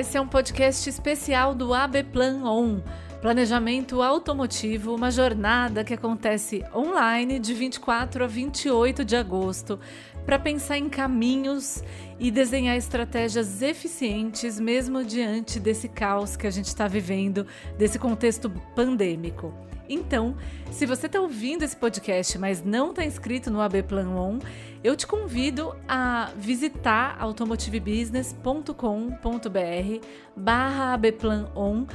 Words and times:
Esse 0.00 0.16
é 0.16 0.20
um 0.20 0.26
podcast 0.26 0.88
especial 0.88 1.54
do 1.54 1.74
AB 1.74 2.04
Plan 2.04 2.42
On. 2.42 2.80
Planejamento 3.20 4.00
automotivo, 4.00 4.94
uma 4.94 5.10
jornada 5.10 5.84
que 5.84 5.92
acontece 5.92 6.64
online 6.74 7.38
de 7.38 7.52
24 7.52 8.24
a 8.24 8.26
28 8.26 9.04
de 9.04 9.14
agosto, 9.14 9.78
para 10.24 10.38
pensar 10.38 10.78
em 10.78 10.88
caminhos 10.88 11.84
e 12.18 12.30
desenhar 12.30 12.78
estratégias 12.78 13.60
eficientes, 13.60 14.58
mesmo 14.58 15.04
diante 15.04 15.60
desse 15.60 15.86
caos 15.86 16.34
que 16.34 16.46
a 16.46 16.50
gente 16.50 16.68
está 16.68 16.88
vivendo, 16.88 17.46
desse 17.76 17.98
contexto 17.98 18.48
pandêmico. 18.74 19.52
Então, 19.92 20.36
se 20.70 20.86
você 20.86 21.06
está 21.06 21.20
ouvindo 21.20 21.64
esse 21.64 21.76
podcast, 21.76 22.38
mas 22.38 22.62
não 22.62 22.90
está 22.90 23.04
inscrito 23.04 23.50
no 23.50 23.60
AB 23.60 23.82
Plan 23.82 24.08
On, 24.08 24.38
eu 24.84 24.94
te 24.94 25.04
convido 25.04 25.74
a 25.88 26.30
visitar 26.36 27.16
automotivebusiness.com.br 27.18 30.06
barra 30.36 30.94
abplanon 30.94 31.86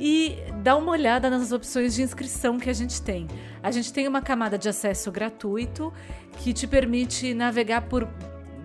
e 0.00 0.36
dar 0.64 0.76
uma 0.76 0.90
olhada 0.90 1.30
nas 1.30 1.52
opções 1.52 1.94
de 1.94 2.02
inscrição 2.02 2.58
que 2.58 2.68
a 2.68 2.72
gente 2.72 3.00
tem. 3.00 3.28
A 3.62 3.70
gente 3.70 3.92
tem 3.92 4.08
uma 4.08 4.20
camada 4.20 4.58
de 4.58 4.68
acesso 4.68 5.12
gratuito 5.12 5.92
que 6.38 6.52
te 6.52 6.66
permite 6.66 7.34
navegar 7.34 7.82
por 7.82 8.08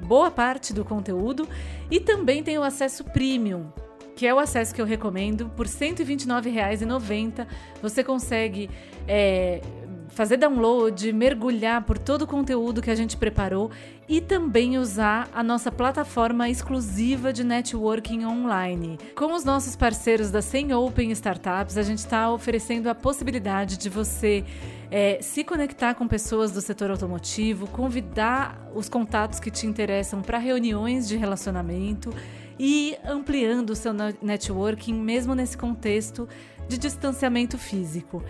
boa 0.03 0.31
parte 0.31 0.73
do 0.73 0.83
conteúdo 0.83 1.47
e 1.91 1.99
também 1.99 2.41
tem 2.41 2.57
o 2.57 2.63
acesso 2.63 3.03
premium, 3.03 3.71
que 4.19 4.27
é 4.27 4.33
o 4.33 4.37
acesso 4.37 4.75
que 4.75 4.81
eu 4.81 4.85
recomendo. 4.85 5.49
Por 5.55 5.65
R$ 5.65 5.71
129,90 5.71 7.47
você 7.81 8.03
consegue 8.03 8.69
é, 9.07 9.61
fazer 10.09 10.35
download, 10.35 11.13
mergulhar 11.13 11.85
por 11.85 11.97
todo 11.97 12.23
o 12.23 12.27
conteúdo 12.27 12.81
que 12.81 12.91
a 12.91 12.95
gente 12.95 13.15
preparou 13.15 13.71
e 14.09 14.19
também 14.19 14.77
usar 14.77 15.29
a 15.33 15.41
nossa 15.41 15.71
plataforma 15.71 16.49
exclusiva 16.49 17.31
de 17.31 17.45
networking 17.45 18.25
online. 18.25 18.99
Com 19.15 19.33
os 19.33 19.45
nossos 19.45 19.77
parceiros 19.77 20.29
da 20.29 20.41
100 20.41 20.73
Open 20.73 21.11
Startups, 21.11 21.77
a 21.77 21.81
gente 21.81 21.99
está 21.99 22.29
oferecendo 22.29 22.89
a 22.89 22.95
possibilidade 22.95 23.77
de 23.77 23.87
você 23.87 24.43
é, 24.91 25.19
se 25.21 25.45
conectar 25.45 25.93
com 25.93 26.05
pessoas 26.09 26.51
do 26.51 26.59
setor 26.59 26.91
automotivo, 26.91 27.67
convidar 27.67 28.69
os 28.75 28.89
contatos 28.89 29.39
que 29.39 29.49
te 29.49 29.65
interessam 29.65 30.21
para 30.21 30.37
reuniões 30.37 31.07
de 31.07 31.15
relacionamento 31.15 32.13
e 32.59 32.97
ampliando 33.05 33.69
o 33.69 33.75
seu 33.75 33.93
networking, 34.21 34.93
mesmo 34.93 35.33
nesse 35.33 35.57
contexto 35.57 36.27
de 36.67 36.77
distanciamento 36.77 37.57
físico. 37.57 38.21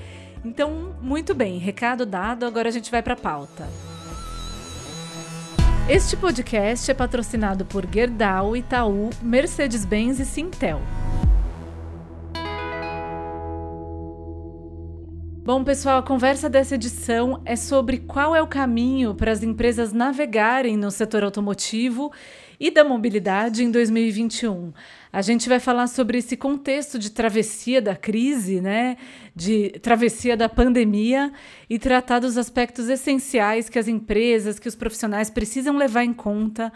Então, 0.46 0.96
muito 1.02 1.34
bem, 1.34 1.58
recado 1.58 2.06
dado, 2.06 2.46
agora 2.46 2.70
a 2.70 2.72
gente 2.72 2.92
vai 2.92 3.02
para 3.02 3.14
a 3.14 3.18
pauta. 3.18 3.68
Este 5.90 6.16
podcast 6.16 6.90
é 6.92 6.94
patrocinado 6.94 7.66
por 7.66 7.84
Gerdau, 7.92 8.56
Itaú, 8.56 9.10
Mercedes-Benz 9.24 10.20
e 10.20 10.26
Sintel. 10.26 10.80
Bom, 15.44 15.64
pessoal, 15.64 15.98
a 15.98 16.04
conversa 16.04 16.48
dessa 16.48 16.76
edição 16.76 17.42
é 17.44 17.56
sobre 17.56 17.98
qual 17.98 18.36
é 18.36 18.42
o 18.42 18.46
caminho 18.46 19.16
para 19.16 19.32
as 19.32 19.42
empresas 19.42 19.92
navegarem 19.92 20.78
no 20.78 20.92
setor 20.92 21.24
automotivo 21.24 22.12
e 22.60 22.70
da 22.70 22.84
mobilidade 22.84 23.64
em 23.64 23.72
2021. 23.72 24.74
A 25.12 25.22
gente 25.22 25.48
vai 25.48 25.60
falar 25.60 25.88
sobre 25.88 26.18
esse 26.18 26.36
contexto 26.36 27.00
de 27.00 27.10
travessia 27.10 27.82
da 27.82 27.96
crise, 27.96 28.60
né? 28.60 28.98
De 29.36 29.70
travessia 29.82 30.36
da 30.36 30.50
pandemia 30.50 31.32
e 31.70 31.80
tratar 31.80 32.20
dos 32.20 32.38
aspectos 32.38 32.90
essenciais 32.90 33.70
que 33.70 33.80
as 33.80 33.88
empresas, 33.88 34.60
que 34.60 34.68
os 34.68 34.76
profissionais 34.76 35.30
precisam 35.30 35.78
levar 35.78 36.04
em 36.04 36.14
conta 36.14 36.72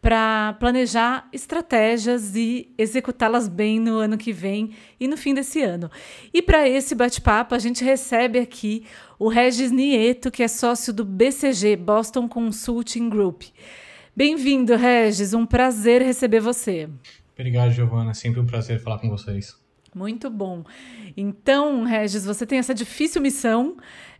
para 0.00 0.54
planejar 0.60 1.28
estratégias 1.32 2.36
e 2.36 2.72
executá-las 2.78 3.48
bem 3.48 3.80
no 3.80 3.98
ano 3.98 4.16
que 4.16 4.32
vem 4.32 4.70
e 5.00 5.08
no 5.08 5.16
fim 5.16 5.34
desse 5.34 5.62
ano. 5.62 5.90
E 6.32 6.40
para 6.40 6.68
esse 6.68 6.94
bate-papo, 6.94 7.54
a 7.54 7.58
gente 7.58 7.82
recebe 7.82 8.38
aqui 8.38 8.84
o 9.18 9.28
Regis 9.28 9.72
Nieto, 9.72 10.30
que 10.30 10.42
é 10.42 10.48
sócio 10.48 10.92
do 10.92 11.04
BCG, 11.04 11.76
Boston 11.76 12.28
Consulting 12.28 13.08
Group. 13.08 13.44
Bem-vindo, 14.16 14.74
Regis. 14.76 15.34
Um 15.34 15.44
prazer 15.44 16.00
receber 16.00 16.40
você. 16.40 16.88
Obrigado, 17.34 17.70
Giovana. 17.70 18.14
Sempre 18.14 18.40
um 18.40 18.46
prazer 18.46 18.80
falar 18.80 18.98
com 18.98 19.10
vocês. 19.10 19.54
Muito 19.94 20.30
bom. 20.30 20.64
Então, 21.14 21.84
Regis, 21.84 22.24
você 22.24 22.46
tem 22.46 22.58
essa 22.58 22.74
difícil 22.74 23.20
missão 23.20 23.76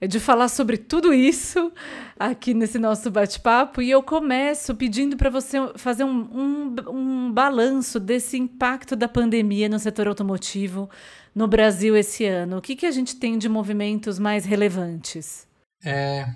de 0.07 0.21
falar 0.21 0.49
sobre 0.49 0.77
tudo 0.77 1.15
isso 1.15 1.73
aqui 2.19 2.53
nesse 2.53 2.79
nosso 2.79 3.11
bate-papo 3.11 3.81
e 3.81 3.91
eu 3.91 4.03
começo 4.03 4.75
pedindo 4.75 5.17
para 5.17 5.31
você 5.31 5.57
fazer 5.77 6.05
um, 6.05 6.29
um, 6.31 6.75
um 6.91 7.33
balanço 7.33 7.99
desse 7.99 8.37
impacto 8.37 8.95
da 8.95 9.09
pandemia 9.09 9.67
no 9.67 9.79
setor 9.79 10.09
automotivo 10.09 10.91
no 11.35 11.49
Brasil 11.49 11.97
esse 11.97 12.27
ano. 12.27 12.59
O 12.59 12.63
que, 12.63 12.77
que 12.77 12.85
a 12.85 12.91
gente 12.91 13.17
tem 13.17 13.39
de 13.39 13.49
movimentos 13.49 14.19
mais 14.19 14.45
relevantes? 14.45 15.49
É, 15.83 16.27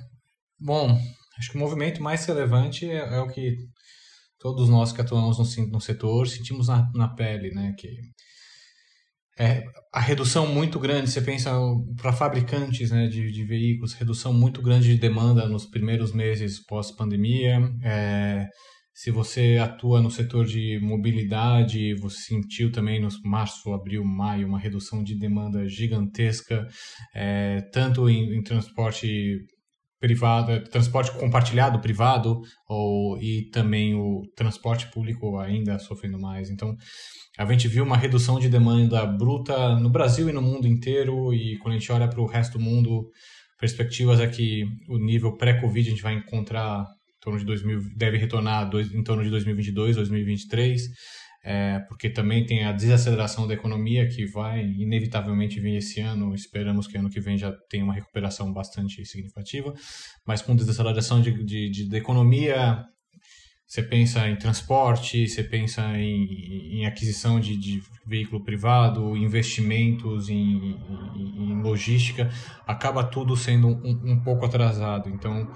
bom, 0.59 0.99
Acho 1.41 1.53
que 1.53 1.56
o 1.56 1.61
movimento 1.61 2.03
mais 2.03 2.27
relevante 2.27 2.84
é, 2.84 2.99
é 2.99 3.19
o 3.19 3.27
que 3.27 3.56
todos 4.39 4.69
nós 4.69 4.93
que 4.93 5.01
atuamos 5.01 5.39
no, 5.39 5.67
no 5.69 5.81
setor 5.81 6.28
sentimos 6.28 6.69
na, 6.69 6.91
na 6.95 7.09
pele, 7.09 7.51
né? 7.55 7.75
Que 7.78 7.89
é 9.39 9.65
a 9.91 10.00
redução 10.00 10.47
muito 10.47 10.79
grande, 10.79 11.11
você 11.11 11.23
pensa 11.23 11.50
para 11.97 12.12
fabricantes 12.12 12.91
né, 12.91 13.06
de, 13.06 13.33
de, 13.33 13.45
veículos, 13.45 13.95
redução 13.95 14.34
muito 14.34 14.61
grande 14.61 14.93
de 14.93 15.00
demanda 15.00 15.49
nos 15.49 15.65
primeiros 15.65 16.12
meses 16.12 16.62
pós-pandemia. 16.67 17.59
É, 17.83 18.47
se 18.93 19.11
você 19.11 19.56
atua 19.59 20.03
no 20.03 20.11
setor 20.11 20.45
de 20.45 20.79
mobilidade, 20.83 21.95
você 21.95 22.19
sentiu 22.21 22.71
também 22.71 23.00
nos 23.00 23.19
março, 23.23 23.73
abril, 23.73 24.05
maio 24.05 24.47
uma 24.47 24.59
redução 24.59 25.03
de 25.03 25.19
demanda 25.19 25.67
gigantesca, 25.67 26.69
é, 27.15 27.62
tanto 27.73 28.11
em, 28.11 28.37
em 28.37 28.43
transporte 28.43 29.39
privado, 30.00 30.65
transporte 30.71 31.12
compartilhado 31.12 31.78
privado 31.81 32.41
ou 32.66 33.19
e 33.22 33.50
também 33.50 33.94
o 33.94 34.22
transporte 34.34 34.91
público 34.91 35.38
ainda 35.38 35.78
sofrendo 35.78 36.19
mais. 36.19 36.49
Então, 36.50 36.75
a 37.38 37.44
gente 37.44 37.69
viu 37.69 37.84
uma 37.84 37.97
redução 37.97 38.41
de 38.41 38.49
demanda 38.49 39.06
bruta 39.06 39.77
no 39.77 39.91
Brasil 39.91 40.28
e 40.28 40.33
no 40.33 40.41
mundo 40.41 40.66
inteiro 40.66 41.33
e 41.34 41.59
quando 41.59 41.75
a 41.75 41.78
gente 41.78 41.93
olha 41.93 42.09
para 42.09 42.21
o 42.21 42.27
resto 42.27 42.59
do 42.59 42.65
mundo, 42.65 43.11
perspectivas 43.59 44.21
é 44.21 44.27
que 44.27 44.65
o 44.88 44.99
nível 44.99 45.37
pré-Covid 45.37 45.88
a 45.88 45.91
gente 45.91 46.03
vai 46.03 46.15
encontrar 46.15 46.81
em 46.82 47.21
torno 47.21 47.38
de 47.38 47.44
2000, 47.44 47.81
deve 47.94 48.17
retornar 48.17 48.71
em 48.75 49.05
torno 49.05 49.22
de 49.22 49.28
2022, 49.28 49.97
2023 49.97 50.81
é, 51.43 51.78
porque 51.89 52.11
também 52.11 52.45
tem 52.45 52.65
a 52.65 52.73
desaceleração 52.73 53.47
da 53.47 53.55
economia 53.55 54.06
que 54.06 54.27
vai 54.27 54.65
inevitavelmente 54.65 55.59
vir 55.59 55.77
esse 55.77 56.01
ano. 56.01 56.34
Esperamos 56.34 56.87
que 56.87 56.99
ano 56.99 57.09
que 57.09 57.21
vem 57.21 57.39
já 57.39 57.51
tenha 57.69 57.84
uma 57.84 57.95
recuperação 57.95 58.53
bastante 58.53 59.05
significativa, 59.06 59.73
mas 60.27 60.43
com 60.43 60.55
desaceleração 60.55 61.21
de, 61.21 61.33
de, 61.45 61.71
de 61.71 61.89
da 61.89 61.97
economia, 61.97 62.84
você 63.67 63.83
pensa 63.83 64.29
em 64.29 64.37
transporte, 64.37 65.27
você 65.27 65.43
pensa 65.43 65.83
em, 65.97 66.81
em 66.81 66.87
aquisição 66.87 67.41
de, 67.41 67.56
de, 67.56 67.83
veículo 68.05 68.43
privado, 68.43 69.17
investimentos 69.17 70.29
em, 70.29 70.77
em, 71.15 71.53
em, 71.53 71.62
logística, 71.62 72.29
acaba 72.67 73.05
tudo 73.05 73.37
sendo 73.37 73.69
um, 73.69 74.12
um 74.12 74.21
pouco 74.21 74.45
atrasado. 74.45 75.09
Então, 75.09 75.49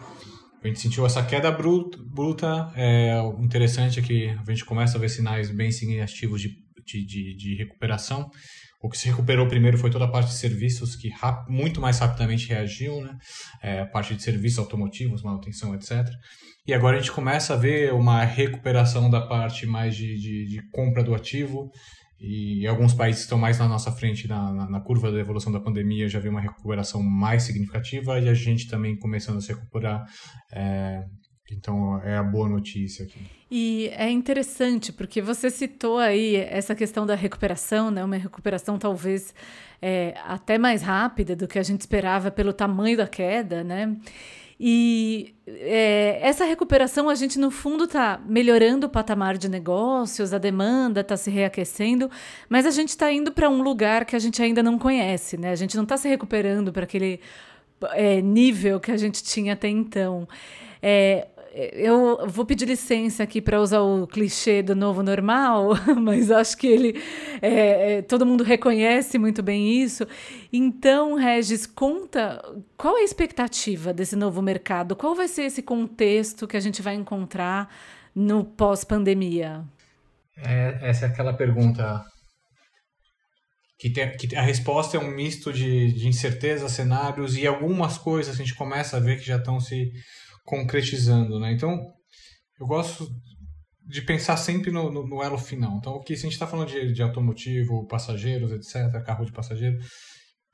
a 0.65 0.69
gente 0.69 0.81
sentiu 0.81 1.05
essa 1.05 1.23
queda 1.23 1.51
bruta, 1.51 2.73
é, 2.75 3.21
o 3.21 3.43
interessante 3.45 4.01
é 4.01 4.03
que 4.03 4.29
a 4.31 4.51
gente 4.51 4.65
começa 4.65 4.97
a 4.97 5.01
ver 5.01 5.11
sinais 5.11 5.51
bem 5.51 5.71
significativos 5.71 6.41
de, 6.41 6.57
de, 6.87 7.05
de, 7.05 7.37
de 7.37 7.55
recuperação. 7.57 8.31
O 8.83 8.89
que 8.89 8.97
se 8.97 9.09
recuperou 9.09 9.47
primeiro 9.47 9.77
foi 9.79 9.91
toda 9.91 10.05
a 10.07 10.11
parte 10.11 10.29
de 10.29 10.37
serviços, 10.37 10.97
que 10.97 11.11
muito 11.49 11.81
mais 11.81 11.99
rapidamente 11.99 12.49
reagiu, 12.49 13.03
né? 13.03 13.17
É, 13.63 13.81
a 13.81 13.87
parte 13.87 14.15
de 14.15 14.23
serviços 14.23 14.59
automotivos, 14.59 15.23
manutenção, 15.23 15.75
etc. 15.75 16.07
E 16.67 16.73
agora 16.73 16.97
a 16.97 17.01
gente 17.01 17.13
começa 17.13 17.55
a 17.55 17.57
ver 17.57 17.93
uma 17.93 18.25
recuperação 18.25 19.11
da 19.11 19.21
parte 19.21 19.67
mais 19.67 19.95
de, 19.95 20.19
de, 20.19 20.47
de 20.47 20.71
compra 20.71 21.03
do 21.03 21.15
ativo, 21.15 21.71
e 22.27 22.67
alguns 22.67 22.95
países 22.95 23.23
estão 23.23 23.37
mais 23.37 23.59
na 23.59 23.69
nossa 23.69 23.93
frente 23.93 24.27
na, 24.27 24.53
na, 24.53 24.71
na, 24.71 24.81
curva 24.81 25.13
da 25.13 25.19
evolução 25.19 25.53
da 25.53 25.61
pandemia 25.61 26.09
já 26.09 26.19
vê 26.19 26.29
uma 26.29 26.41
recuperação 26.41 27.03
mais 27.03 27.43
significativa 27.43 28.19
e 28.19 28.29
a 28.29 28.35
gente 28.35 28.69
também 28.69 28.97
começando 28.97 29.37
a 29.37 29.41
se 29.41 29.53
recuperar. 29.53 30.07
É, 30.53 31.05
então 31.53 32.01
é 32.03 32.17
a 32.17 32.23
boa 32.23 32.49
notícia 32.49 33.05
aqui. 33.05 33.21
E 33.51 33.89
é 33.93 34.11
interessante 34.11 34.93
porque 34.93 35.21
você 35.21 35.51
citou 35.51 35.99
aí 35.99 36.37
essa 36.37 36.75
questão 36.75 37.05
da 37.05 37.15
recuperação, 37.15 37.91
né? 37.91 38.03
Uma 38.03 38.17
recuperação 38.17 38.79
talvez 38.79 39.35
é, 39.81 40.15
até 40.25 40.57
mais 40.57 40.83
rápida 40.83 41.37
do 41.37 41.47
que 41.47 41.59
a 41.59 41.63
gente 41.63 41.83
esperava 41.83 42.31
pelo 42.31 42.53
tamanho 42.53 42.97
da 42.97 43.07
queda, 43.07 43.63
né? 43.63 43.95
E 44.67 45.35
é, 45.47 46.21
essa 46.23 46.47
recuperação, 46.47 47.11
a 47.11 47.15
gente, 47.15 47.39
no 47.39 47.51
fundo, 47.51 47.85
está 47.85 48.19
melhorando 48.27 48.87
o 48.87 48.89
patamar 48.89 49.37
de 49.37 49.47
negócios, 49.47 50.33
a 50.33 50.39
demanda 50.39 51.03
está 51.03 51.19
se 51.19 51.31
reaquecendo, 51.31 52.11
mas 52.49 52.65
a 52.65 52.71
gente 52.71 52.89
está 52.89 53.13
indo 53.13 53.31
para 53.31 53.51
um 53.51 53.61
lugar 53.63 54.07
que 54.07 54.17
a 54.17 54.19
gente 54.19 54.43
ainda 54.43 54.63
não 54.63 54.79
conhece, 54.79 55.37
né? 55.37 55.51
A 55.51 55.55
gente 55.55 55.77
não 55.77 55.83
está 55.83 55.99
se 55.99 56.09
recuperando 56.09 56.73
para 56.73 56.85
aquele 56.85 57.21
é, 57.93 58.23
nível 58.23 58.81
que 58.81 58.91
a 58.91 58.97
gente 58.97 59.23
tinha 59.23 59.53
até 59.53 59.69
então. 59.69 60.27
É, 60.81 61.29
eu 61.55 62.27
vou 62.29 62.45
pedir 62.45 62.67
licença 62.67 63.23
aqui 63.23 63.41
para 63.41 63.61
usar 63.61 63.81
o 63.81 64.07
clichê 64.09 64.61
do 64.61 64.75
novo 64.75 65.03
normal, 65.03 65.71
mas 66.03 66.31
acho 66.31 66.57
que 66.57 66.67
ele 66.67 67.01
é, 67.41 67.99
é, 67.99 68.03
todo 68.03 68.27
mundo 68.27 68.43
reconhece 68.43 69.19
muito 69.19 69.43
bem 69.43 69.81
isso. 69.81 70.05
Então, 70.53 71.15
Regis, 71.15 71.65
conta 71.65 72.43
qual 72.77 72.99
é 72.99 73.03
a 73.03 73.05
expectativa 73.05 73.93
desse 73.93 74.17
novo 74.17 74.43
mercado? 74.43 74.97
Qual 74.97 75.15
vai 75.15 75.29
ser 75.29 75.43
esse 75.43 75.63
contexto 75.63 76.49
que 76.49 76.57
a 76.57 76.61
gente 76.61 76.83
vai 76.83 76.95
encontrar 76.95 77.73
no 78.13 78.45
pós-pandemia? 78.45 79.65
É, 80.37 80.79
essa 80.83 81.07
é 81.07 81.09
aquela 81.09 81.33
pergunta 81.33 82.05
que, 83.79 83.91
tem, 83.91 84.17
que 84.17 84.35
a 84.35 84.43
resposta 84.43 84.97
é 84.97 85.01
um 85.01 85.11
misto 85.11 85.53
de, 85.53 85.93
de 85.93 86.09
incerteza, 86.09 86.69
cenários 86.69 87.37
e 87.37 87.47
algumas 87.47 87.97
coisas 87.97 88.35
a 88.35 88.37
gente 88.37 88.55
começa 88.55 88.97
a 88.97 89.01
ver 89.01 89.19
que 89.19 89.27
já 89.27 89.37
estão 89.37 89.61
se 89.61 89.93
concretizando, 90.45 91.41
né? 91.41 91.53
Então, 91.53 91.93
eu 92.61 92.67
gosto 92.67 93.09
de 93.87 94.03
pensar 94.03 94.37
sempre 94.37 94.71
no, 94.71 94.91
no, 94.91 95.07
no 95.07 95.23
elo 95.23 95.39
final. 95.39 95.77
Então, 95.77 95.95
o 95.95 96.01
que 96.01 96.17
se 96.17 96.23
a 96.23 96.25
gente 96.25 96.35
está 96.35 96.47
falando 96.47 96.69
de, 96.69 96.93
de 96.93 97.03
automotivo, 97.03 97.87
passageiros, 97.87 98.53
etc., 98.53 99.03
carro 99.05 99.25
de 99.25 99.33
passageiro, 99.33 99.79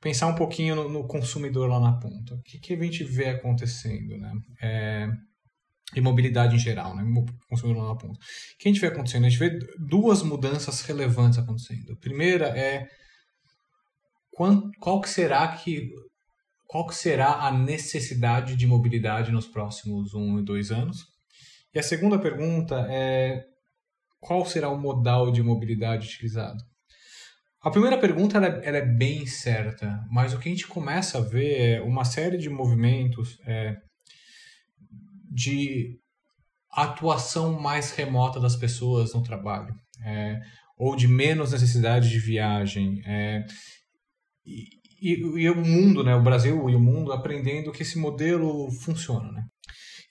pensar 0.01 0.27
um 0.27 0.35
pouquinho 0.35 0.75
no, 0.75 0.89
no 0.89 1.07
consumidor 1.07 1.69
lá 1.69 1.79
na 1.79 1.97
ponta. 1.97 2.35
O 2.35 2.41
que, 2.41 2.59
que, 2.59 2.73
a 2.73 2.83
gente 2.83 3.03
vê 3.03 3.29
acontecendo, 3.29 4.17
né? 4.17 4.33
É, 4.61 5.07
e 5.95 6.01
mobilidade 6.01 6.55
em 6.55 6.59
geral, 6.59 6.95
né? 6.95 7.03
Consumidor 7.49 7.83
lá 7.83 7.89
na 7.89 7.95
ponta. 7.95 8.17
O 8.17 8.57
que 8.59 8.67
a 8.67 8.71
gente 8.71 8.81
vê 8.81 8.87
acontecendo? 8.87 9.25
A 9.25 9.29
gente 9.29 9.39
vê 9.39 9.57
duas 9.77 10.23
mudanças 10.23 10.81
relevantes 10.81 11.37
acontecendo. 11.37 11.93
A 11.93 11.97
primeira 11.97 12.47
é 12.47 12.87
qual 14.79 15.01
que 15.01 15.09
será 15.09 15.47
que 15.49 15.89
qual 16.71 16.89
será 16.89 17.33
a 17.33 17.51
necessidade 17.51 18.55
de 18.55 18.65
mobilidade 18.65 19.29
nos 19.29 19.45
próximos 19.45 20.13
um 20.13 20.39
e 20.39 20.41
dois 20.41 20.71
anos? 20.71 21.05
E 21.73 21.77
a 21.77 21.83
segunda 21.83 22.17
pergunta 22.17 22.87
é 22.89 23.43
qual 24.21 24.45
será 24.45 24.69
o 24.69 24.79
modal 24.79 25.33
de 25.33 25.43
mobilidade 25.43 26.07
utilizado? 26.07 26.63
A 27.61 27.69
primeira 27.69 27.99
pergunta 27.99 28.37
ela 28.37 28.47
é, 28.47 28.69
ela 28.69 28.77
é 28.77 28.85
bem 28.85 29.25
certa, 29.25 30.01
mas 30.09 30.33
o 30.33 30.39
que 30.39 30.47
a 30.47 30.51
gente 30.53 30.65
começa 30.65 31.17
a 31.17 31.21
ver 31.21 31.59
é 31.59 31.81
uma 31.81 32.05
série 32.05 32.37
de 32.37 32.49
movimentos 32.49 33.37
é, 33.45 33.75
de 35.29 35.99
atuação 36.71 37.59
mais 37.59 37.91
remota 37.91 38.39
das 38.39 38.55
pessoas 38.55 39.13
no 39.13 39.21
trabalho, 39.21 39.75
é, 40.05 40.39
ou 40.77 40.95
de 40.95 41.09
menos 41.09 41.51
necessidade 41.51 42.09
de 42.09 42.17
viagem. 42.17 43.01
É, 43.05 43.45
e, 44.45 44.80
e, 45.01 45.13
e, 45.41 45.49
o 45.49 45.55
mundo, 45.55 46.03
né, 46.03 46.15
o 46.15 46.23
Brasil 46.23 46.69
e 46.69 46.75
o 46.75 46.79
mundo 46.79 47.11
aprendendo 47.11 47.71
que 47.71 47.81
esse 47.81 47.97
modelo 47.97 48.69
funciona. 48.83 49.31
Né? 49.31 49.43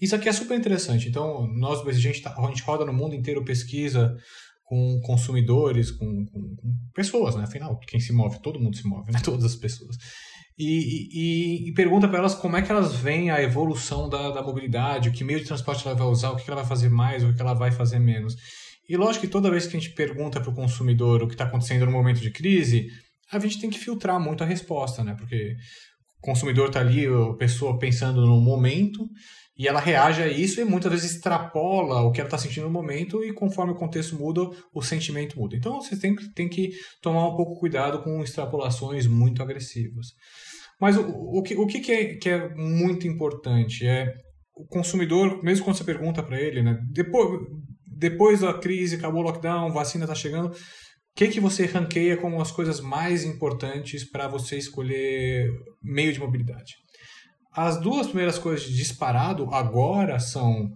Isso 0.01 0.17
aqui 0.17 0.29
é 0.29 0.33
super 0.33 0.59
interessante. 0.59 1.09
Então, 1.09 1.47
nós, 1.55 1.87
a 1.87 1.93
gente, 1.93 2.23
tá, 2.23 2.35
a 2.37 2.47
gente 2.49 2.63
roda 2.63 2.85
no 2.85 2.93
mundo 2.93 3.15
inteiro 3.15 3.45
pesquisa 3.45 4.17
com 4.65 5.01
consumidores, 5.03 5.91
com, 5.91 6.07
com, 6.27 6.57
com, 6.57 6.75
pessoas, 6.95 7.35
né? 7.35 7.43
Afinal, 7.43 7.79
quem 7.81 7.99
se 7.99 8.13
move, 8.13 8.41
todo 8.41 8.61
mundo 8.61 8.77
se 8.77 8.87
move, 8.87 9.13
né? 9.13 9.21
Todas 9.25 9.45
as 9.45 9.57
pessoas. 9.57 9.97
E, 10.57 11.09
e, 11.13 11.69
e 11.69 11.75
pergunta 11.75 12.09
para 12.09 12.19
elas 12.19 12.35
como 12.35 12.57
é 12.57 12.63
que 12.63 12.71
elas 12.71 12.95
veem 12.95 13.31
a 13.31 13.43
evolução 13.43 14.09
da, 14.09 14.31
da 14.31 14.43
mobilidade, 14.43 15.09
o 15.09 15.13
que 15.13 15.25
meio 15.25 15.41
de 15.41 15.47
transporte 15.47 15.87
ela 15.87 15.97
vai 15.97 16.07
usar, 16.07 16.31
o 16.31 16.37
que 16.37 16.51
ela 16.51 16.61
vai 16.61 16.69
fazer 16.69 16.89
mais, 16.89 17.25
o 17.25 17.35
que 17.35 17.41
ela 17.41 17.55
vai 17.55 17.71
fazer 17.73 17.99
menos. 17.99 18.37
E 18.89 18.97
lógico 18.97 19.27
que 19.27 19.33
toda 19.33 19.51
vez 19.51 19.67
que 19.67 19.77
a 19.77 19.81
gente 19.81 19.95
pergunta 19.95 20.41
para 20.41 20.51
o 20.51 20.55
consumidor 20.55 21.23
o 21.23 21.27
que 21.27 21.35
está 21.35 21.45
acontecendo 21.45 21.87
no 21.87 21.93
momento 21.93 22.21
de 22.21 22.31
crise, 22.31 22.89
a 23.31 23.38
gente 23.38 23.61
tem 23.61 23.71
que 23.71 23.79
filtrar 23.79 24.21
muito 24.21 24.43
a 24.43 24.47
resposta, 24.47 25.05
né? 25.05 25.15
Porque 25.19 25.56
o 26.19 26.21
consumidor 26.21 26.69
está 26.69 26.81
ali, 26.81 27.06
a 27.06 27.35
pessoa 27.35 27.79
pensando 27.79 28.27
no 28.27 28.41
momento, 28.41 29.09
e 29.56 29.69
ela 29.69 29.79
reage 29.79 30.23
a 30.23 30.27
isso 30.27 30.59
e 30.59 30.65
muitas 30.65 30.91
vezes 30.91 31.12
extrapola 31.12 32.00
o 32.00 32.11
que 32.11 32.21
ela 32.21 32.29
está 32.29 32.38
sentindo 32.38 32.65
no 32.65 32.73
momento 32.73 33.23
e 33.23 33.31
conforme 33.32 33.73
o 33.73 33.77
contexto 33.77 34.17
muda, 34.17 34.41
o 34.73 34.81
sentimento 34.81 35.38
muda. 35.38 35.55
Então 35.55 35.82
você 35.82 35.99
tem, 35.99 36.17
tem 36.35 36.49
que 36.49 36.71
tomar 37.03 37.29
um 37.29 37.37
pouco 37.37 37.61
cuidado 37.61 38.03
com 38.03 38.23
extrapolações 38.23 39.06
muito 39.06 39.43
agressivas. 39.43 40.15
Mas 40.81 40.97
o, 40.97 41.03
o, 41.03 41.43
que, 41.43 41.55
o 41.56 41.67
que, 41.67 41.93
é, 41.93 42.15
que 42.15 42.31
é 42.31 42.49
muito 42.55 43.06
importante 43.06 43.87
é 43.87 44.15
o 44.56 44.65
consumidor, 44.67 45.43
mesmo 45.43 45.65
quando 45.65 45.77
você 45.77 45.85
pergunta 45.85 46.23
para 46.23 46.41
ele, 46.41 46.62
né, 46.62 46.79
depois, 46.91 47.41
depois 47.87 48.41
da 48.41 48.55
crise, 48.55 48.97
acabou 48.97 49.21
o 49.21 49.25
lockdown, 49.25 49.73
vacina 49.73 50.05
está 50.05 50.15
chegando, 50.15 50.56
que, 51.15 51.29
que 51.29 51.41
você 51.41 51.67
ranqueia 51.67 52.17
como 52.17 52.41
as 52.41 52.51
coisas 52.51 52.81
mais 52.81 53.25
importantes 53.25 54.05
para 54.05 54.29
você 54.29 54.57
escolher 54.57 55.51
meio 55.83 56.12
de 56.12 56.21
mobilidade? 56.21 56.75
As 57.53 57.81
duas 57.81 58.07
primeiras 58.07 58.39
coisas 58.39 58.69
disparado 58.69 59.53
agora 59.53 60.19
são 60.19 60.71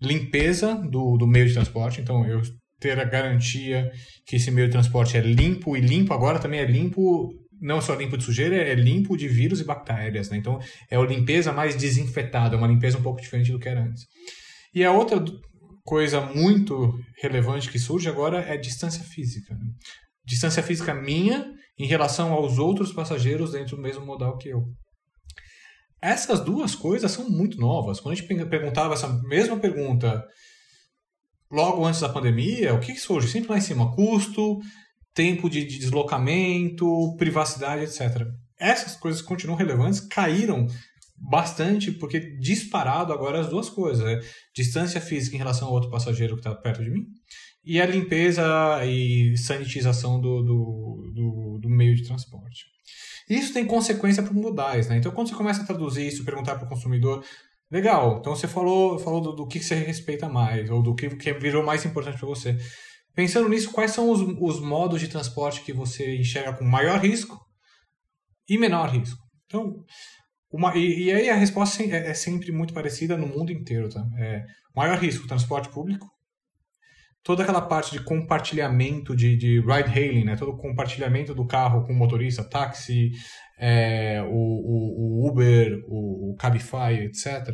limpeza 0.00 0.74
do, 0.74 1.16
do 1.16 1.26
meio 1.26 1.46
de 1.46 1.54
transporte, 1.54 2.00
então 2.00 2.26
eu 2.26 2.40
ter 2.78 3.00
a 3.00 3.04
garantia 3.04 3.90
que 4.26 4.36
esse 4.36 4.50
meio 4.50 4.66
de 4.66 4.72
transporte 4.72 5.16
é 5.16 5.20
limpo 5.20 5.76
e 5.76 5.80
limpo 5.80 6.12
agora 6.12 6.38
também 6.38 6.60
é 6.60 6.66
limpo 6.66 7.32
não 7.60 7.80
só 7.80 7.94
limpo 7.94 8.18
de 8.18 8.24
sujeira, 8.24 8.56
é 8.56 8.74
limpo 8.74 9.16
de 9.16 9.26
vírus 9.26 9.60
e 9.60 9.64
bactérias, 9.64 10.28
né? 10.28 10.36
Então 10.36 10.58
é 10.90 10.96
a 10.96 11.00
limpeza 11.00 11.52
mais 11.52 11.74
desinfetada, 11.74 12.56
uma 12.56 12.66
limpeza 12.66 12.98
um 12.98 13.02
pouco 13.02 13.22
diferente 13.22 13.50
do 13.50 13.58
que 13.58 13.68
era 13.68 13.82
antes. 13.82 14.04
E 14.74 14.84
a 14.84 14.92
outra 14.92 15.24
coisa 15.84 16.20
muito 16.20 16.98
relevante 17.20 17.70
que 17.70 17.78
surge 17.78 18.08
agora 18.08 18.40
é 18.40 18.56
distância 18.56 19.04
física. 19.04 19.54
Né? 19.54 19.66
Distância 20.24 20.62
física 20.62 20.94
minha 20.94 21.52
em 21.78 21.86
relação 21.86 22.32
aos 22.32 22.58
outros 22.58 22.92
passageiros 22.92 23.52
dentro 23.52 23.76
do 23.76 23.82
mesmo 23.82 24.04
modal 24.04 24.38
que 24.38 24.48
eu. 24.48 24.64
Essas 26.00 26.40
duas 26.40 26.74
coisas 26.74 27.10
são 27.10 27.28
muito 27.28 27.58
novas. 27.58 28.00
Quando 28.00 28.12
a 28.12 28.16
gente 28.16 28.46
perguntava 28.46 28.94
essa 28.94 29.08
mesma 29.24 29.58
pergunta 29.58 30.22
logo 31.50 31.84
antes 31.84 32.00
da 32.00 32.08
pandemia, 32.08 32.74
o 32.74 32.80
que, 32.80 32.92
que 32.92 33.00
surge? 33.00 33.28
Sempre 33.28 33.50
lá 33.50 33.58
em 33.58 33.62
cima: 33.62 33.94
custo, 33.94 34.58
tempo 35.14 35.48
de, 35.48 35.64
de 35.64 35.78
deslocamento, 35.78 37.14
privacidade, 37.16 37.84
etc. 37.84 38.26
Essas 38.58 38.96
coisas 38.96 39.22
continuam 39.22 39.56
relevantes, 39.56 40.00
caíram 40.00 40.66
bastante, 41.16 41.92
porque 41.92 42.20
disparado 42.38 43.12
agora 43.12 43.40
as 43.40 43.48
duas 43.48 43.68
coisas. 43.68 44.04
É 44.06 44.20
distância 44.54 45.00
física 45.00 45.36
em 45.36 45.38
relação 45.38 45.68
ao 45.68 45.74
outro 45.74 45.90
passageiro 45.90 46.34
que 46.34 46.40
está 46.40 46.54
perto 46.54 46.82
de 46.82 46.90
mim 46.90 47.06
e 47.64 47.80
a 47.80 47.86
limpeza 47.86 48.44
e 48.84 49.36
sanitização 49.38 50.20
do, 50.20 50.42
do, 50.42 51.12
do, 51.14 51.58
do 51.62 51.68
meio 51.68 51.94
de 51.96 52.04
transporte. 52.04 52.66
Isso 53.28 53.54
tem 53.54 53.64
consequência 53.64 54.22
para 54.22 54.32
modais, 54.34 54.88
né? 54.88 54.98
Então, 54.98 55.10
quando 55.12 55.28
você 55.28 55.34
começa 55.34 55.62
a 55.62 55.66
traduzir 55.66 56.06
isso, 56.06 56.24
perguntar 56.24 56.56
para 56.56 56.66
o 56.66 56.68
consumidor, 56.68 57.24
legal, 57.70 58.18
então 58.18 58.36
você 58.36 58.46
falou, 58.46 58.98
falou 58.98 59.20
do, 59.22 59.32
do, 59.32 59.46
que 59.46 59.60
você 59.60 59.76
respeita 59.76 60.28
mais, 60.28 60.68
ou 60.70 60.82
do 60.82 60.94
que, 60.94 61.08
que 61.16 61.32
virou 61.32 61.64
mais 61.64 61.86
importante 61.86 62.18
para 62.18 62.28
você. 62.28 62.54
Pensando 63.14 63.48
nisso, 63.48 63.70
quais 63.70 63.92
são 63.92 64.10
os, 64.10 64.20
os 64.20 64.60
modos 64.60 65.00
de 65.00 65.08
transporte 65.08 65.62
que 65.62 65.72
você 65.72 66.16
enxerga 66.16 66.52
com 66.52 66.64
maior 66.64 67.00
risco 67.00 67.40
e 68.46 68.58
menor 68.58 68.90
risco? 68.90 69.22
Então, 69.46 69.72
uma, 70.54 70.76
e, 70.76 71.06
e, 71.06 71.12
aí 71.12 71.28
a 71.28 71.34
resposta 71.34 71.82
é, 71.82 72.10
é, 72.10 72.14
sempre 72.14 72.52
muito 72.52 72.72
parecida 72.72 73.16
no 73.16 73.26
mundo 73.26 73.50
inteiro. 73.50 73.88
Tá? 73.88 74.06
É, 74.16 74.44
maior 74.74 74.96
risco, 74.96 75.26
transporte 75.26 75.68
público. 75.68 76.06
Toda 77.24 77.42
aquela 77.42 77.60
parte 77.60 77.90
de 77.90 78.04
compartilhamento 78.04 79.16
de, 79.16 79.36
de 79.36 79.58
ride-hailing, 79.60 80.24
né? 80.24 80.36
todo 80.36 80.52
o 80.52 80.56
compartilhamento 80.56 81.34
do 81.34 81.44
carro 81.44 81.84
com 81.84 81.92
o 81.92 81.96
motorista, 81.96 82.48
táxi, 82.48 83.10
é, 83.58 84.22
o, 84.22 84.30
o, 84.30 85.24
o, 85.24 85.28
Uber, 85.28 85.82
o, 85.88 86.30
o 86.32 86.36
Cabify, 86.36 87.02
etc. 87.02 87.52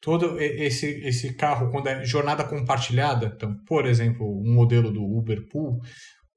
Todo 0.00 0.40
esse, 0.40 0.86
esse 1.06 1.34
carro, 1.36 1.70
quando 1.70 1.86
é 1.86 2.04
jornada 2.04 2.42
compartilhada, 2.42 3.32
então, 3.36 3.54
por 3.64 3.86
exemplo, 3.86 4.26
um 4.26 4.54
modelo 4.54 4.90
do 4.90 5.04
Uber 5.04 5.46
Pool, 5.52 5.74
o 5.76 5.80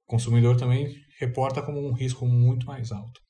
consumidor 0.06 0.58
também 0.58 0.94
reporta 1.20 1.62
como 1.64 1.80
um 1.80 1.94
risco 1.94 2.28
muito 2.28 2.68
mais 2.68 2.92
alto. 2.92 3.23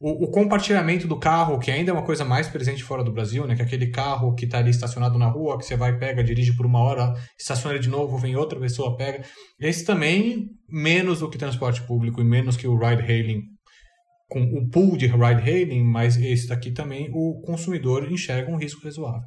O, 0.00 0.26
o, 0.26 0.30
compartilhamento 0.30 1.08
do 1.08 1.18
carro, 1.18 1.58
que 1.58 1.72
ainda 1.72 1.90
é 1.90 1.92
uma 1.92 2.04
coisa 2.04 2.24
mais 2.24 2.48
presente 2.48 2.84
fora 2.84 3.02
do 3.02 3.12
Brasil, 3.12 3.44
né? 3.46 3.56
Que 3.56 3.62
é 3.62 3.64
aquele 3.64 3.88
carro 3.88 4.32
que 4.32 4.44
está 4.44 4.58
ali 4.58 4.70
estacionado 4.70 5.18
na 5.18 5.26
rua, 5.26 5.58
que 5.58 5.64
você 5.64 5.76
vai, 5.76 5.98
pega, 5.98 6.22
dirige 6.22 6.56
por 6.56 6.64
uma 6.64 6.78
hora, 6.78 7.14
estaciona 7.36 7.78
de 7.80 7.88
novo, 7.88 8.16
vem 8.16 8.36
outra 8.36 8.60
pessoa, 8.60 8.96
pega. 8.96 9.24
Esse 9.60 9.84
também, 9.84 10.50
menos 10.68 11.18
do 11.18 11.28
que 11.28 11.36
transporte 11.36 11.82
público 11.82 12.20
e 12.20 12.24
menos 12.24 12.56
que 12.56 12.68
o 12.68 12.78
ride-hailing, 12.78 13.42
com 14.28 14.40
o 14.40 14.68
pool 14.70 14.96
de 14.96 15.06
ride-hailing, 15.06 15.82
mas 15.82 16.16
esse 16.16 16.46
daqui 16.46 16.70
também, 16.70 17.10
o 17.12 17.40
consumidor 17.40 18.08
enxerga 18.08 18.52
um 18.52 18.56
risco 18.56 18.84
razoável. 18.84 19.26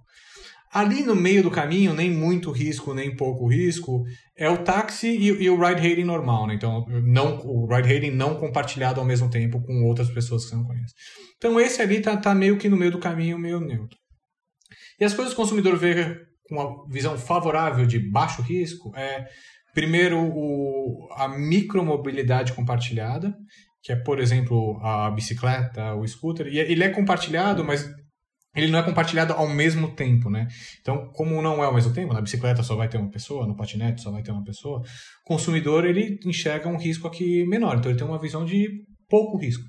Ali 0.73 1.03
no 1.03 1.15
meio 1.15 1.43
do 1.43 1.51
caminho, 1.51 1.93
nem 1.93 2.09
muito 2.09 2.49
risco, 2.51 2.93
nem 2.93 3.15
pouco 3.15 3.47
risco, 3.47 4.03
é 4.37 4.49
o 4.49 4.59
táxi 4.59 5.07
e, 5.07 5.27
e 5.27 5.49
o 5.49 5.59
ride-hailing 5.59 6.05
normal, 6.05 6.47
né? 6.47 6.53
Então, 6.53 6.85
não, 7.03 7.39
o 7.45 7.67
ride-hailing 7.67 8.11
não 8.11 8.35
compartilhado 8.35 8.99
ao 8.99 9.05
mesmo 9.05 9.29
tempo 9.29 9.61
com 9.61 9.83
outras 9.83 10.09
pessoas 10.09 10.43
que 10.43 10.51
você 10.51 10.55
não 10.55 10.63
conhece. 10.63 10.93
Então, 11.37 11.59
esse 11.59 11.81
ali 11.81 11.99
tá, 11.99 12.15
tá 12.15 12.33
meio 12.33 12.57
que 12.57 12.69
no 12.69 12.77
meio 12.77 12.91
do 12.91 12.99
caminho, 12.99 13.37
meio 13.37 13.59
neutro. 13.59 13.97
E 14.99 15.03
as 15.03 15.13
coisas 15.13 15.33
que 15.33 15.39
o 15.39 15.43
consumidor 15.43 15.75
vê 15.77 16.15
com 16.47 16.55
uma 16.55 16.87
visão 16.87 17.17
favorável 17.17 17.85
de 17.85 17.99
baixo 17.99 18.41
risco 18.41 18.95
é, 18.95 19.27
primeiro, 19.73 20.19
o, 20.19 21.07
a 21.17 21.27
micromobilidade 21.27 22.53
compartilhada, 22.53 23.35
que 23.81 23.91
é, 23.91 23.95
por 23.95 24.19
exemplo, 24.19 24.79
a 24.81 25.09
bicicleta, 25.11 25.95
o 25.95 26.07
scooter. 26.07 26.47
E 26.47 26.59
ele 26.59 26.83
é 26.83 26.89
compartilhado, 26.89 27.63
mas 27.63 27.89
ele 28.55 28.71
não 28.71 28.79
é 28.79 28.83
compartilhado 28.83 29.33
ao 29.33 29.47
mesmo 29.47 29.95
tempo, 29.95 30.29
né? 30.29 30.47
Então, 30.81 31.09
como 31.13 31.41
não 31.41 31.63
é 31.63 31.65
ao 31.65 31.73
mesmo 31.73 31.93
tempo, 31.93 32.13
na 32.13 32.21
bicicleta 32.21 32.63
só 32.63 32.75
vai 32.75 32.89
ter 32.89 32.97
uma 32.97 33.09
pessoa, 33.09 33.47
no 33.47 33.55
patinete 33.55 34.01
só 34.01 34.11
vai 34.11 34.21
ter 34.21 34.31
uma 34.31 34.43
pessoa, 34.43 34.79
o 34.79 35.27
consumidor 35.27 35.85
ele 35.85 36.19
enxerga 36.25 36.67
um 36.67 36.77
risco 36.77 37.07
aqui 37.07 37.45
menor, 37.45 37.77
então 37.77 37.89
ele 37.89 37.97
tem 37.97 38.07
uma 38.07 38.19
visão 38.19 38.43
de 38.43 38.83
pouco 39.09 39.37
risco. 39.37 39.63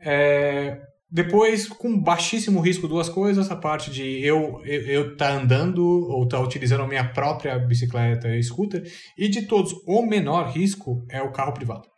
É, 0.00 0.78
depois, 1.10 1.66
com 1.66 1.98
baixíssimo 1.98 2.60
risco, 2.60 2.86
duas 2.86 3.08
coisas, 3.08 3.50
a 3.50 3.56
parte 3.56 3.90
de 3.90 4.22
eu 4.22 4.60
eu, 4.64 5.16
tá 5.16 5.32
andando 5.32 5.82
ou 5.82 6.28
tá 6.28 6.38
utilizando 6.38 6.82
a 6.82 6.86
minha 6.86 7.08
própria 7.12 7.58
bicicleta 7.58 8.28
e 8.36 8.42
scooter, 8.42 8.82
e 9.16 9.28
de 9.28 9.42
todos, 9.46 9.72
o 9.86 10.02
menor 10.02 10.50
risco 10.50 11.06
é 11.10 11.22
o 11.22 11.32
carro 11.32 11.54
privado. 11.54 11.88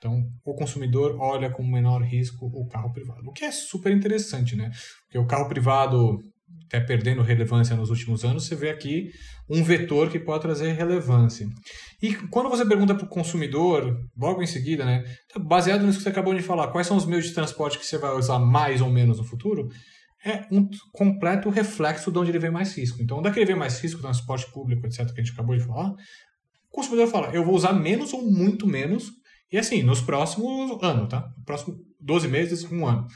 Então, 0.00 0.26
o 0.46 0.54
consumidor 0.54 1.14
olha 1.20 1.50
com 1.50 1.62
menor 1.62 2.00
risco 2.00 2.46
o 2.46 2.66
carro 2.66 2.90
privado, 2.90 3.28
o 3.28 3.32
que 3.32 3.44
é 3.44 3.52
super 3.52 3.92
interessante, 3.92 4.56
né? 4.56 4.70
Porque 5.04 5.18
o 5.18 5.26
carro 5.26 5.46
privado, 5.46 6.18
até 6.64 6.80
perdendo 6.80 7.20
relevância 7.20 7.76
nos 7.76 7.90
últimos 7.90 8.24
anos, 8.24 8.46
você 8.46 8.54
vê 8.54 8.70
aqui 8.70 9.10
um 9.46 9.62
vetor 9.62 10.08
que 10.08 10.18
pode 10.18 10.40
trazer 10.40 10.72
relevância. 10.72 11.46
E 12.00 12.14
quando 12.30 12.48
você 12.48 12.64
pergunta 12.64 12.94
para 12.94 13.04
o 13.04 13.10
consumidor, 13.10 13.94
logo 14.16 14.42
em 14.42 14.46
seguida, 14.46 14.86
né, 14.86 15.04
baseado 15.38 15.84
nisso 15.84 15.98
que 15.98 16.04
você 16.04 16.08
acabou 16.08 16.34
de 16.34 16.40
falar, 16.40 16.68
quais 16.68 16.86
são 16.86 16.96
os 16.96 17.04
meios 17.04 17.26
de 17.26 17.34
transporte 17.34 17.78
que 17.78 17.84
você 17.84 17.98
vai 17.98 18.16
usar 18.16 18.38
mais 18.38 18.80
ou 18.80 18.88
menos 18.88 19.18
no 19.18 19.24
futuro, 19.24 19.68
é 20.24 20.46
um 20.50 20.66
completo 20.92 21.50
reflexo 21.50 22.10
de 22.10 22.18
onde 22.18 22.30
ele 22.30 22.38
vê 22.38 22.48
mais 22.48 22.74
risco. 22.74 23.02
Então, 23.02 23.18
onde 23.18 23.28
é 23.28 23.30
que 23.30 23.38
ele 23.38 23.52
vê 23.52 23.54
mais 23.54 23.78
risco, 23.80 24.00
transporte 24.00 24.50
público, 24.50 24.86
etc., 24.86 25.12
que 25.12 25.20
a 25.20 25.24
gente 25.24 25.34
acabou 25.34 25.54
de 25.54 25.62
falar, 25.62 25.90
o 25.90 25.96
consumidor 26.70 27.06
fala, 27.08 27.34
eu 27.34 27.44
vou 27.44 27.54
usar 27.54 27.74
menos 27.74 28.14
ou 28.14 28.30
muito 28.30 28.66
menos 28.66 29.19
e 29.52 29.58
assim, 29.58 29.82
nos 29.82 30.00
próximos 30.00 30.82
anos, 30.82 31.08
tá? 31.08 31.28
Próximo 31.44 31.76
12 32.00 32.28
meses, 32.28 32.64
um 32.70 32.86
ano. 32.86 33.06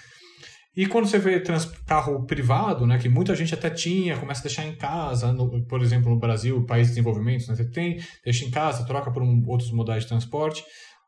E 0.76 0.86
quando 0.86 1.06
você 1.06 1.18
vê 1.18 1.38
trans, 1.38 1.66
carro 1.86 2.26
privado, 2.26 2.84
né, 2.84 2.98
que 2.98 3.08
muita 3.08 3.34
gente 3.36 3.54
até 3.54 3.70
tinha, 3.70 4.16
começa 4.16 4.40
a 4.40 4.42
deixar 4.42 4.66
em 4.66 4.74
casa, 4.74 5.32
no, 5.32 5.64
por 5.66 5.80
exemplo, 5.80 6.10
no 6.10 6.18
Brasil, 6.18 6.66
país 6.66 6.88
de 6.88 6.94
desenvolvimento, 6.94 7.46
né, 7.46 7.54
você 7.54 7.64
tem, 7.64 8.00
deixa 8.24 8.44
em 8.44 8.50
casa, 8.50 8.84
troca 8.84 9.12
por 9.12 9.22
um, 9.22 9.40
outros 9.46 9.70
modais 9.70 10.02
de 10.02 10.08
transporte, 10.08 10.64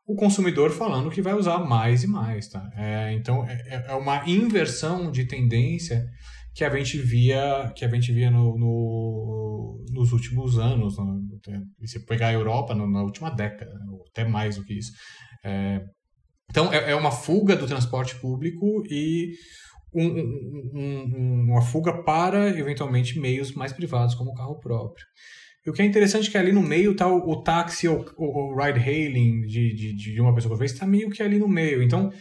o 0.07 0.15
consumidor 0.15 0.71
falando 0.71 1.11
que 1.11 1.21
vai 1.21 1.33
usar 1.33 1.59
mais 1.59 2.01
e 2.03 2.07
mais. 2.07 2.47
Tá? 2.47 2.65
É, 2.77 3.11
então, 3.13 3.45
é, 3.45 3.87
é 3.89 3.93
uma 3.93 4.23
inversão 4.25 5.11
de 5.11 5.25
tendência 5.25 6.07
que 6.57 6.63
a 6.63 6.75
gente 6.75 6.97
via, 6.97 7.71
que 7.75 7.85
a 7.85 7.87
gente 7.87 8.11
via 8.11 8.31
no, 8.31 8.57
no 8.57 9.85
nos 9.91 10.11
últimos 10.11 10.57
anos. 10.57 10.97
Né? 10.97 11.61
Se 11.85 12.03
pegar 12.03 12.29
a 12.29 12.33
Europa, 12.33 12.73
na 12.73 13.03
última 13.03 13.29
década, 13.29 13.71
né? 13.75 13.85
até 14.09 14.27
mais 14.27 14.55
do 14.55 14.63
que 14.63 14.73
isso. 14.73 14.91
É, 15.45 15.85
então, 16.49 16.73
é, 16.73 16.91
é, 16.91 16.95
uma 16.95 17.11
fuga 17.11 17.55
do 17.55 17.67
transporte 17.67 18.15
público 18.15 18.83
e 18.89 19.33
um, 19.93 20.07
um, 20.07 20.71
um, 20.73 21.45
uma 21.51 21.61
fuga 21.61 22.01
para, 22.01 22.49
eventualmente, 22.49 23.19
meios 23.19 23.51
mais 23.51 23.71
privados, 23.71 24.15
como 24.15 24.31
o 24.31 24.35
carro 24.35 24.59
próprio. 24.59 25.05
E 25.63 25.69
o 25.69 25.73
que 25.73 25.83
é 25.83 25.85
interessante 25.85 26.29
é 26.29 26.31
que 26.31 26.37
ali 26.39 26.51
no 26.51 26.63
meio 26.63 26.93
está 26.93 27.07
o, 27.07 27.29
o, 27.29 27.43
táxi 27.43 27.87
ou 27.87 28.03
o, 28.17 28.53
o 28.53 28.57
ride-hailing 28.57 29.41
de, 29.41 29.75
de, 29.75 29.93
de, 29.93 30.19
uma 30.19 30.33
pessoa 30.33 30.53
por 30.53 30.59
vez, 30.59 30.71
está 30.71 30.87
meio 30.87 31.11
que 31.11 31.21
ali 31.21 31.37
no 31.37 31.47
meio. 31.47 31.83
Então, 31.83 32.11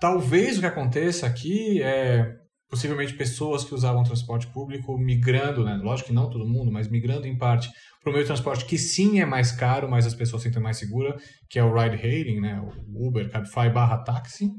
talvez 0.00 0.56
o 0.56 0.60
que 0.60 0.66
aconteça 0.66 1.26
aqui 1.26 1.82
é 1.82 2.40
possivelmente 2.72 3.12
pessoas 3.12 3.64
que 3.64 3.74
usavam 3.74 4.02
transporte 4.02 4.46
público 4.46 4.96
migrando, 4.96 5.62
né? 5.62 5.78
lógico 5.82 6.08
que 6.08 6.14
não 6.14 6.30
todo 6.30 6.48
mundo, 6.48 6.72
mas 6.72 6.88
migrando 6.88 7.26
em 7.26 7.36
parte 7.36 7.70
para 8.02 8.08
o 8.08 8.12
meio 8.14 8.24
de 8.24 8.28
transporte 8.28 8.64
que 8.64 8.78
sim 8.78 9.20
é 9.20 9.26
mais 9.26 9.52
caro, 9.52 9.90
mas 9.90 10.06
as 10.06 10.14
pessoas 10.14 10.42
sentem 10.42 10.62
mais 10.62 10.78
segura, 10.78 11.14
que 11.50 11.58
é 11.58 11.62
o 11.62 11.70
ride 11.70 11.96
hailing, 11.96 12.40
né? 12.40 12.58
o 12.88 13.06
Uber, 13.06 13.30
Cabify 13.30 13.68
barra 13.68 13.98
táxi. 13.98 14.50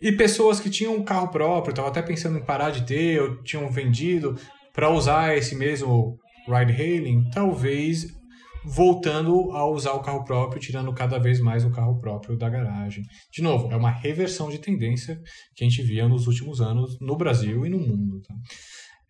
E 0.00 0.10
pessoas 0.10 0.58
que 0.58 0.70
tinham 0.70 0.94
um 0.94 1.04
carro 1.04 1.28
próprio, 1.28 1.72
estavam 1.72 1.90
até 1.90 2.00
pensando 2.00 2.38
em 2.38 2.42
parar 2.42 2.70
de 2.70 2.86
ter, 2.86 3.20
ou 3.20 3.42
tinham 3.42 3.70
vendido 3.70 4.38
para 4.72 4.88
usar 4.88 5.36
esse 5.36 5.54
mesmo 5.54 6.18
ride 6.48 6.72
hailing, 6.72 7.28
talvez 7.28 8.06
voltando 8.64 9.52
a 9.52 9.66
usar 9.66 9.92
o 9.92 10.00
carro 10.00 10.24
próprio, 10.24 10.60
tirando 10.60 10.92
cada 10.92 11.18
vez 11.18 11.40
mais 11.40 11.64
o 11.64 11.70
carro 11.70 11.98
próprio 12.00 12.36
da 12.36 12.48
garagem. 12.48 13.04
De 13.30 13.42
novo, 13.42 13.70
é 13.70 13.76
uma 13.76 13.90
reversão 13.90 14.48
de 14.48 14.58
tendência 14.58 15.20
que 15.54 15.64
a 15.64 15.68
gente 15.68 15.82
via 15.82 16.08
nos 16.08 16.26
últimos 16.26 16.60
anos 16.60 16.98
no 17.00 17.16
Brasil 17.16 17.66
e 17.66 17.68
no 17.68 17.78
mundo. 17.78 18.20
Tá? 18.26 18.34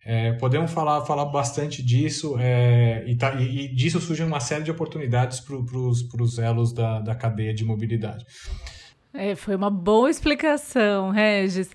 É, 0.03 0.33
podemos 0.33 0.71
falar, 0.71 1.03
falar 1.05 1.25
bastante 1.25 1.81
disso 1.81 2.35
é, 2.37 3.03
e, 3.07 3.15
tá, 3.15 3.33
e, 3.35 3.65
e, 3.65 3.75
disso 3.75 3.99
surgem 3.99 4.25
uma 4.25 4.39
série 4.39 4.63
de 4.63 4.69
oportunidades 4.71 5.39
para 5.39 5.55
os 5.55 6.37
elos 6.37 6.73
da, 6.73 6.99
da 6.99 7.15
cadeia 7.15 7.53
de 7.53 7.63
mobilidade. 7.63 8.25
É, 9.13 9.33
foi 9.33 9.55
uma 9.55 9.71
boa 9.71 10.09
explicação, 10.09 11.09
Regis. 11.09 11.71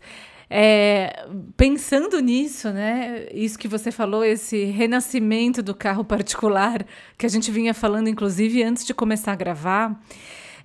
É, 0.53 1.29
pensando 1.57 2.19
nisso, 2.19 2.71
né? 2.71 3.29
Isso 3.33 3.57
que 3.57 3.69
você 3.69 3.93
falou, 3.93 4.25
esse 4.25 4.65
renascimento 4.65 5.63
do 5.63 5.73
carro 5.73 6.05
particular, 6.05 6.85
que 7.17 7.25
a 7.25 7.29
gente 7.29 7.53
vinha 7.53 7.73
falando, 7.73 8.09
inclusive, 8.09 8.61
antes 8.65 8.85
de 8.85 8.93
começar 8.93 9.33
a 9.33 9.37
gravar. 9.37 10.03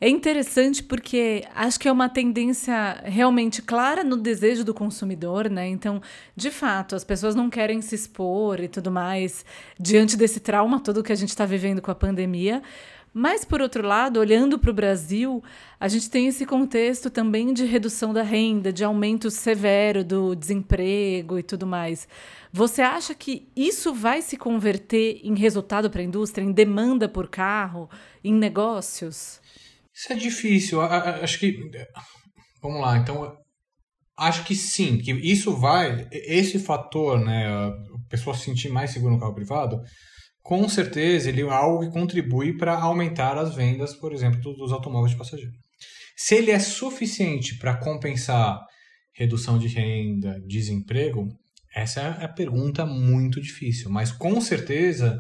É 0.01 0.10
interessante 0.10 0.84
porque 0.84 1.46
acho 1.56 1.80
que 1.80 1.88
é 1.88 1.92
uma 1.92 2.10
tendência 2.10 3.01
realmente 3.06 3.62
clara 3.62 4.04
no 4.04 4.18
desejo 4.18 4.63
do 4.63 4.74
consumidor, 4.74 5.50
né? 5.50 5.68
Então, 5.68 6.01
de 6.36 6.51
fato, 6.51 6.96
as 6.96 7.04
pessoas 7.04 7.34
não 7.34 7.50
querem 7.50 7.82
se 7.82 7.96
expor 7.96 8.60
e 8.60 8.68
tudo 8.68 8.92
mais 8.92 9.46
diante 9.80 10.18
desse 10.18 10.39
trauma 10.39 10.82
todo 10.82 11.04
que 11.04 11.13
a 11.13 11.15
gente 11.15 11.30
está 11.30 11.46
vivendo 11.46 11.82
com 11.82 11.92
a 11.92 11.96
pandemia. 11.96 12.62
Mas, 13.17 13.45
por 13.45 13.62
outro 13.62 13.88
lado, 13.88 14.19
olhando 14.19 14.60
para 14.60 14.69
o 14.69 14.74
Brasil, 14.74 15.41
a 15.79 15.88
gente 15.88 16.10
tem 16.10 16.27
esse 16.27 16.45
contexto 16.45 17.10
também 17.10 17.53
de 17.53 17.63
redução 17.63 18.12
da 18.12 18.22
renda, 18.22 18.74
de 18.74 18.84
aumento 18.84 19.31
severo 19.31 20.03
do 20.03 20.36
desemprego 20.36 21.39
e 21.39 21.43
tudo 21.43 21.65
mais. 21.65 22.10
Você 22.51 22.81
acha 22.81 23.15
que 23.15 23.48
isso 23.55 23.93
vai 23.93 24.22
se 24.22 24.36
converter 24.36 25.22
em 25.24 25.34
resultado 25.34 25.89
para 25.89 26.01
a 26.01 26.03
indústria, 26.03 26.43
em 26.43 26.51
demanda 26.51 27.07
por 27.07 27.29
carro, 27.29 27.89
em 28.22 28.34
negócios? 28.34 29.39
Isso 29.93 30.12
é 30.12 30.15
difícil. 30.17 30.81
Acho 30.81 31.39
que. 31.39 31.57
Vamos 32.62 32.81
lá, 32.81 32.98
então. 32.98 33.34
Acho 34.17 34.43
que 34.43 34.55
sim, 34.55 34.98
que 34.98 35.13
isso 35.13 35.55
vai. 35.55 36.05
Esse 36.12 36.60
fator, 36.60 37.17
né? 37.17 37.48
A 37.48 37.72
pessoa 38.10 38.36
se 38.36 38.43
sentir 38.43 38.67
mais 38.67 38.91
segura 38.91 39.13
no 39.13 39.19
carro 39.22 39.36
privado 39.36 39.81
com 40.46 40.70
certeza 40.70 41.28
ele 41.28 41.42
é 41.42 41.50
algo 41.50 41.80
que 41.80 41.92
contribui 41.92 42.56
para 42.56 42.78
aumentar 42.80 43.36
as 43.36 43.56
vendas, 43.56 43.96
por 43.96 44.14
exemplo, 44.14 44.54
dos 44.54 44.72
automóveis 44.72 45.12
de 45.12 45.18
passageiro. 45.18 45.52
Se 46.16 46.36
ele 46.36 46.52
é 46.52 46.60
suficiente 46.60 47.58
para 47.58 47.75
compensar 47.75 48.62
redução 49.12 49.58
de 49.58 49.68
renda, 49.68 50.40
desemprego, 50.46 51.28
essa 51.75 52.00
é 52.00 52.25
a 52.25 52.28
pergunta 52.28 52.86
muito 52.86 53.42
difícil, 53.42 53.90
mas 53.90 54.12
com 54.12 54.40
certeza 54.40 55.20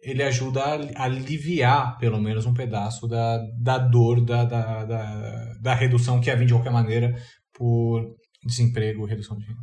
ele 0.00 0.24
ajuda 0.24 0.60
a 0.64 1.04
aliviar 1.04 1.96
pelo 1.98 2.20
menos 2.20 2.44
um 2.44 2.52
pedaço 2.52 3.06
da, 3.06 3.38
da 3.62 3.78
dor 3.78 4.24
da, 4.24 4.44
da, 4.44 4.84
da, 4.84 5.54
da 5.62 5.74
redução 5.74 6.20
que 6.20 6.32
havia 6.32 6.46
de 6.46 6.52
qualquer 6.52 6.72
maneira 6.72 7.14
por 7.56 8.02
desemprego, 8.44 9.06
redução 9.06 9.38
de 9.38 9.46
renda. 9.46 9.60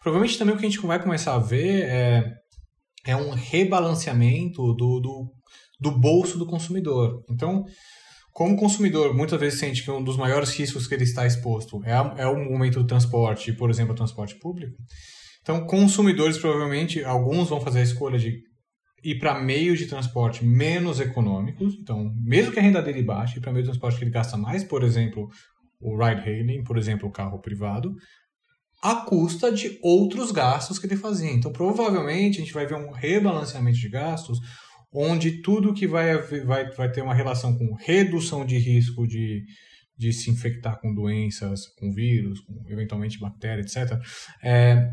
Provavelmente 0.00 0.38
também 0.38 0.54
o 0.54 0.58
que 0.58 0.64
a 0.64 0.68
gente 0.68 0.80
vai 0.86 1.02
começar 1.02 1.34
a 1.34 1.40
ver 1.40 1.82
é 1.82 2.41
é 3.04 3.16
um 3.16 3.30
rebalanceamento 3.30 4.74
do, 4.74 5.00
do, 5.00 5.32
do 5.80 5.90
bolso 5.90 6.38
do 6.38 6.46
consumidor. 6.46 7.24
Então, 7.28 7.64
como 8.32 8.56
consumidor 8.56 9.14
muitas 9.14 9.38
vezes 9.38 9.58
sente 9.58 9.82
que 9.82 9.90
um 9.90 10.02
dos 10.02 10.16
maiores 10.16 10.50
riscos 10.56 10.86
que 10.86 10.94
ele 10.94 11.04
está 11.04 11.26
exposto 11.26 11.82
é, 11.84 11.92
a, 11.92 12.14
é 12.16 12.26
o 12.26 12.38
momento 12.38 12.80
do 12.80 12.86
transporte, 12.86 13.52
por 13.52 13.70
exemplo, 13.70 13.92
o 13.92 13.96
transporte 13.96 14.34
público, 14.36 14.74
então 15.42 15.66
consumidores 15.66 16.38
provavelmente, 16.38 17.04
alguns 17.04 17.48
vão 17.48 17.60
fazer 17.60 17.80
a 17.80 17.84
escolha 17.84 18.18
de 18.18 18.40
ir 19.04 19.18
para 19.18 19.40
meios 19.40 19.78
de 19.78 19.86
transporte 19.86 20.44
menos 20.44 21.00
econômicos, 21.00 21.74
então 21.74 22.10
mesmo 22.24 22.52
que 22.52 22.58
a 22.58 22.62
renda 22.62 22.80
dele 22.80 23.02
baixe, 23.02 23.38
ir 23.38 23.42
para 23.42 23.52
meio 23.52 23.64
de 23.64 23.70
transporte 23.70 23.98
que 23.98 24.04
ele 24.04 24.12
gasta 24.12 24.36
mais, 24.36 24.64
por 24.64 24.82
exemplo, 24.82 25.28
o 25.80 25.96
ride 25.96 26.22
hailing, 26.22 26.62
por 26.62 26.78
exemplo, 26.78 27.08
o 27.08 27.12
carro 27.12 27.40
privado, 27.40 27.92
à 28.82 28.96
custa 28.96 29.52
de 29.52 29.78
outros 29.80 30.32
gastos 30.32 30.78
que 30.78 30.86
ele 30.86 30.96
fazia. 30.96 31.30
Então, 31.30 31.52
provavelmente, 31.52 32.38
a 32.38 32.40
gente 32.40 32.52
vai 32.52 32.66
ver 32.66 32.74
um 32.74 32.90
rebalanceamento 32.90 33.78
de 33.78 33.88
gastos, 33.88 34.40
onde 34.92 35.40
tudo 35.40 35.72
que 35.72 35.86
vai, 35.86 36.18
vai, 36.44 36.70
vai 36.70 36.90
ter 36.90 37.00
uma 37.00 37.14
relação 37.14 37.56
com 37.56 37.74
redução 37.74 38.44
de 38.44 38.58
risco 38.58 39.06
de, 39.06 39.44
de 39.96 40.12
se 40.12 40.30
infectar 40.30 40.80
com 40.80 40.92
doenças, 40.92 41.66
com 41.78 41.92
vírus, 41.92 42.40
com 42.40 42.54
eventualmente 42.68 43.20
bactéria, 43.20 43.62
etc., 43.62 43.98
é, 44.42 44.90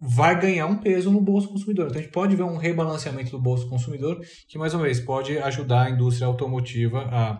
vai 0.00 0.40
ganhar 0.40 0.66
um 0.66 0.78
peso 0.78 1.12
no 1.12 1.20
bolso 1.20 1.46
do 1.46 1.52
consumidor. 1.52 1.86
Então, 1.86 1.98
a 1.98 2.02
gente 2.02 2.12
pode 2.12 2.34
ver 2.34 2.42
um 2.42 2.56
rebalanceamento 2.56 3.30
do 3.30 3.40
bolso 3.40 3.64
do 3.64 3.70
consumidor, 3.70 4.20
que, 4.48 4.58
mais 4.58 4.74
uma 4.74 4.82
vez, 4.82 4.98
pode 4.98 5.38
ajudar 5.38 5.82
a 5.82 5.90
indústria 5.90 6.26
automotiva 6.26 7.02
a. 7.10 7.38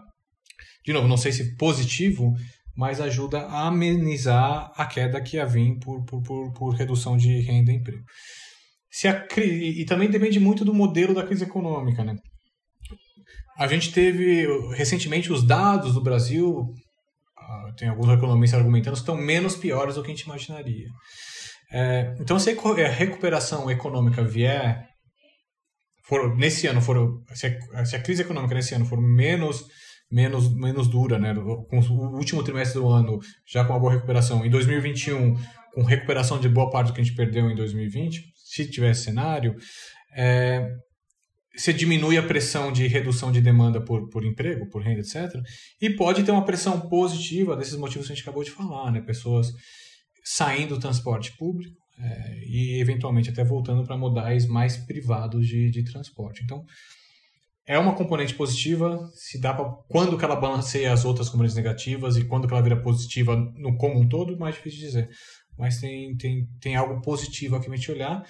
De 0.85 0.93
novo, 0.93 1.07
não 1.07 1.17
sei 1.17 1.31
se 1.33 1.57
positivo, 1.57 2.35
mas 2.77 3.01
ajuda 3.01 3.43
a 3.43 3.67
amenizar 3.69 4.73
a 4.77 4.87
queda 4.87 5.21
que 5.21 5.37
ia 5.37 5.47
vir 5.47 5.79
por, 5.79 6.05
por, 6.05 6.23
por, 6.23 6.53
por 6.53 6.75
redução 6.75 7.17
de 7.17 7.41
renda 7.41 7.71
e 7.71 7.77
emprego. 7.77 8.05
Se 8.91 9.09
a, 9.09 9.27
e 9.39 9.85
também 9.85 10.11
depende 10.11 10.39
muito 10.39 10.65
do 10.65 10.75
modelo 10.75 11.15
da 11.15 11.25
crise 11.25 11.45
econômica. 11.45 12.05
Né? 12.05 12.17
A 13.59 13.67
gente 13.67 13.93
teve 13.93 14.47
recentemente 14.75 15.33
os 15.33 15.47
dados 15.47 15.95
do 15.95 16.03
Brasil, 16.03 16.73
ah, 17.39 17.73
tem 17.77 17.89
alguns 17.89 18.09
economistas 18.09 18.59
argumentando, 18.59 18.97
estão 18.97 19.17
menos 19.17 19.57
piores 19.57 19.95
do 19.95 20.03
que 20.03 20.11
a 20.11 20.15
gente 20.15 20.25
imaginaria. 20.25 20.89
É, 21.71 22.15
então, 22.21 22.39
se 22.39 22.51
a 22.51 22.89
recuperação 22.89 23.71
econômica 23.71 24.23
vier, 24.23 24.87
for, 26.05 26.37
nesse 26.37 26.67
ano, 26.67 26.83
for, 26.83 27.23
se, 27.35 27.47
a, 27.47 27.85
se 27.87 27.97
a 27.97 28.03
crise 28.03 28.23
econômica 28.23 28.55
nesse 28.55 28.75
ano 28.75 28.85
for 28.85 29.01
menos 29.01 29.65
menos, 30.13 30.55
menos 30.55 30.87
dura, 30.87 31.19
né? 31.19 31.35
Com 31.35 31.81
o 31.81 32.17
último 32.17 32.45
trimestre 32.45 32.79
do 32.79 32.89
ano 32.89 33.19
já 33.47 33.65
com 33.65 33.73
uma 33.73 33.81
boa 33.81 33.95
recuperação, 33.95 34.45
em 34.45 34.51
2021 34.51 35.37
com 35.73 35.83
recuperação 35.83 36.39
de 36.39 36.51
boa 36.51 36.71
parte 36.71 36.89
do 36.89 36.93
que 36.93 37.01
a 37.01 37.05
gente 37.05 37.17
perdeu 37.17 37.51
em 37.51 37.57
2020, 37.57 38.23
se 38.37 38.71
tiver 38.71 38.93
cenário, 38.93 39.57
é, 40.15 40.69
você 41.57 41.73
diminui 41.73 42.19
a 42.19 42.23
pressão 42.23 42.71
de 42.71 42.87
redução 42.87 43.33
de 43.33 43.41
demanda 43.41 43.83
por, 43.83 44.09
por 44.11 44.23
emprego, 44.25 44.69
por 44.69 44.83
renda, 44.83 45.01
etc. 45.01 45.35
E 45.81 45.89
pode 45.91 46.23
ter 46.25 46.31
uma 46.31 46.45
pressão 46.45 46.79
positiva 46.79 47.57
desses 47.57 47.77
motivos 47.77 48.07
que 48.07 48.13
a 48.13 48.17
gente 48.17 48.23
acabou 48.23 48.45
de 48.45 48.51
falar, 48.51 48.93
né? 48.93 49.01
Pessoas 49.01 49.49
saindo 50.23 50.75
do 50.75 50.81
transporte 50.81 51.35
público 51.37 51.75
é, 51.99 52.45
e 52.47 52.81
eventualmente 52.81 53.31
até 53.31 53.43
voltando 53.43 53.85
para 53.85 53.97
modais 53.97 54.47
mais 54.47 54.77
privados 54.77 55.47
de, 55.47 55.71
de 55.71 55.83
transporte. 55.85 56.43
Então, 56.45 56.65
é 57.67 57.79
uma 57.79 57.95
componente 57.95 58.35
positiva, 58.35 59.09
se 59.15 59.41
dá 59.41 59.55
pra, 59.55 59.65
quando 59.89 60.19
que 60.19 60.25
ela 60.25 60.37
balanceia 60.37 60.93
as 60.93 61.05
outras 61.05 61.29
componentes 61.29 61.57
negativas 61.57 62.17
e 62.17 62.25
quando 62.25 62.49
que 62.49 62.55
ela 62.55 62.63
vira 62.63 62.81
positiva 62.81 63.37
no 63.37 63.77
como 63.77 64.01
um 64.01 64.09
todo, 64.09 64.37
mais 64.39 64.57
difícil 64.57 64.81
de 64.81 64.87
dizer. 64.87 65.09
Mas 65.57 65.79
tem, 65.79 66.17
tem, 66.17 66.47
tem 66.61 66.77
algo 66.77 67.01
positivo 67.01 67.57
aqui 67.57 67.67
pra 67.67 67.77
gente 67.77 67.93
olhar. 67.93 68.25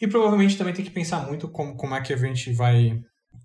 E 0.00 0.06
provavelmente 0.06 0.56
também 0.56 0.72
tem 0.72 0.84
que 0.84 0.90
pensar 0.90 1.26
muito 1.26 1.48
como, 1.48 1.76
como 1.76 1.94
é 1.94 2.00
que 2.00 2.12
a 2.12 2.16
gente 2.16 2.52
vai, 2.52 2.98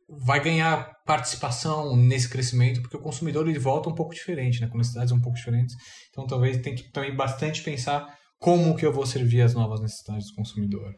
vai 0.08 0.42
ganhar 0.42 0.94
participação 1.06 1.96
nesse 1.96 2.30
crescimento, 2.30 2.82
porque 2.82 2.96
o 2.96 3.02
consumidor 3.02 3.48
ele 3.48 3.60
volta 3.60 3.90
um 3.90 3.96
pouco 3.96 4.14
diferente, 4.14 4.62
né, 4.62 4.68
com 4.68 4.78
necessidades 4.78 5.12
um 5.12 5.20
pouco 5.20 5.38
diferentes. 5.38 5.76
Então 6.10 6.26
talvez 6.26 6.58
tem 6.62 6.76
que 6.76 6.92
também 6.92 7.14
bastante 7.14 7.64
pensar 7.64 8.18
como 8.40 8.76
que 8.76 8.86
eu 8.86 8.94
vou 8.94 9.06
servir 9.06 9.42
as 9.42 9.54
novas 9.54 9.82
necessidades 9.82 10.28
do 10.28 10.36
consumidor. 10.36 10.96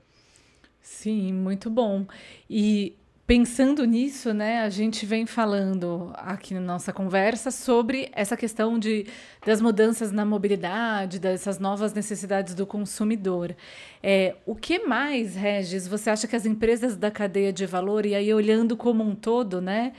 Sim, 0.81 1.33
muito 1.33 1.69
bom. 1.69 2.05
E 2.49 2.95
Pensando 3.27 3.83
nisso, 3.85 4.35
né, 4.35 4.61
a 4.61 4.69
gente 4.69 5.03
vem 5.03 5.25
falando 5.25 6.11
aqui 6.13 6.53
na 6.53 6.61
nossa 6.61 6.93
conversa 6.93 7.49
sobre 7.49 8.07
essa 8.13 8.37
questão 8.37 8.77
de, 8.77 9.07
das 9.43 9.59
mudanças 9.59 10.11
na 10.11 10.23
mobilidade, 10.23 11.17
dessas 11.17 11.57
novas 11.57 11.91
necessidades 11.91 12.53
do 12.53 12.67
consumidor. 12.67 13.55
É, 14.03 14.35
o 14.45 14.53
que 14.55 14.85
mais, 14.85 15.35
Regis, 15.35 15.87
você 15.87 16.11
acha 16.11 16.27
que 16.27 16.35
as 16.35 16.45
empresas 16.45 16.95
da 16.95 17.09
cadeia 17.09 17.51
de 17.51 17.65
valor, 17.65 18.05
e 18.05 18.13
aí 18.13 18.31
olhando 18.31 18.77
como 18.77 19.03
um 19.03 19.15
todo, 19.15 19.59
né, 19.59 19.93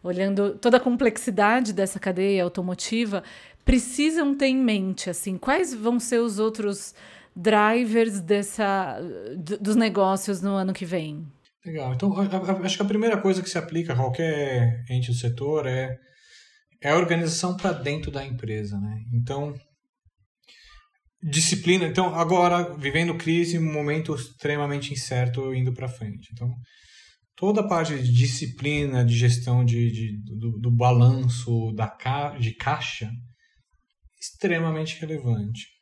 olhando 0.00 0.54
toda 0.54 0.76
a 0.76 0.80
complexidade 0.80 1.72
dessa 1.72 1.98
cadeia 1.98 2.44
automotiva, 2.44 3.24
precisam 3.64 4.36
ter 4.36 4.46
em 4.46 4.56
mente, 4.56 5.10
assim, 5.10 5.36
quais 5.36 5.74
vão 5.74 5.98
ser 5.98 6.20
os 6.20 6.38
outros 6.38 6.94
drivers 7.34 8.20
dessa, 8.20 9.00
dos 9.60 9.74
negócios 9.74 10.40
no 10.40 10.52
ano 10.52 10.72
que 10.72 10.84
vem? 10.84 11.26
Legal. 11.68 11.92
Então, 11.92 12.14
acho 12.64 12.76
que 12.78 12.82
a 12.82 12.86
primeira 12.86 13.20
coisa 13.20 13.42
que 13.42 13.50
se 13.50 13.58
aplica 13.58 13.92
a 13.92 13.96
qualquer 13.96 14.86
ente 14.88 15.08
do 15.08 15.14
setor 15.14 15.66
é, 15.66 15.94
é 16.82 16.90
a 16.90 16.96
organização 16.96 17.58
para 17.58 17.72
dentro 17.72 18.10
da 18.10 18.24
empresa, 18.24 18.80
né? 18.80 19.04
Então, 19.12 19.54
disciplina. 21.22 21.84
Então, 21.84 22.14
agora, 22.14 22.74
vivendo 22.78 23.18
crise, 23.18 23.58
momento 23.58 24.14
extremamente 24.14 24.94
incerto 24.94 25.54
indo 25.54 25.74
para 25.74 25.90
frente. 25.90 26.30
Então, 26.32 26.50
toda 27.36 27.60
a 27.60 27.68
parte 27.68 27.94
de 27.98 28.14
disciplina, 28.14 29.04
de 29.04 29.14
gestão 29.14 29.62
de, 29.62 29.92
de 29.92 30.22
do, 30.38 30.58
do, 30.58 30.70
balanço 30.70 31.70
da, 31.72 31.94
de 32.38 32.54
caixa, 32.54 33.10
extremamente 34.18 34.98
relevante 34.98 35.77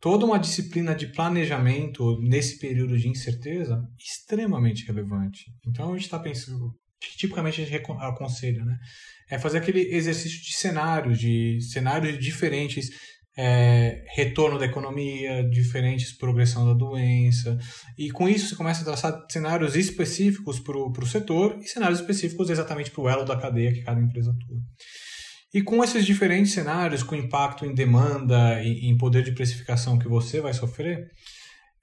toda 0.00 0.24
uma 0.24 0.38
disciplina 0.38 0.94
de 0.94 1.06
planejamento 1.08 2.20
nesse 2.20 2.58
período 2.58 2.96
de 2.98 3.08
incerteza 3.08 3.82
extremamente 3.98 4.86
relevante. 4.86 5.44
Então 5.66 5.90
a 5.90 5.92
gente 5.94 6.04
está 6.04 6.18
pensando, 6.18 6.74
tipicamente 7.16 7.62
a 7.62 7.64
gente 7.64 7.82
aconselha, 8.00 8.64
né? 8.64 8.76
É 9.28 9.38
fazer 9.38 9.58
aquele 9.58 9.80
exercício 9.94 10.40
de 10.40 10.54
cenários, 10.54 11.18
de 11.18 11.58
cenários 11.60 12.18
diferentes, 12.18 12.90
é, 13.36 14.04
retorno 14.14 14.58
da 14.58 14.64
economia, 14.64 15.46
diferentes 15.50 16.16
progressão 16.16 16.64
da 16.64 16.72
doença. 16.72 17.58
E 17.98 18.10
com 18.10 18.28
isso 18.28 18.48
você 18.48 18.56
começa 18.56 18.82
a 18.82 18.84
traçar 18.84 19.26
cenários 19.30 19.76
específicos 19.76 20.60
para 20.60 20.78
o 20.78 21.06
setor 21.06 21.58
e 21.60 21.66
cenários 21.66 22.00
específicos 22.00 22.48
exatamente 22.48 22.90
para 22.90 23.02
o 23.02 23.08
elo 23.08 23.24
da 23.24 23.36
cadeia 23.36 23.72
que 23.72 23.82
cada 23.82 24.00
empresa 24.00 24.30
atua. 24.30 24.58
E 25.54 25.62
com 25.62 25.82
esses 25.82 26.04
diferentes 26.04 26.52
cenários, 26.52 27.02
com 27.02 27.14
impacto 27.14 27.64
em 27.64 27.74
demanda 27.74 28.62
e 28.62 28.86
em 28.86 28.96
poder 28.96 29.22
de 29.22 29.32
precificação 29.32 29.98
que 29.98 30.08
você 30.08 30.40
vai 30.40 30.52
sofrer, 30.52 31.10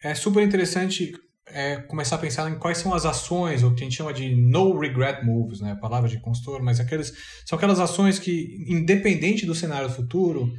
é 0.02 0.14
super 0.14 0.44
interessante 0.44 1.14
é, 1.48 1.78
começar 1.78 2.16
a 2.16 2.20
pensar 2.20 2.50
em 2.50 2.58
quais 2.58 2.78
são 2.78 2.94
as 2.94 3.06
ações, 3.06 3.64
o 3.64 3.74
que 3.74 3.82
a 3.82 3.86
gente 3.86 3.96
chama 3.96 4.14
de 4.14 4.36
no 4.36 4.78
regret 4.78 5.24
moves, 5.26 5.60
né? 5.62 5.76
palavra 5.76 6.10
de 6.10 6.20
consultor, 6.20 6.62
mas 6.62 6.80
aqueles, 6.80 7.14
são 7.46 7.58
aquelas 7.58 7.80
ações 7.80 8.20
que, 8.20 8.66
independente 8.68 9.46
do 9.46 9.56
cenário 9.56 9.90
futuro, 9.90 10.52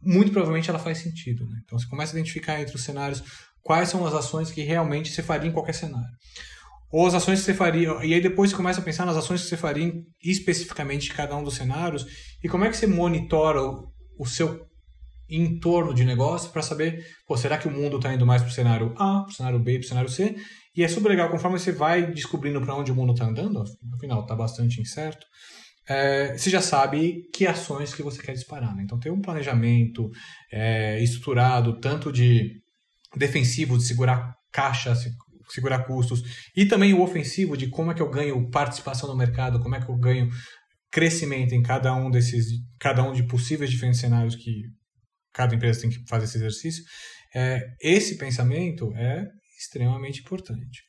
muito 0.00 0.30
provavelmente 0.30 0.68
ela 0.68 0.78
faz 0.78 0.98
sentido. 0.98 1.46
Né? 1.46 1.60
Então 1.64 1.78
você 1.78 1.86
começa 1.86 2.12
a 2.12 2.18
identificar 2.18 2.60
entre 2.60 2.74
os 2.74 2.82
cenários 2.82 3.22
quais 3.62 3.88
são 3.88 4.06
as 4.06 4.14
ações 4.14 4.50
que 4.50 4.62
realmente 4.62 5.10
você 5.12 5.22
faria 5.22 5.48
em 5.48 5.52
qualquer 5.52 5.74
cenário 5.74 6.08
ou 6.90 7.06
as 7.06 7.14
ações 7.14 7.40
que 7.40 7.46
você 7.46 7.54
faria. 7.54 7.90
E 8.04 8.14
aí 8.14 8.20
depois 8.20 8.50
você 8.50 8.56
começa 8.56 8.80
a 8.80 8.84
pensar 8.84 9.04
nas 9.04 9.16
ações 9.16 9.42
que 9.42 9.48
você 9.48 9.56
faria 9.56 9.92
especificamente 10.22 11.10
em 11.10 11.14
cada 11.14 11.36
um 11.36 11.44
dos 11.44 11.54
cenários 11.54 12.06
e 12.42 12.48
como 12.48 12.64
é 12.64 12.70
que 12.70 12.76
você 12.76 12.86
monitora 12.86 13.62
o, 13.62 13.92
o 14.18 14.26
seu 14.26 14.66
entorno 15.28 15.92
de 15.92 16.04
negócio 16.04 16.50
para 16.50 16.62
saber, 16.62 17.04
pô, 17.26 17.36
será 17.36 17.58
que 17.58 17.68
o 17.68 17.70
mundo 17.70 17.96
está 17.96 18.12
indo 18.14 18.24
mais 18.24 18.40
para 18.40 18.50
o 18.50 18.54
cenário 18.54 18.94
A, 18.96 19.20
para 19.22 19.28
o 19.28 19.32
cenário 19.32 19.58
B, 19.58 19.74
para 19.74 19.84
o 19.84 19.88
cenário 19.88 20.08
C? 20.08 20.36
E 20.74 20.82
é 20.82 20.88
super 20.88 21.08
legal, 21.08 21.28
conforme 21.28 21.58
você 21.58 21.72
vai 21.72 22.10
descobrindo 22.10 22.60
para 22.60 22.74
onde 22.74 22.92
o 22.92 22.94
mundo 22.94 23.12
está 23.12 23.26
andando, 23.26 23.62
afinal 23.94 24.22
está 24.22 24.34
bastante 24.34 24.80
incerto, 24.80 25.26
é, 25.88 26.36
você 26.36 26.50
já 26.50 26.60
sabe 26.60 27.28
que 27.34 27.46
ações 27.46 27.94
que 27.94 28.02
você 28.02 28.22
quer 28.22 28.32
disparar. 28.32 28.76
Né? 28.76 28.82
Então 28.84 28.98
tem 28.98 29.10
um 29.10 29.20
planejamento 29.20 30.10
é, 30.52 31.02
estruturado, 31.02 31.80
tanto 31.80 32.12
de 32.12 32.60
defensivo, 33.16 33.76
de 33.76 33.84
segurar 33.84 34.34
caixa, 34.52 34.94
segurar 35.48 35.84
custos, 35.84 36.22
e 36.56 36.66
também 36.66 36.94
o 36.94 37.02
ofensivo 37.02 37.56
de 37.56 37.68
como 37.68 37.90
é 37.90 37.94
que 37.94 38.02
eu 38.02 38.10
ganho 38.10 38.50
participação 38.50 39.08
no 39.08 39.16
mercado, 39.16 39.60
como 39.60 39.74
é 39.74 39.80
que 39.80 39.90
eu 39.90 39.96
ganho 39.96 40.28
crescimento 40.90 41.54
em 41.54 41.62
cada 41.62 41.94
um 41.94 42.10
desses, 42.10 42.46
cada 42.78 43.02
um 43.02 43.12
de 43.12 43.26
possíveis 43.26 43.70
diferentes 43.70 44.00
cenários 44.00 44.34
que 44.34 44.62
cada 45.32 45.54
empresa 45.54 45.82
tem 45.82 45.90
que 45.90 46.02
fazer 46.08 46.24
esse 46.24 46.38
exercício. 46.38 46.84
É, 47.34 47.62
esse 47.80 48.16
pensamento 48.16 48.92
é 48.96 49.26
extremamente 49.58 50.20
importante. 50.20 50.82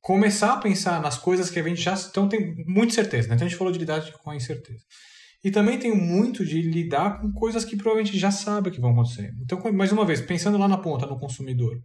Começar 0.00 0.54
a 0.54 0.56
pensar 0.58 1.00
nas 1.00 1.16
coisas 1.16 1.48
que 1.48 1.58
a 1.58 1.62
gente 1.62 1.80
já 1.80 1.94
então 2.10 2.28
tem 2.28 2.54
muita 2.66 2.92
certeza, 2.92 3.28
né? 3.28 3.34
Então 3.34 3.46
a 3.46 3.48
gente 3.48 3.58
falou 3.58 3.72
de 3.72 3.78
lidar 3.78 4.02
com 4.18 4.30
a 4.30 4.36
incerteza. 4.36 4.82
E 5.44 5.50
também 5.50 5.78
tem 5.78 5.94
muito 5.94 6.44
de 6.44 6.60
lidar 6.62 7.20
com 7.20 7.32
coisas 7.32 7.64
que 7.64 7.76
provavelmente 7.76 8.16
já 8.16 8.30
sabe 8.30 8.70
que 8.70 8.80
vão 8.80 8.92
acontecer. 8.92 9.32
Então, 9.40 9.60
mais 9.72 9.90
uma 9.90 10.04
vez, 10.04 10.20
pensando 10.20 10.56
lá 10.56 10.68
na 10.68 10.78
ponta, 10.78 11.06
no 11.06 11.18
consumidor. 11.18 11.82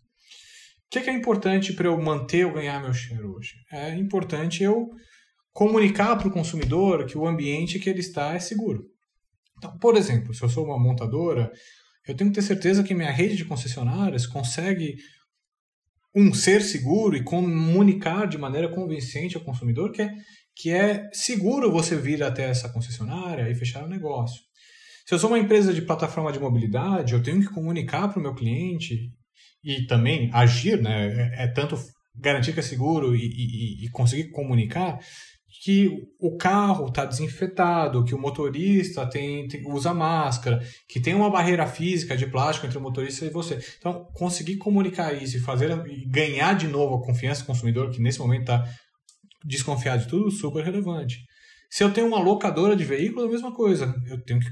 O 0.87 0.89
que 0.89 1.01
que 1.01 1.09
é 1.09 1.13
importante 1.13 1.73
para 1.73 1.87
eu 1.87 2.01
manter 2.01 2.45
ou 2.45 2.53
ganhar 2.53 2.81
meu 2.81 2.93
share 2.93 3.25
hoje? 3.25 3.55
É 3.69 3.93
importante 3.93 4.63
eu 4.63 4.89
comunicar 5.51 6.15
para 6.15 6.29
o 6.29 6.31
consumidor 6.31 7.05
que 7.05 7.17
o 7.17 7.27
ambiente 7.27 7.77
que 7.77 7.89
ele 7.89 7.99
está 7.99 8.33
é 8.33 8.39
seguro. 8.39 8.85
Então, 9.57 9.77
por 9.79 9.97
exemplo, 9.97 10.33
se 10.33 10.41
eu 10.41 10.47
sou 10.47 10.63
uma 10.63 10.79
montadora, 10.79 11.51
eu 12.07 12.15
tenho 12.15 12.29
que 12.29 12.35
ter 12.35 12.41
certeza 12.41 12.83
que 12.83 12.93
minha 12.93 13.11
rede 13.11 13.35
de 13.35 13.43
concessionárias 13.43 14.25
consegue 14.25 14.95
um 16.15 16.33
ser 16.33 16.61
seguro 16.61 17.17
e 17.17 17.23
comunicar 17.23 18.25
de 18.25 18.37
maneira 18.37 18.69
convincente 18.69 19.35
ao 19.35 19.43
consumidor 19.43 19.91
que 19.91 20.01
é, 20.01 20.13
que 20.55 20.71
é 20.71 21.09
seguro 21.11 21.71
você 21.71 21.97
vir 21.97 22.23
até 22.23 22.49
essa 22.49 22.69
concessionária 22.69 23.49
e 23.49 23.55
fechar 23.55 23.83
o 23.83 23.89
negócio. 23.89 24.41
Se 25.05 25.13
eu 25.13 25.19
sou 25.19 25.29
uma 25.29 25.39
empresa 25.39 25.73
de 25.73 25.81
plataforma 25.81 26.31
de 26.31 26.39
mobilidade, 26.39 27.13
eu 27.13 27.21
tenho 27.21 27.41
que 27.41 27.53
comunicar 27.53 28.07
para 28.07 28.19
o 28.19 28.21
meu 28.21 28.33
cliente 28.33 29.11
e 29.67 29.85
também 29.85 30.29
agir, 30.33 30.81
né, 30.81 31.33
é, 31.35 31.43
é 31.43 31.47
tanto 31.47 31.77
garantir 32.15 32.53
que 32.53 32.61
é 32.61 32.63
seguro 32.63 33.13
e, 33.13 33.19
e, 33.19 33.85
e 33.85 33.89
conseguir 33.89 34.29
comunicar 34.31 34.97
que 35.61 35.89
o 36.19 36.37
carro 36.37 36.87
está 36.87 37.03
desinfetado, 37.03 38.05
que 38.05 38.15
o 38.15 38.19
motorista 38.19 39.05
tem, 39.05 39.45
tem, 39.47 39.69
usa 39.69 39.93
máscara, 39.93 40.63
que 40.87 41.01
tem 41.01 41.13
uma 41.13 41.29
barreira 41.29 41.67
física 41.67 42.15
de 42.15 42.27
plástico 42.27 42.65
entre 42.65 42.77
o 42.77 42.81
motorista 42.81 43.25
e 43.25 43.29
você. 43.29 43.59
Então, 43.77 44.05
conseguir 44.13 44.55
comunicar 44.55 45.11
isso 45.13 45.35
e 45.35 45.41
fazer 45.41 45.71
e 45.87 46.05
ganhar 46.05 46.53
de 46.53 46.67
novo 46.67 46.95
a 46.95 47.05
confiança 47.05 47.41
do 47.41 47.47
consumidor, 47.47 47.91
que 47.91 48.01
nesse 48.01 48.19
momento 48.19 48.41
está 48.41 48.63
desconfiado 49.43 50.03
de 50.03 50.07
tudo, 50.07 50.31
super 50.31 50.63
relevante. 50.63 51.17
Se 51.69 51.83
eu 51.83 51.91
tenho 51.91 52.07
uma 52.07 52.19
locadora 52.19 52.75
de 52.75 52.85
veículos, 52.85 53.25
é 53.25 53.27
a 53.27 53.31
mesma 53.31 53.53
coisa. 53.53 53.93
Eu 54.07 54.23
tenho 54.23 54.39
que 54.39 54.49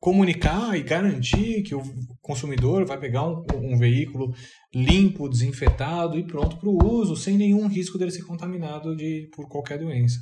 comunicar 0.00 0.78
e 0.78 0.82
garantir 0.82 1.62
que 1.62 1.74
o 1.74 1.82
consumidor 2.28 2.84
vai 2.84 3.00
pegar 3.00 3.26
um, 3.26 3.42
um 3.54 3.78
veículo 3.78 4.34
limpo, 4.74 5.30
desinfetado 5.30 6.18
e 6.18 6.26
pronto 6.26 6.58
para 6.58 6.68
o 6.68 6.76
uso, 6.76 7.16
sem 7.16 7.38
nenhum 7.38 7.66
risco 7.66 7.96
dele 7.96 8.10
ser 8.10 8.24
contaminado 8.24 8.94
de, 8.94 9.30
por 9.34 9.48
qualquer 9.48 9.78
doença. 9.78 10.18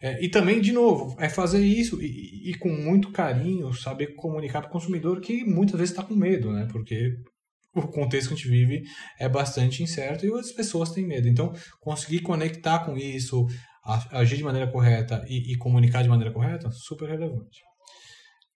É, 0.00 0.24
e 0.24 0.30
também, 0.30 0.60
de 0.60 0.70
novo, 0.70 1.16
é 1.18 1.28
fazer 1.28 1.64
isso 1.64 2.00
e, 2.00 2.50
e 2.50 2.54
com 2.58 2.68
muito 2.68 3.10
carinho, 3.10 3.72
saber 3.74 4.14
comunicar 4.14 4.60
para 4.60 4.70
o 4.70 4.72
consumidor 4.72 5.20
que 5.20 5.44
muitas 5.44 5.76
vezes 5.76 5.90
está 5.90 6.04
com 6.04 6.14
medo, 6.14 6.52
né? 6.52 6.68
porque 6.70 7.16
o 7.74 7.82
contexto 7.88 8.28
que 8.28 8.34
a 8.34 8.36
gente 8.36 8.48
vive 8.48 8.82
é 9.18 9.28
bastante 9.28 9.82
incerto 9.82 10.24
e 10.24 10.32
as 10.32 10.52
pessoas 10.52 10.92
têm 10.92 11.04
medo. 11.04 11.28
Então, 11.28 11.52
conseguir 11.80 12.20
conectar 12.20 12.78
com 12.80 12.96
isso, 12.96 13.44
agir 14.12 14.36
de 14.36 14.44
maneira 14.44 14.70
correta 14.70 15.24
e, 15.28 15.52
e 15.52 15.58
comunicar 15.58 16.02
de 16.02 16.08
maneira 16.08 16.32
correta, 16.32 16.70
super 16.70 17.08
relevante. 17.08 17.69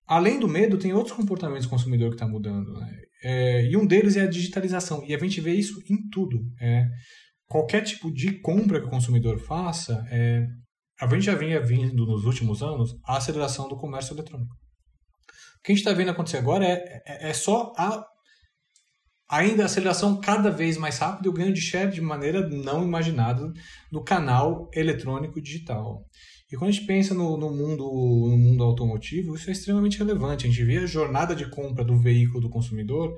Além 0.06 0.38
do 0.38 0.48
medo, 0.48 0.78
tem 0.78 0.92
outros 0.92 1.16
comportamentos 1.16 1.66
do 1.66 1.70
consumidor 1.70 2.10
que 2.10 2.16
está 2.16 2.26
mudando. 2.26 2.72
Né? 2.74 3.00
É, 3.22 3.66
e 3.66 3.76
um 3.76 3.86
deles 3.86 4.16
é 4.16 4.22
a 4.22 4.28
digitalização. 4.30 5.02
E 5.06 5.14
a 5.14 5.18
gente 5.18 5.40
vê 5.40 5.54
isso 5.54 5.80
em 5.90 6.08
tudo. 6.10 6.38
É, 6.60 6.86
qualquer 7.46 7.82
tipo 7.82 8.12
de 8.12 8.40
compra 8.40 8.80
que 8.80 8.86
o 8.86 8.90
consumidor 8.90 9.38
faça, 9.38 10.04
é, 10.10 10.46
a 11.00 11.08
gente 11.08 11.24
já 11.24 11.34
vinha 11.34 11.60
vindo 11.60 12.06
nos 12.06 12.24
últimos 12.24 12.62
anos 12.62 12.94
a 13.04 13.16
aceleração 13.16 13.68
do 13.68 13.76
comércio 13.76 14.14
eletrônico. 14.14 14.52
O 14.52 15.62
que 15.64 15.72
a 15.72 15.74
gente 15.74 15.84
está 15.84 15.92
vendo 15.92 16.10
acontecer 16.10 16.36
agora 16.36 16.66
é, 16.66 17.02
é, 17.06 17.30
é 17.30 17.32
só 17.32 17.72
a 17.76 18.04
ainda 19.28 19.62
a 19.62 19.66
aceleração 19.66 20.20
cada 20.20 20.50
vez 20.50 20.76
mais 20.76 20.98
rápida 20.98 21.26
e 21.26 21.30
o 21.30 21.32
ganho 21.32 21.52
de 21.52 21.60
share 21.60 21.90
de 21.90 22.00
maneira 22.00 22.46
não 22.48 22.84
imaginada 22.84 23.50
no 23.90 24.04
canal 24.04 24.68
eletrônico 24.72 25.40
digital. 25.40 26.04
E 26.54 26.56
quando 26.56 26.68
a 26.68 26.72
gente 26.72 26.86
pensa 26.86 27.12
no, 27.14 27.36
no, 27.36 27.50
mundo, 27.50 27.82
no 27.82 28.38
mundo 28.38 28.62
automotivo, 28.62 29.34
isso 29.34 29.50
é 29.50 29.52
extremamente 29.52 29.98
relevante. 29.98 30.46
A 30.46 30.48
gente 30.48 30.62
vê 30.62 30.78
a 30.78 30.86
jornada 30.86 31.34
de 31.34 31.50
compra 31.50 31.84
do 31.84 31.98
veículo 31.98 32.40
do 32.40 32.48
consumidor, 32.48 33.16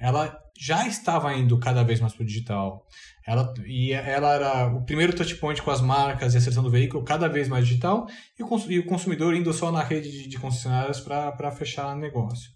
ela 0.00 0.38
já 0.56 0.86
estava 0.86 1.34
indo 1.34 1.58
cada 1.58 1.82
vez 1.82 1.98
mais 1.98 2.14
para 2.14 2.22
o 2.22 2.26
digital. 2.26 2.86
Ela, 3.26 3.52
e 3.66 3.92
ela 3.92 4.34
era 4.34 4.66
o 4.68 4.84
primeiro 4.84 5.12
touchpoint 5.16 5.60
com 5.62 5.70
as 5.72 5.80
marcas 5.80 6.34
e 6.34 6.36
a 6.38 6.40
seleção 6.40 6.62
do 6.62 6.70
veículo 6.70 7.02
cada 7.02 7.26
vez 7.28 7.48
mais 7.48 7.66
digital 7.66 8.06
e 8.38 8.44
o, 8.44 8.70
e 8.70 8.78
o 8.78 8.86
consumidor 8.86 9.34
indo 9.34 9.52
só 9.52 9.72
na 9.72 9.82
rede 9.82 10.08
de, 10.12 10.28
de 10.28 10.38
concessionárias 10.38 11.00
para 11.00 11.50
fechar 11.50 11.96
negócio. 11.96 12.52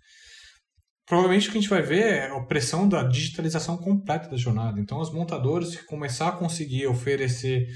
Provavelmente 1.07 1.49
o 1.49 1.51
que 1.51 1.59
a 1.59 1.61
gente 1.61 1.71
vai 1.71 1.83
ver 1.83 2.05
é 2.05 2.27
a 2.29 2.41
pressão 2.43 2.89
da 2.89 3.03
digitalização 3.03 3.77
completa 3.77 4.29
da 4.29 4.37
jornada. 4.37 4.79
Então, 4.79 5.01
os 5.01 5.13
montadores 5.13 5.75
começar 5.87 6.29
a 6.29 6.33
conseguir 6.33 6.87
oferecer 6.87 7.67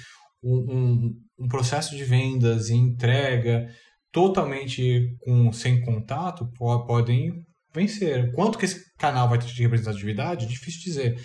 um, 0.44 0.66
um, 0.68 1.44
um 1.44 1.48
processo 1.48 1.96
de 1.96 2.04
vendas 2.04 2.68
e 2.68 2.74
entrega 2.74 3.66
totalmente 4.12 5.16
com, 5.20 5.52
sem 5.52 5.80
contato 5.80 6.48
podem 6.86 7.32
vencer. 7.74 8.30
Quanto 8.32 8.56
que 8.56 8.64
esse 8.64 8.94
canal 8.96 9.28
vai 9.28 9.38
ter 9.38 9.46
de 9.46 9.62
representatividade? 9.62 10.46
Difícil 10.46 10.82
dizer. 10.82 11.20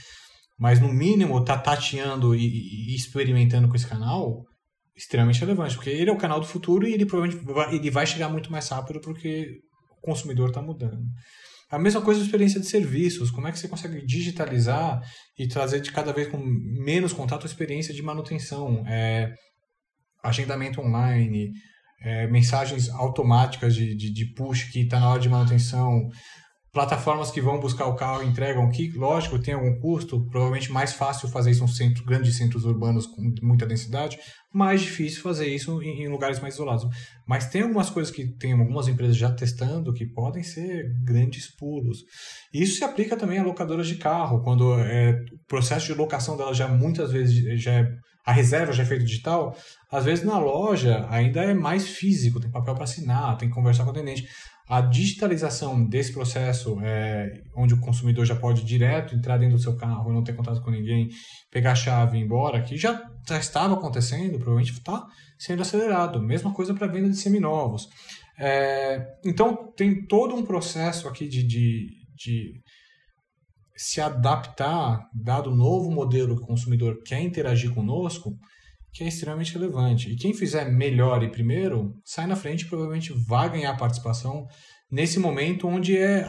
Mas 0.58 0.80
no 0.80 0.92
mínimo 0.92 1.44
tá 1.44 1.58
tateando 1.58 2.36
e, 2.36 2.46
e, 2.92 2.96
experimentando 2.96 3.70
com 3.70 3.76
esse 3.76 3.88
canal 3.88 4.44
extremamente 4.96 5.40
relevante, 5.40 5.76
porque 5.76 5.90
ele 5.90 6.10
é 6.10 6.14
o 6.14 6.18
canal 6.18 6.40
do 6.40 6.48
futuro 6.48 6.86
e 6.86 6.94
ele 6.94 7.06
provavelmente 7.06 7.46
vai, 7.46 7.76
ele 7.76 7.90
vai 7.90 8.06
chegar 8.06 8.28
muito 8.28 8.52
mais 8.52 8.68
rápido 8.68 9.00
porque 9.00 9.60
o 9.92 10.02
consumidor 10.02 10.50
está 10.50 10.62
mudando. 10.62 11.06
A 11.70 11.78
mesma 11.78 12.02
coisa 12.02 12.20
a 12.20 12.24
experiência 12.24 12.60
de 12.60 12.66
serviços. 12.66 13.30
Como 13.30 13.48
é 13.48 13.52
que 13.52 13.60
você 13.60 13.68
consegue 13.68 14.06
digitalizar 14.06 15.02
e 15.38 15.48
trazer 15.48 15.82
de 15.82 15.92
cada 15.92 16.12
vez 16.12 16.28
com 16.28 16.38
menos 16.38 17.14
contato 17.14 17.44
a 17.44 17.46
experiência 17.46 17.94
de 17.94 18.02
manutenção? 18.02 18.84
É, 18.88 19.34
agendamento 20.24 20.82
online, 20.82 21.52
é, 22.02 22.28
mensagens 22.28 22.90
automáticas 22.90 23.76
de, 23.76 23.96
de, 23.96 24.12
de 24.12 24.34
push 24.34 24.72
que 24.72 24.82
está 24.82 25.00
na 25.00 25.10
hora 25.10 25.20
de 25.20 25.30
manutenção, 25.30 26.10
plataformas 26.72 27.32
que 27.32 27.42
vão 27.42 27.60
buscar 27.60 27.86
o 27.88 27.96
carro 27.96 28.24
e 28.24 28.28
entregam, 28.28 28.70
que, 28.70 28.92
lógico, 28.92 29.40
tem 29.40 29.54
algum 29.54 29.80
custo, 29.80 30.24
provavelmente 30.30 30.72
mais 30.72 30.94
fácil 30.94 31.28
fazer 31.28 31.52
isso 31.52 31.64
em 31.64 31.68
centros, 31.68 32.06
grandes 32.06 32.36
centros 32.38 32.64
urbanos 32.64 33.08
com 33.08 33.22
muita 33.42 33.66
densidade, 33.66 34.20
mais 34.54 34.82
difícil 34.82 35.22
fazer 35.22 35.48
isso 35.48 35.82
em, 35.82 36.04
em, 36.04 36.08
lugares 36.08 36.40
mais 36.40 36.54
isolados. 36.54 36.86
Mas 37.28 37.48
tem 37.48 37.64
algumas 37.64 37.90
coisas 37.90 38.14
que 38.14 38.28
tem 38.38 38.54
algumas 38.54 38.88
empresas 38.88 39.18
já 39.18 39.32
testando 39.32 39.94
que 39.94 40.06
podem 40.06 40.44
ser 40.44 40.94
grandes 41.04 41.48
pulos. 41.48 42.04
Isso 42.54 42.78
se 42.78 42.84
aplica 42.84 43.18
também 43.18 43.40
a 43.40 43.44
locadoras 43.44 43.88
de 43.88 43.96
carro, 43.96 44.44
quando 44.44 44.80
é, 44.80 45.12
o 45.34 45.48
processo 45.48 45.88
de 45.88 45.94
locação 45.94 46.38
delas 46.38 46.58
já 46.58 46.68
muitas 46.68 47.12
vezes 47.12 47.62
já 47.62 47.72
é 47.74 47.98
a 48.26 48.32
reserva 48.32 48.72
já 48.72 48.84
é 48.84 48.86
feita 48.86 49.04
digital, 49.04 49.58
às 49.92 50.06
vezes 50.06 50.24
na 50.24 50.38
loja 50.38 51.08
ainda 51.10 51.44
é 51.44 51.54
mais 51.54 51.88
físico, 51.88 52.40
tem 52.40 52.52
papel 52.52 52.76
para 52.76 52.84
assinar, 52.84 53.38
tem 53.38 53.50
que 53.50 53.56
conversar 53.56 53.84
com 53.84 53.90
o 53.90 53.92
atendente 53.92 54.28
a 54.70 54.82
digitalização 54.82 55.84
desse 55.84 56.14
processo, 56.14 56.80
é, 56.84 57.42
onde 57.56 57.74
o 57.74 57.80
consumidor 57.80 58.24
já 58.24 58.36
pode 58.36 58.64
direto 58.64 59.16
entrar 59.16 59.40
dentro 59.40 59.58
do 59.58 59.64
seu 59.64 59.76
carro, 59.76 60.14
não 60.14 60.24
ter 60.24 60.36
contato 60.36 60.62
com 60.62 60.70
ninguém, 60.70 61.10
pegar 61.50 61.72
a 61.72 61.76
chave 61.76 62.18
e 62.18 62.22
ir 62.22 62.24
embora, 62.24 62.62
que 62.62 62.78
já, 62.78 63.02
já 63.28 63.40
estava 63.40 63.74
acontecendo, 63.74 64.34
provavelmente 64.34 64.72
está 64.74 65.08
sendo 65.40 65.64
acelerado. 65.64 66.22
Mesma 66.22 66.54
coisa 66.54 66.72
para 66.76 66.86
a 66.86 66.90
venda 66.90 67.10
de 67.10 67.18
seminovos. 67.18 67.90
É, 68.38 69.18
então, 69.26 69.74
tem 69.76 70.06
todo 70.06 70.36
um 70.36 70.46
processo 70.46 71.08
aqui 71.08 71.28
de, 71.28 71.42
de, 71.42 71.88
de 72.16 72.62
se 73.76 74.00
adaptar, 74.00 75.02
dado 75.12 75.50
o 75.50 75.56
novo 75.56 75.90
modelo 75.90 76.36
que 76.36 76.44
o 76.44 76.48
consumidor 76.48 77.02
quer 77.04 77.22
interagir 77.22 77.74
conosco, 77.74 78.38
que 78.94 79.04
é 79.04 79.08
extremamente 79.08 79.54
relevante. 79.54 80.12
E 80.12 80.16
quem 80.16 80.34
fizer 80.34 80.66
melhor 80.72 81.24
e 81.24 81.30
primeiro, 81.30 81.94
sai 82.04 82.28
na 82.28 82.36
frente 82.36 82.66
provavelmente 82.66 83.14
vai 83.28 83.50
ganhar 83.50 83.78
participação 83.78 84.48
nesse 84.92 85.20
momento 85.20 85.68
onde 85.68 85.98
é 85.98 86.28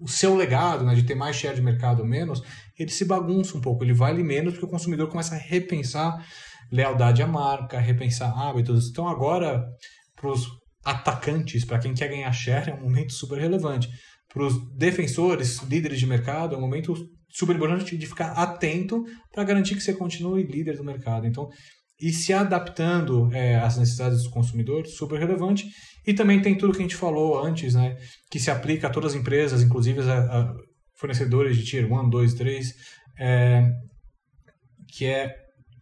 o 0.00 0.08
seu 0.08 0.34
legado, 0.34 0.84
né, 0.84 0.94
de 0.94 1.02
ter 1.02 1.14
mais 1.14 1.36
share 1.36 1.54
de 1.54 1.62
mercado 1.62 2.00
ou 2.00 2.06
menos, 2.06 2.42
ele 2.78 2.90
se 2.90 3.04
bagunça 3.04 3.56
um 3.56 3.60
pouco, 3.60 3.84
ele 3.84 3.92
vale 3.92 4.22
menos 4.22 4.54
porque 4.54 4.66
o 4.66 4.70
consumidor 4.70 5.08
começa 5.08 5.34
a 5.34 5.38
repensar 5.38 6.24
lealdade 6.72 7.22
à 7.22 7.26
marca, 7.26 7.78
repensar 7.78 8.32
hábitos. 8.38 8.88
Então 8.88 9.08
agora, 9.08 9.62
para 10.16 10.30
os 10.30 10.46
atacantes, 10.84 11.64
para 11.64 11.78
quem 11.78 11.92
quer 11.92 12.08
ganhar 12.08 12.32
share, 12.32 12.70
é 12.70 12.74
um 12.74 12.82
momento 12.82 13.12
super 13.12 13.38
relevante. 13.38 13.88
Para 14.32 14.44
os 14.44 14.54
defensores, 14.76 15.58
líderes 15.62 15.98
de 15.98 16.06
mercado, 16.06 16.54
é 16.54 16.58
um 16.58 16.62
momento 16.62 16.94
super 17.30 17.56
importante 17.56 17.96
de 17.96 18.06
ficar 18.06 18.32
atento 18.32 19.04
para 19.32 19.44
garantir 19.44 19.74
que 19.74 19.80
você 19.80 19.94
continue 19.94 20.42
líder 20.42 20.76
do 20.76 20.84
mercado. 20.84 21.26
Então, 21.26 21.48
e 22.00 22.12
se 22.12 22.32
adaptando 22.32 23.30
é, 23.32 23.56
às 23.56 23.76
necessidades 23.76 24.22
do 24.22 24.30
consumidor, 24.30 24.86
super 24.86 25.18
relevante. 25.18 25.66
E 26.06 26.14
também 26.14 26.40
tem 26.40 26.56
tudo 26.56 26.72
que 26.72 26.78
a 26.78 26.82
gente 26.82 26.96
falou 26.96 27.44
antes, 27.44 27.74
né, 27.74 27.96
que 28.30 28.40
se 28.40 28.50
aplica 28.50 28.86
a 28.86 28.90
todas 28.90 29.12
as 29.12 29.20
empresas, 29.20 29.62
inclusive 29.62 30.00
a, 30.00 30.18
a 30.18 30.54
fornecedores 30.96 31.56
de 31.56 31.64
Tier 31.64 31.92
1, 31.92 32.08
2, 32.08 32.34
3, 32.34 32.74
é, 33.18 33.70
que 34.88 35.04
é 35.04 35.34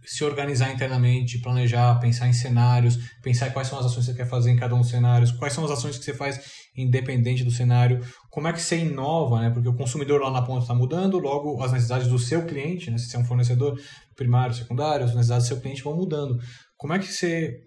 se 0.04 0.24
organizar 0.24 0.72
internamente, 0.72 1.38
planejar, 1.38 1.98
pensar 2.00 2.28
em 2.28 2.32
cenários, 2.32 2.98
pensar 3.22 3.50
quais 3.50 3.68
são 3.68 3.78
as 3.78 3.86
ações 3.86 4.06
que 4.06 4.12
você 4.12 4.16
quer 4.16 4.28
fazer 4.28 4.50
em 4.50 4.56
cada 4.56 4.74
um 4.74 4.80
dos 4.80 4.88
cenários, 4.88 5.30
quais 5.30 5.52
são 5.52 5.64
as 5.64 5.70
ações 5.70 5.98
que 5.98 6.04
você 6.04 6.14
faz 6.14 6.40
independente 6.74 7.44
do 7.44 7.50
cenário, 7.50 8.00
como 8.38 8.46
é 8.46 8.52
que 8.52 8.62
você 8.62 8.78
inova, 8.78 9.40
né? 9.40 9.50
Porque 9.50 9.68
o 9.68 9.74
consumidor 9.74 10.20
lá 10.20 10.30
na 10.30 10.42
ponta 10.42 10.62
está 10.62 10.72
mudando, 10.72 11.18
logo 11.18 11.60
as 11.60 11.72
necessidades 11.72 12.06
do 12.06 12.20
seu 12.20 12.46
cliente, 12.46 12.88
né? 12.88 12.96
Se 12.96 13.08
você 13.08 13.16
é 13.16 13.18
um 13.18 13.24
fornecedor 13.24 13.76
primário, 14.14 14.54
secundário, 14.54 15.04
as 15.04 15.10
necessidades 15.12 15.46
do 15.46 15.48
seu 15.48 15.60
cliente 15.60 15.82
vão 15.82 15.96
mudando. 15.96 16.38
Como 16.76 16.92
é 16.92 17.00
que 17.00 17.12
você 17.12 17.58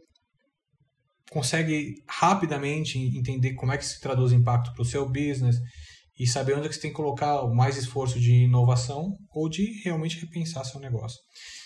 consegue 1.29 1.95
rapidamente 2.07 2.97
entender 2.97 3.53
como 3.55 3.73
é 3.73 3.77
que 3.77 3.85
se 3.85 3.99
traduz 3.99 4.31
impacto 4.31 4.71
para 4.71 4.81
o 4.81 4.85
seu 4.85 5.05
business 5.05 5.57
e 6.17 6.25
saber 6.25 6.53
onde 6.53 6.67
é 6.67 6.69
que 6.69 6.75
você 6.75 6.83
tem 6.83 6.91
que 6.91 6.95
colocar 6.95 7.45
mais 7.47 7.75
esforço 7.75 8.17
de 8.17 8.45
inovação 8.45 9.17
ou 9.29 9.49
de 9.49 9.83
realmente 9.83 10.21
repensar 10.21 10.63
seu 10.63 10.79
negócio. 10.79 11.19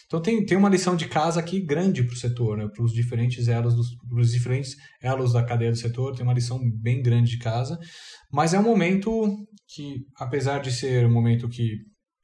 Então 0.06 0.22
tem, 0.22 0.46
tem 0.46 0.58
uma 0.58 0.70
lição 0.70 0.96
de 0.96 1.08
casa 1.08 1.40
aqui 1.40 1.60
grande 1.60 2.04
para 2.04 2.14
o 2.14 2.18
setor, 2.18 2.58
né? 2.58 2.68
para 2.68 2.84
os 2.84 2.94
diferentes 2.94 3.48
elos 3.48 3.76
dos 3.76 3.96
pros 4.08 4.32
diferentes 4.32 4.76
elos 5.02 5.34
da 5.34 5.44
cadeia 5.44 5.72
do 5.72 5.78
setor, 5.78 6.16
tem 6.16 6.24
uma 6.24 6.34
lição 6.34 6.60
bem 6.82 7.02
grande 7.02 7.32
de 7.32 7.40
casa, 7.40 7.78
mas 8.32 8.54
é 8.54 8.60
um 8.60 8.64
momento 8.64 9.10
que, 9.68 10.06
apesar 10.18 10.60
de 10.60 10.72
ser 10.72 11.06
um 11.06 11.12
momento 11.12 11.50
que 11.50 11.78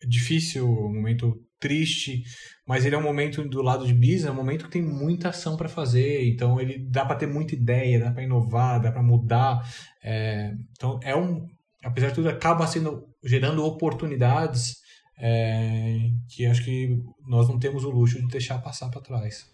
é 0.04 0.08
difícil, 0.08 0.67
um 0.67 0.94
momento 0.94 1.36
triste, 1.60 2.24
mas 2.67 2.86
ele 2.86 2.96
é 2.96 2.98
um 2.98 3.04
momento 3.04 3.48
do 3.48 3.62
lado 3.62 3.86
de 3.86 3.94
business, 3.94 4.26
é 4.26 4.32
um 4.32 4.36
momento 4.36 4.65
que 4.65 4.72
tem 4.72 4.82
muita 4.82 5.30
ação 5.30 5.56
para 5.56 5.70
fazer, 5.70 6.28
então 6.28 6.60
ele 6.60 6.80
dá 6.89 7.06
para 7.06 7.15
ter 7.15 7.28
muita 7.28 7.54
ideia, 7.54 8.00
dá 8.00 8.12
para 8.12 8.24
inovar, 8.24 8.82
dá 8.82 8.91
para 8.91 9.04
mudar, 9.04 9.62
é, 10.04 10.54
então 10.72 11.00
é 11.04 11.15
um, 11.15 11.48
apesar 11.84 12.10
de 12.10 12.15
tudo, 12.15 12.30
acaba 12.30 12.65
sendo 12.65 13.08
gerando 13.24 13.63
oportunidades 13.63 14.81
é, 15.24 16.10
que 16.28 16.48
acho 16.48 16.66
que 16.66 17.00
nós 17.28 17.48
não 17.48 17.60
temos 17.60 17.84
o 17.84 17.92
luxo 17.92 18.20
de 18.20 18.28
deixar 18.28 18.58
passar 18.58 18.90
para 18.90 19.00
trás. 19.00 19.48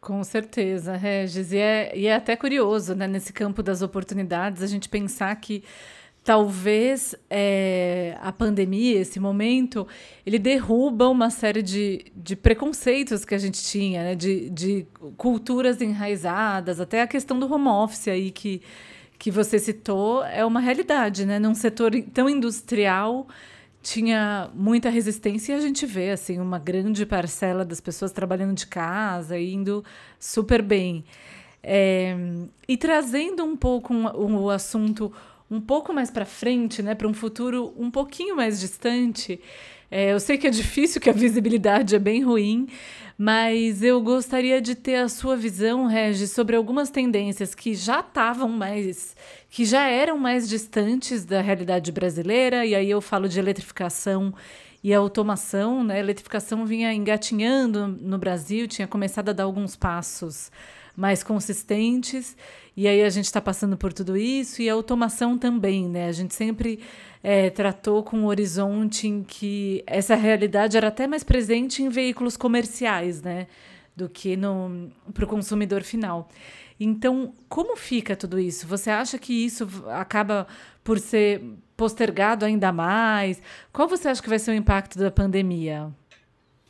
Com 0.00 0.24
certeza, 0.24 0.96
Regis. 0.96 1.52
E 1.52 1.58
é, 1.58 1.96
e 1.96 2.06
é 2.06 2.14
até 2.14 2.34
curioso, 2.34 2.94
né, 2.94 3.06
nesse 3.06 3.32
campo 3.32 3.62
das 3.62 3.82
oportunidades, 3.82 4.62
a 4.62 4.66
gente 4.66 4.88
pensar 4.88 5.36
que 5.36 5.62
talvez 6.24 7.14
é, 7.28 8.16
a 8.22 8.32
pandemia, 8.32 9.00
esse 9.00 9.20
momento, 9.20 9.86
ele 10.24 10.38
derruba 10.38 11.08
uma 11.08 11.30
série 11.30 11.62
de, 11.62 12.06
de 12.16 12.34
preconceitos 12.34 13.24
que 13.24 13.34
a 13.34 13.38
gente 13.38 13.62
tinha, 13.62 14.02
né, 14.02 14.14
de, 14.14 14.48
de 14.48 14.86
culturas 15.16 15.80
enraizadas, 15.82 16.80
até 16.80 17.02
a 17.02 17.06
questão 17.06 17.38
do 17.38 17.52
home 17.52 17.68
office 17.68 18.08
aí 18.08 18.30
que, 18.30 18.62
que 19.18 19.30
você 19.30 19.58
citou, 19.58 20.24
é 20.24 20.44
uma 20.44 20.60
realidade, 20.60 21.26
né? 21.26 21.38
Num 21.38 21.54
setor 21.54 21.92
tão 22.14 22.28
industrial 22.28 23.28
tinha 23.82 24.48
muita 24.54 24.88
resistência 24.88 25.52
e 25.52 25.56
a 25.56 25.60
gente 25.60 25.84
vê 25.84 26.10
assim 26.10 26.38
uma 26.38 26.58
grande 26.58 27.04
parcela 27.04 27.64
das 27.64 27.80
pessoas 27.80 28.12
trabalhando 28.12 28.54
de 28.54 28.66
casa 28.66 29.38
indo 29.38 29.84
super 30.18 30.62
bem. 30.62 31.04
É, 31.62 32.16
e 32.66 32.76
trazendo 32.76 33.44
um 33.44 33.56
pouco 33.56 33.92
um, 33.92 34.06
um, 34.08 34.36
o 34.42 34.50
assunto 34.50 35.12
um 35.50 35.60
pouco 35.60 35.92
mais 35.92 36.10
para 36.10 36.24
frente, 36.24 36.82
né, 36.82 36.94
para 36.94 37.06
um 37.06 37.12
futuro 37.12 37.74
um 37.76 37.90
pouquinho 37.90 38.34
mais 38.34 38.58
distante, 38.58 39.38
é, 39.90 40.12
eu 40.12 40.18
sei 40.18 40.38
que 40.38 40.46
é 40.46 40.50
difícil, 40.50 41.00
que 41.00 41.10
a 41.10 41.12
visibilidade 41.12 41.94
é 41.94 41.98
bem 41.98 42.22
ruim, 42.22 42.66
mas 43.18 43.82
eu 43.82 44.00
gostaria 44.00 44.60
de 44.60 44.74
ter 44.74 44.96
a 44.96 45.08
sua 45.08 45.36
visão, 45.36 45.86
Regis, 45.86 46.32
sobre 46.32 46.56
algumas 46.56 46.88
tendências 46.88 47.54
que 47.54 47.74
já 47.74 48.00
estavam 48.00 48.48
mais, 48.48 49.14
que 49.52 49.66
já 49.66 49.86
eram 49.86 50.16
mais 50.16 50.48
distantes 50.48 51.26
da 51.26 51.42
realidade 51.42 51.92
brasileira, 51.92 52.64
e 52.64 52.74
aí 52.74 52.90
eu 52.90 53.02
falo 53.02 53.28
de 53.28 53.38
eletrificação 53.38 54.32
e 54.82 54.94
automação, 54.94 55.84
né? 55.84 55.96
A 55.96 55.98
eletrificação 55.98 56.64
vinha 56.64 56.90
engatinhando 56.90 57.86
no 57.86 58.16
Brasil, 58.16 58.66
tinha 58.66 58.88
começado 58.88 59.28
a 59.28 59.32
dar 59.34 59.44
alguns 59.44 59.76
passos 59.76 60.50
mais 60.96 61.22
consistentes, 61.22 62.34
e 62.74 62.88
aí 62.88 63.02
a 63.02 63.10
gente 63.10 63.26
está 63.26 63.42
passando 63.42 63.76
por 63.76 63.92
tudo 63.92 64.16
isso, 64.16 64.62
e 64.62 64.70
a 64.70 64.72
automação 64.72 65.36
também, 65.36 65.86
né? 65.86 66.08
A 66.08 66.12
gente 66.12 66.34
sempre 66.34 66.80
é, 67.22 67.50
tratou 67.50 68.02
com 68.02 68.20
um 68.20 68.26
horizonte 68.28 69.06
em 69.06 69.22
que 69.22 69.84
essa 69.86 70.14
realidade 70.14 70.78
era 70.78 70.88
até 70.88 71.06
mais 71.06 71.22
presente 71.22 71.82
em 71.82 71.90
veículos 71.90 72.38
comerciais, 72.38 73.20
né? 73.20 73.46
Do 73.94 74.08
que 74.08 74.34
para 75.12 75.26
o 75.26 75.28
consumidor 75.28 75.82
final. 75.82 76.30
Então, 76.82 77.32
como 77.48 77.76
fica 77.76 78.16
tudo 78.16 78.38
isso? 78.38 78.66
Você 78.66 78.90
acha 78.90 79.18
que 79.18 79.32
isso 79.32 79.66
acaba 79.88 80.46
por 80.82 80.98
ser 80.98 81.42
postergado 81.76 82.44
ainda 82.44 82.72
mais? 82.72 83.40
Qual 83.72 83.88
você 83.88 84.08
acha 84.08 84.22
que 84.22 84.28
vai 84.28 84.38
ser 84.38 84.50
o 84.50 84.54
impacto 84.54 84.98
da 84.98 85.10
pandemia? 85.10 85.92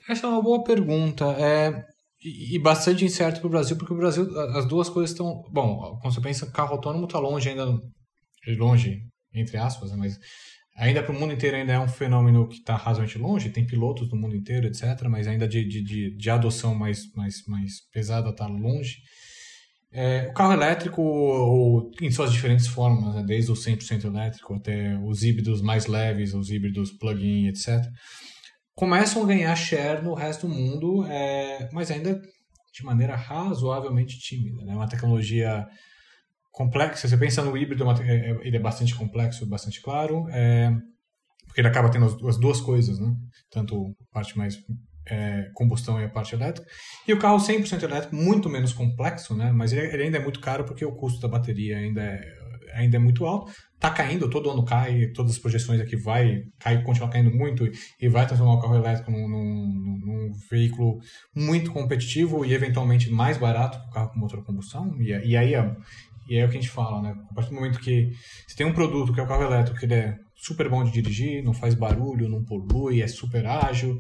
Essa 0.09 0.27
é 0.27 0.31
uma 0.31 0.43
boa 0.43 0.63
pergunta. 0.65 1.25
É, 1.39 1.85
e, 2.25 2.59
bastante 2.59 3.05
incerto 3.05 3.41
para 3.41 3.47
o 3.47 3.51
Brasil, 3.51 3.77
porque 3.77 3.93
o 3.93 3.97
Brasil, 3.97 4.29
as 4.57 4.67
duas 4.67 4.89
coisas 4.89 5.11
estão. 5.11 5.45
Bom, 5.51 5.99
quando 6.01 6.15
você 6.15 6.21
pensa, 6.21 6.51
carro 6.51 6.75
autônomo 6.75 7.07
está 7.07 7.19
longe 7.19 7.49
ainda, 7.49 7.81
longe, 8.59 9.03
entre 9.35 9.57
aspas, 9.57 9.91
né, 9.91 9.97
mas 9.99 10.21
ainda 10.77 11.03
para 11.03 11.15
o 11.15 11.19
mundo 11.19 11.33
inteiro 11.33 11.57
ainda 11.57 11.73
é 11.73 11.79
um 11.79 11.89
fenômeno 11.89 12.49
que 12.49 12.59
está 12.59 12.77
razoavelmente 12.77 13.19
longe, 13.19 13.51
tem 13.51 13.67
pilotos 13.67 14.09
do 14.09 14.17
mundo 14.17 14.37
inteiro, 14.37 14.67
etc., 14.67 15.03
mas 15.09 15.27
ainda 15.27 15.49
de, 15.49 15.65
de, 15.65 15.83
de, 15.83 16.17
de 16.17 16.31
adoção 16.31 16.75
mais, 16.75 17.13
mais, 17.15 17.45
mais 17.47 17.81
pesada 17.93 18.31
está 18.31 18.47
longe. 18.47 18.99
É, 19.93 20.29
o 20.31 20.33
carro 20.33 20.55
elétrico, 20.55 21.03
ou, 21.03 21.91
em 22.01 22.11
suas 22.11 22.33
diferentes 22.33 22.67
formas, 22.67 23.15
né, 23.15 23.23
desde 23.23 23.51
o 23.51 23.55
100% 23.55 24.05
elétrico 24.07 24.55
até 24.55 24.99
os 25.05 25.23
híbridos 25.23 25.61
mais 25.61 25.87
leves, 25.87 26.33
os 26.33 26.51
híbridos 26.51 26.91
plug-in, 26.93 27.49
etc., 27.49 27.85
começam 28.75 29.23
a 29.23 29.27
ganhar 29.27 29.55
share 29.55 30.03
no 30.03 30.15
resto 30.15 30.49
do 30.49 30.55
mundo, 30.55 31.05
é, 31.07 31.69
mas 31.73 31.91
ainda 31.91 32.21
de 32.73 32.85
maneira 32.85 33.15
razoavelmente 33.15 34.19
tímida. 34.19 34.63
É 34.63 34.65
né? 34.65 34.75
uma 34.75 34.89
tecnologia 34.89 35.67
complexa. 36.51 37.07
Você 37.07 37.17
pensa 37.17 37.43
no 37.43 37.57
híbrido, 37.57 37.85
é 37.85 38.09
é, 38.09 38.31
é, 38.31 38.39
ele 38.43 38.57
é 38.57 38.61
bastante 38.61 38.95
complexo, 38.95 39.47
bastante 39.47 39.81
claro, 39.83 40.27
é, 40.31 40.71
porque 41.47 41.61
ele 41.61 41.69
acaba 41.69 41.91
tendo 41.91 42.07
as, 42.07 42.15
as, 42.25 42.39
duas 42.39 42.61
coisas, 42.61 42.99
né? 42.99 43.15
tanto 43.51 43.95
a 44.11 44.15
parte 44.15 44.39
mais 44.39 44.57
é, 45.07 45.51
combustão 45.55 46.01
e 46.01 46.05
a 46.05 46.09
parte 46.09 46.35
elétrica. 46.35 46.67
E 47.07 47.13
o 47.13 47.19
carro 47.19 47.39
100% 47.39 47.83
elétrico, 47.83 48.15
muito 48.15 48.49
menos 48.49 48.73
complexo, 48.73 49.35
né? 49.35 49.53
mas 49.53 49.73
ele, 49.73 49.87
ele, 49.87 50.03
ainda 50.05 50.19
é 50.19 50.23
muito 50.23 50.41
caro 50.41 50.65
porque 50.65 50.85
o 50.85 50.93
custo 50.93 51.21
da 51.21 51.29
bateria 51.29 51.79
ainda 51.79 52.03
é, 52.03 52.21
ainda 52.75 52.97
é 52.97 53.01
muito 53.01 53.25
alto. 53.25 53.53
Está 53.75 53.91
caindo, 53.91 54.31
todo 54.31 54.51
ano 54.51 54.65
cai, 54.65 55.09
todas 55.09 55.33
as 55.33 55.39
projeções 55.39 55.81
aqui 55.81 55.97
vai 55.97 56.45
cair, 56.59 56.85
continuar 56.85 57.11
caindo 57.11 57.35
muito 57.37 57.69
e 58.01 58.09
vai 58.09 58.27
transformar 58.27 58.55
o 58.55 58.61
carro 58.61 58.77
elétrico 58.77 59.11
num, 59.11 59.29
num, 59.29 60.01
num 60.05 60.33
veículo 60.51 61.01
muito 61.35 61.73
competitivo 61.73 62.45
e 62.45 62.55
eventualmente 62.55 63.11
mais 63.11 63.37
barato 63.39 63.81
que 63.81 63.89
o 63.89 63.91
carro 63.91 64.11
com 64.11 64.21
motor 64.21 64.39
a 64.39 64.43
combustão. 64.45 64.97
E, 65.01 65.11
e 65.11 65.37
aí 65.37 65.55
e 66.29 66.37
é 66.37 66.45
o 66.45 66.49
que 66.49 66.57
a 66.57 66.61
gente 66.61 66.71
fala, 66.71 67.03
né? 67.03 67.15
A 67.31 67.35
partir 67.35 67.51
do 67.51 67.57
momento 67.57 67.81
que 67.81 68.11
você 68.47 68.57
tem 68.57 68.67
um 68.67 68.73
produto 68.73 69.13
que 69.13 69.21
é 69.21 69.23
o 69.23 69.27
carro 69.27 69.43
elétrico, 69.43 69.79
que 69.79 69.87
ele 69.87 69.95
é 69.95 70.17
super 70.43 70.69
bom 70.69 70.83
de 70.83 70.91
dirigir, 70.91 71.43
não 71.45 71.55
faz 71.55 71.75
barulho, 71.75 72.29
não 72.29 72.45
polui, 72.45 73.01
é 73.01 73.07
super 73.07 73.47
ágil, 73.47 73.97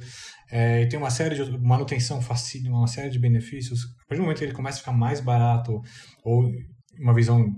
é, 0.51 0.85
tem 0.87 0.99
uma 0.99 1.11
série 1.11 1.37
de 1.37 1.59
manutenção 1.59 2.21
facílima, 2.21 2.77
uma 2.77 2.89
série 2.89 3.11
de 3.11 3.19
benefícios. 3.19 3.85
A 3.85 4.09
partir 4.09 4.21
do 4.21 4.23
momento 4.23 4.39
que 4.39 4.45
ele 4.45 4.53
começa 4.53 4.79
a 4.79 4.81
ficar 4.81 4.93
mais 4.93 5.21
barato, 5.21 5.81
ou 6.25 6.51
uma 6.99 7.15
visão 7.15 7.49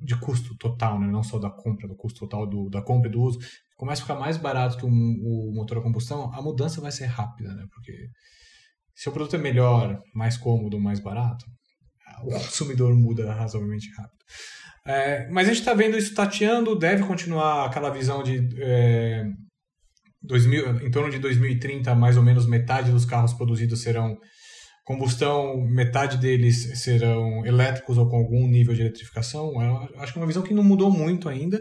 de 0.00 0.18
custo 0.18 0.56
total, 0.56 0.98
né? 0.98 1.06
não 1.06 1.22
só 1.22 1.38
da 1.38 1.50
compra, 1.50 1.86
do 1.86 1.94
custo 1.94 2.20
total 2.20 2.46
do, 2.46 2.70
da 2.70 2.82
compra 2.82 3.08
e 3.08 3.12
do 3.12 3.20
uso, 3.20 3.38
começa 3.76 4.00
a 4.00 4.06
ficar 4.06 4.18
mais 4.18 4.38
barato 4.38 4.78
que 4.78 4.86
o, 4.86 4.88
o 4.88 5.52
motor 5.54 5.78
a 5.78 5.82
combustão, 5.82 6.32
a 6.32 6.40
mudança 6.40 6.80
vai 6.80 6.90
ser 6.90 7.06
rápida, 7.06 7.54
né? 7.54 7.66
Porque 7.70 8.08
se 8.94 9.08
o 9.10 9.12
produto 9.12 9.36
é 9.36 9.38
melhor, 9.38 10.00
mais 10.14 10.38
cômodo, 10.38 10.80
mais 10.80 11.00
barato, 11.00 11.44
o 12.22 12.30
consumidor 12.32 12.94
muda 12.94 13.32
razoavelmente 13.34 13.90
rápido. 13.94 14.24
É, 14.86 15.28
mas 15.30 15.48
a 15.48 15.50
gente 15.50 15.60
está 15.60 15.74
vendo 15.74 15.96
isso 15.96 16.14
tateando, 16.14 16.78
deve 16.78 17.02
continuar 17.04 17.66
aquela 17.66 17.90
visão 17.90 18.22
de 18.22 18.48
é, 18.58 19.24
2000, 20.22 20.86
em 20.86 20.90
torno 20.90 21.10
de 21.10 21.18
2030, 21.18 21.94
mais 21.94 22.16
ou 22.16 22.22
menos 22.22 22.46
metade 22.46 22.92
dos 22.92 23.04
carros 23.04 23.34
produzidos 23.34 23.82
serão 23.82 24.16
combustão, 24.84 25.60
metade 25.66 26.16
deles 26.18 26.80
serão 26.80 27.44
elétricos 27.44 27.98
ou 27.98 28.08
com 28.08 28.16
algum 28.16 28.46
nível 28.46 28.72
de 28.72 28.82
eletrificação. 28.82 29.50
Eu 29.60 30.00
acho 30.00 30.12
que 30.12 30.18
é 30.18 30.22
uma 30.22 30.28
visão 30.28 30.44
que 30.44 30.54
não 30.54 30.62
mudou 30.62 30.90
muito 30.90 31.28
ainda 31.28 31.60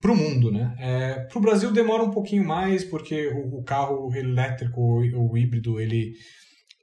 para 0.00 0.12
o 0.12 0.16
mundo, 0.16 0.50
né? 0.50 0.74
É, 0.78 1.14
para 1.26 1.38
o 1.38 1.42
Brasil 1.42 1.70
demora 1.70 2.02
um 2.02 2.10
pouquinho 2.10 2.44
mais 2.44 2.82
porque 2.84 3.28
o, 3.28 3.58
o 3.58 3.62
carro 3.62 4.10
elétrico 4.14 4.80
ou 4.80 5.36
híbrido 5.36 5.78
ele 5.78 6.12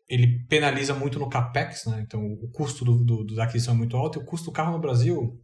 ele 0.09 0.45
penaliza 0.47 0.93
muito 0.93 1.17
no 1.17 1.29
capex, 1.29 1.86
né? 1.88 2.03
Então 2.05 2.21
o 2.21 2.51
custo 2.51 2.86
do, 2.86 3.03
do, 3.03 3.36
da 3.36 3.45
aquisição 3.45 3.73
é 3.73 3.77
muito 3.77 3.97
alto 3.97 4.19
e 4.19 4.21
o 4.21 4.25
custo 4.25 4.51
do 4.51 4.53
carro 4.53 4.73
no 4.73 4.79
Brasil 4.79 5.39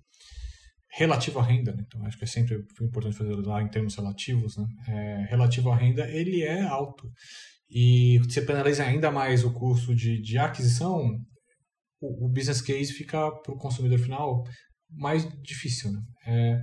relativo 0.91 1.39
à 1.39 1.43
renda, 1.43 1.71
né? 1.73 1.84
então 1.86 2.04
acho 2.06 2.17
que 2.17 2.23
é 2.23 2.28
sempre 2.28 2.65
importante 2.82 3.15
fazer 3.15 3.36
lá 3.36 3.62
em 3.62 3.69
termos 3.69 3.95
relativos, 3.95 4.58
né? 4.58 4.65
É, 4.88 5.28
relativo 5.30 5.69
à 5.69 5.75
renda 5.75 6.10
ele 6.10 6.41
é 6.41 6.62
alto 6.63 7.08
e 7.69 8.17
você 8.19 8.41
penaliza 8.41 8.84
ainda 8.84 9.12
mais 9.12 9.43
o 9.43 9.54
custo 9.54 9.95
de, 9.95 10.19
de 10.19 10.38
aquisição, 10.39 11.15
o, 12.02 12.25
o 12.25 12.30
business 12.30 12.62
case 12.62 12.91
fica 12.91 13.32
para 13.32 13.54
o 13.54 13.58
consumidor 13.58 13.99
final 13.99 14.43
mais 14.89 15.28
difícil, 15.43 15.91
né? 15.91 16.02
É, 16.25 16.60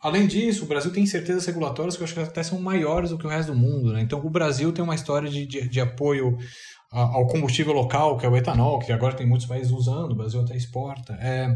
além 0.00 0.26
disso, 0.26 0.64
o 0.64 0.68
Brasil 0.68 0.90
tem 0.90 1.04
certezas 1.04 1.44
regulatórias 1.44 1.94
que 1.94 2.02
eu 2.02 2.04
acho 2.06 2.14
que 2.14 2.20
até 2.20 2.42
são 2.42 2.58
maiores 2.58 3.10
do 3.10 3.18
que 3.18 3.26
o 3.26 3.30
resto 3.30 3.52
do 3.52 3.58
mundo, 3.58 3.92
né? 3.92 4.00
Então 4.00 4.18
o 4.18 4.30
Brasil 4.30 4.72
tem 4.72 4.82
uma 4.82 4.94
história 4.94 5.28
de, 5.28 5.46
de, 5.46 5.68
de 5.68 5.80
apoio 5.80 6.38
ao 6.90 7.26
combustível 7.26 7.74
local, 7.74 8.16
que 8.16 8.24
é 8.24 8.28
o 8.28 8.36
etanol, 8.36 8.78
que 8.78 8.92
agora 8.92 9.14
tem 9.14 9.26
muitos 9.26 9.46
países 9.46 9.70
usando, 9.70 10.12
o 10.12 10.16
Brasil 10.16 10.40
até 10.40 10.56
exporta. 10.56 11.12
É, 11.20 11.54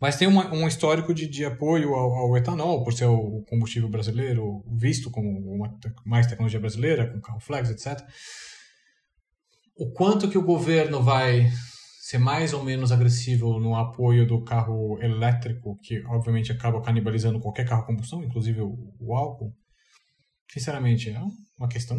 mas 0.00 0.16
tem 0.16 0.28
uma, 0.28 0.52
um 0.52 0.66
histórico 0.66 1.14
de, 1.14 1.26
de 1.26 1.44
apoio 1.44 1.94
ao, 1.94 2.12
ao, 2.14 2.36
etanol, 2.36 2.82
por 2.84 2.92
ser 2.92 3.06
o 3.06 3.42
combustível 3.48 3.88
brasileiro 3.88 4.64
visto 4.78 5.10
como 5.10 5.28
uma, 5.54 5.78
mais 6.04 6.26
tecnologia 6.26 6.60
brasileira, 6.60 7.10
com 7.10 7.20
carro 7.20 7.40
flex, 7.40 7.70
etc. 7.70 8.06
O 9.76 9.92
quanto 9.92 10.28
que 10.28 10.38
o 10.38 10.44
governo 10.44 11.02
vai 11.02 11.50
ser 12.00 12.18
mais 12.18 12.52
ou 12.52 12.62
menos 12.62 12.92
agressivo 12.92 13.58
no 13.58 13.74
apoio 13.74 14.26
do 14.26 14.44
carro 14.44 14.98
elétrico, 15.02 15.78
que 15.82 16.04
obviamente 16.06 16.52
acaba 16.52 16.82
canibalizando 16.82 17.40
qualquer 17.40 17.66
carro 17.66 17.82
a 17.82 17.86
combustão, 17.86 18.22
inclusive 18.22 18.60
o, 18.60 18.94
o 19.00 19.14
álcool, 19.16 19.54
sinceramente, 20.50 21.10
é 21.10 21.20
uma 21.58 21.68
questão 21.68 21.98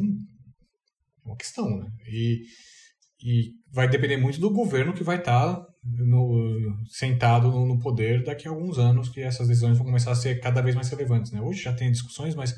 uma 1.26 1.36
questão, 1.36 1.78
né? 1.78 1.92
E, 2.08 2.44
e 3.24 3.54
vai 3.72 3.88
depender 3.88 4.18
muito 4.18 4.40
do 4.40 4.50
governo 4.50 4.94
que 4.94 5.04
vai 5.04 5.18
estar 5.18 5.56
tá 5.56 5.68
no, 5.84 6.86
sentado 6.88 7.50
no, 7.52 7.80
poder 7.80 8.24
daqui 8.24 8.48
a 8.48 8.52
alguns 8.52 8.78
anos 8.78 9.10
que 9.10 9.22
essas 9.22 9.48
decisões 9.48 9.78
vão 9.78 9.86
começar 9.86 10.12
a 10.12 10.16
ser 10.16 10.40
cada 10.40 10.62
vez 10.62 10.76
mais 10.76 10.90
relevantes, 10.90 11.32
né? 11.32 11.42
Hoje 11.42 11.64
já 11.64 11.74
tem 11.74 11.92
discussões, 11.92 12.36
mas 12.36 12.56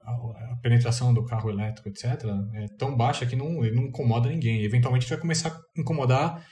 a, 0.00 0.56
penetração 0.62 1.12
do 1.12 1.24
carro 1.24 1.50
elétrico, 1.50 1.88
etc., 1.88 2.24
é 2.54 2.66
tão 2.78 2.96
baixa 2.96 3.26
que 3.26 3.36
não, 3.36 3.50
não 3.50 3.86
incomoda 3.86 4.28
ninguém. 4.28 4.62
Eventualmente 4.62 5.08
vai 5.08 5.18
começar 5.18 5.48
a 5.50 5.80
incomodar 5.80 6.46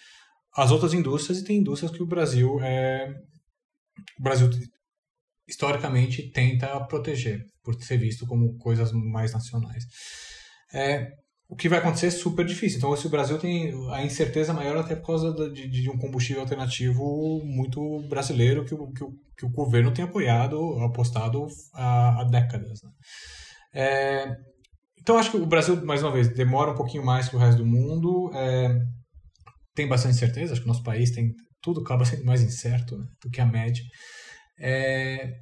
as 0.57 0.71
outras 0.71 0.93
indústrias 0.93 1.39
e 1.39 1.45
tem 1.45 1.59
indústrias 1.59 1.93
que 1.93 2.03
o 2.03 2.07
Brasil 2.07 2.61
é 2.61 3.15
o 4.19 4.23
Brasil 4.23 4.49
historicamente 5.47 6.31
tenta 6.31 6.81
proteger 6.87 7.45
por 7.63 7.75
ser 7.83 7.99
visto 7.99 8.27
como 8.27 8.57
coisas 8.57 8.93
mais 8.93 9.33
nacionais 9.33 9.85
é, 10.73 11.11
o 11.51 11.57
que 11.57 11.69
vai 11.69 11.81
acontecer 11.81 12.07
é 12.07 12.11
super 12.11 12.47
difícil. 12.47 12.79
Então, 12.79 12.97
se 12.97 13.07
o 13.07 13.11
Brasil 13.11 13.37
tem 13.37 13.73
a 13.93 14.05
incerteza 14.05 14.55
maior 14.55 14.77
até 14.79 14.95
por 14.95 15.09
causa 15.09 15.51
de, 15.51 15.69
de 15.69 15.91
um 15.91 15.99
combustível 15.99 16.43
alternativo 16.43 17.43
muito 17.45 18.01
brasileiro 18.09 18.65
que 18.65 18.73
o, 18.73 18.93
que 18.93 19.03
o, 19.03 19.13
que 19.37 19.45
o 19.45 19.51
governo 19.51 19.93
tem 19.93 20.05
apoiado, 20.05 20.79
apostado 20.79 21.49
há, 21.75 22.21
há 22.21 22.25
décadas. 22.25 22.81
Né? 22.83 22.91
É, 23.75 24.37
então, 25.01 25.19
acho 25.19 25.33
que 25.33 25.39
o 25.39 25.47
Brasil, 25.47 25.85
mais 25.85 26.05
uma 26.05 26.13
vez, 26.13 26.29
demora 26.29 26.71
um 26.71 26.77
pouquinho 26.77 27.05
mais 27.05 27.29
que 27.29 27.35
o 27.35 27.39
resto 27.39 27.59
do 27.59 27.67
mundo. 27.67 28.31
É, 28.33 28.81
tem 29.75 29.89
bastante 29.89 30.15
incerteza. 30.15 30.53
Acho 30.53 30.63
que 30.63 30.69
o 30.69 30.73
nosso 30.73 30.85
país 30.85 31.11
tem 31.11 31.35
tudo 31.61 31.81
acaba 31.81 32.05
sendo 32.05 32.25
mais 32.25 32.43
incerto 32.43 32.97
né, 32.97 33.07
do 33.23 33.29
que 33.29 33.41
a 33.41 33.47
média. 33.47 33.83
É, 34.59 35.33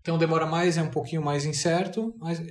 então 0.00 0.18
demora 0.18 0.46
mais, 0.46 0.76
é 0.76 0.82
um 0.82 0.90
pouquinho 0.90 1.22
mais 1.22 1.44
incerto, 1.44 2.14
mas 2.18 2.42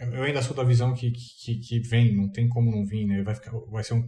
eu 0.00 0.22
ainda 0.22 0.42
sou 0.42 0.56
da 0.56 0.64
visão 0.64 0.94
que, 0.94 1.10
que, 1.10 1.58
que 1.58 1.80
vem, 1.80 2.16
não 2.16 2.30
tem 2.30 2.48
como 2.48 2.70
não 2.70 2.84
vir, 2.84 3.06
né? 3.06 3.22
Vai, 3.22 3.34
ficar, 3.34 3.52
vai 3.70 3.84
ser 3.84 3.94
um. 3.94 4.02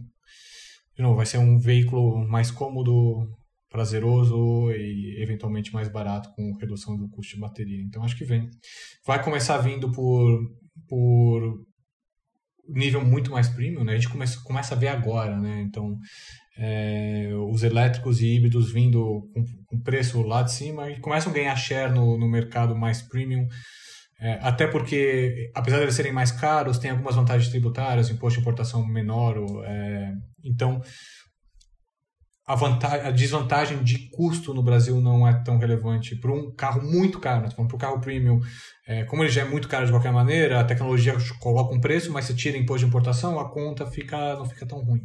De 0.95 1.01
novo, 1.01 1.15
vai 1.15 1.25
ser 1.25 1.37
um 1.37 1.59
veículo 1.59 2.25
mais 2.27 2.51
cômodo, 2.51 3.27
prazeroso 3.69 4.71
e 4.71 5.21
eventualmente 5.21 5.73
mais 5.73 5.89
barato 5.89 6.29
com 6.35 6.55
redução 6.57 6.95
do 6.95 7.09
custo 7.09 7.35
de 7.35 7.41
bateria. 7.41 7.81
Então 7.81 8.03
acho 8.03 8.17
que 8.17 8.23
vem. 8.23 8.49
Vai 9.05 9.21
começar 9.21 9.57
vindo 9.57 9.91
por, 9.91 10.39
por 10.87 11.65
nível 12.67 13.03
muito 13.03 13.31
mais 13.31 13.49
premium, 13.49 13.83
né? 13.83 13.93
A 13.93 13.95
gente 13.95 14.09
começa, 14.09 14.41
começa 14.43 14.75
a 14.75 14.77
ver 14.77 14.87
agora, 14.87 15.37
né? 15.39 15.61
Então 15.61 15.97
é, 16.57 17.29
os 17.51 17.63
elétricos 17.63 18.21
e 18.21 18.27
híbridos 18.27 18.71
vindo 18.71 19.29
com, 19.33 19.43
com, 19.65 19.81
preço 19.81 20.21
lá 20.21 20.41
de 20.41 20.53
cima 20.53 20.89
e 20.89 20.99
começam 20.99 21.31
a 21.31 21.35
ganhar 21.35 21.55
share 21.55 21.93
no, 21.93 22.17
no 22.17 22.27
mercado 22.29 22.75
mais 22.75 23.01
premium. 23.01 23.47
É, 24.19 24.39
até 24.41 24.65
porque, 24.65 25.51
apesar 25.53 25.77
de 25.77 25.83
eles 25.83 25.95
serem 25.95 26.13
mais 26.13 26.31
caros, 26.31 26.77
tem 26.77 26.91
algumas 26.91 27.15
vantagens 27.15 27.49
tributárias, 27.49 28.09
imposto 28.09 28.39
de 28.39 28.41
importação 28.41 28.85
menor. 28.87 29.35
É, 29.65 30.13
então, 30.43 30.81
a, 32.47 32.55
vantagem, 32.55 33.07
a 33.07 33.11
desvantagem 33.11 33.83
de 33.83 34.09
custo 34.09 34.53
no 34.53 34.63
Brasil 34.63 35.01
não 35.01 35.27
é 35.27 35.33
tão 35.43 35.57
relevante 35.57 36.15
para 36.15 36.31
um 36.31 36.53
carro 36.55 36.81
muito 36.81 37.19
caro. 37.19 37.43
Né? 37.43 37.49
Para 37.53 37.75
o 37.75 37.79
carro 37.79 37.99
premium, 37.99 38.39
é, 38.87 39.03
como 39.05 39.23
ele 39.23 39.31
já 39.31 39.41
é 39.41 39.45
muito 39.45 39.67
caro 39.67 39.85
de 39.85 39.91
qualquer 39.91 40.13
maneira, 40.13 40.59
a 40.59 40.63
tecnologia 40.63 41.15
coloca 41.39 41.75
um 41.75 41.81
preço, 41.81 42.11
mas 42.11 42.25
se 42.25 42.35
tira 42.35 42.57
imposto 42.57 42.85
de 42.85 42.89
importação, 42.89 43.39
a 43.39 43.51
conta 43.51 43.85
fica, 43.87 44.35
não 44.35 44.45
fica 44.45 44.65
tão 44.65 44.79
ruim. 44.79 45.01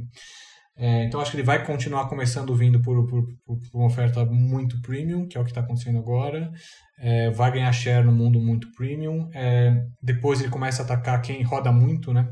É, 0.80 1.04
então 1.04 1.20
acho 1.20 1.30
que 1.30 1.36
ele 1.36 1.44
vai 1.44 1.62
continuar 1.62 2.08
começando 2.08 2.56
vindo 2.56 2.80
por, 2.80 3.06
por, 3.06 3.22
por 3.44 3.60
uma 3.74 3.86
oferta 3.86 4.24
muito 4.24 4.80
premium, 4.80 5.28
que 5.28 5.36
é 5.36 5.40
o 5.40 5.44
que 5.44 5.50
está 5.50 5.60
acontecendo 5.60 5.98
agora. 5.98 6.50
É, 6.98 7.30
vai 7.30 7.52
ganhar 7.52 7.70
share 7.70 8.02
no 8.04 8.12
mundo 8.12 8.40
muito 8.40 8.72
premium. 8.72 9.28
É, 9.34 9.84
depois 10.02 10.40
ele 10.40 10.48
começa 10.48 10.80
a 10.80 10.84
atacar 10.86 11.20
quem 11.20 11.42
roda 11.42 11.70
muito, 11.70 12.14
né? 12.14 12.30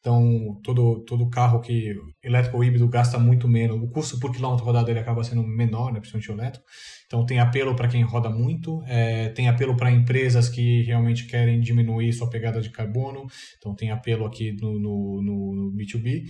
Então, 0.00 0.60
todo, 0.62 1.00
todo 1.04 1.28
carro 1.28 1.60
que 1.60 1.94
elétrico 2.22 2.56
ou 2.56 2.64
híbrido 2.64 2.86
gasta 2.88 3.18
muito 3.18 3.48
menos, 3.48 3.82
o 3.82 3.88
custo 3.88 4.18
por 4.20 4.32
quilômetro 4.32 4.64
rodado 4.64 4.90
ele 4.90 5.00
acaba 5.00 5.24
sendo 5.24 5.42
menor, 5.42 5.92
né, 5.92 6.00
principalmente 6.00 6.30
o 6.30 6.34
elétrico. 6.34 6.64
Então, 7.06 7.26
tem 7.26 7.40
apelo 7.40 7.74
para 7.74 7.88
quem 7.88 8.02
roda 8.02 8.30
muito, 8.30 8.82
é, 8.86 9.30
tem 9.30 9.48
apelo 9.48 9.76
para 9.76 9.90
empresas 9.90 10.48
que 10.48 10.82
realmente 10.82 11.26
querem 11.26 11.60
diminuir 11.60 12.12
sua 12.12 12.30
pegada 12.30 12.60
de 12.60 12.70
carbono. 12.70 13.26
Então, 13.58 13.74
tem 13.74 13.90
apelo 13.90 14.24
aqui 14.24 14.52
no, 14.52 14.78
no, 14.78 15.22
no 15.22 15.72
B2B. 15.72 16.24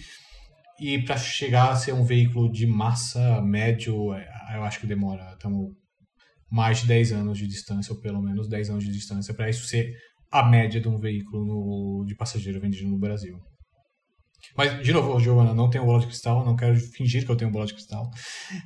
E 0.81 1.03
para 1.03 1.17
chegar 1.17 1.71
a 1.71 1.77
ser 1.77 1.93
um 1.93 2.05
veículo 2.05 2.51
de 2.51 2.67
massa 2.67 3.43
médio, 3.43 4.15
é, 4.15 4.29
eu 4.55 4.63
acho 4.65 4.81
que 4.81 4.87
demora. 4.87 5.33
Estamos 5.33 5.73
mais 6.51 6.81
de 6.81 6.87
10 6.87 7.13
anos 7.13 7.39
de 7.39 7.47
distância, 7.47 7.93
ou 7.93 8.01
pelo 8.01 8.23
menos 8.23 8.49
10 8.49 8.71
anos 8.71 8.85
de 8.85 8.93
distância, 8.93 9.35
para 9.35 9.51
isso 9.51 9.67
ser 9.67 9.95
a 10.31 10.43
média 10.43 10.81
de 10.81 10.89
um 10.89 10.99
veículo 10.99 11.45
no, 11.45 12.05
de 12.07 12.15
passageiro 12.15 12.61
vendido 12.61 12.89
no 12.89 12.99
Brasil. 12.99 13.39
Mas, 14.57 14.83
de 14.83 14.93
novo, 14.93 15.19
Giovana, 15.21 15.53
não 15.53 15.69
tenho 15.69 15.85
bola 15.85 16.01
de 16.01 16.07
cristal, 16.07 16.45
não 16.45 16.57
quero 16.57 16.77
fingir 16.77 17.25
que 17.25 17.31
eu 17.31 17.37
tenho 17.37 17.51
bola 17.51 17.67
de 17.67 17.75
cristal. 17.75 18.11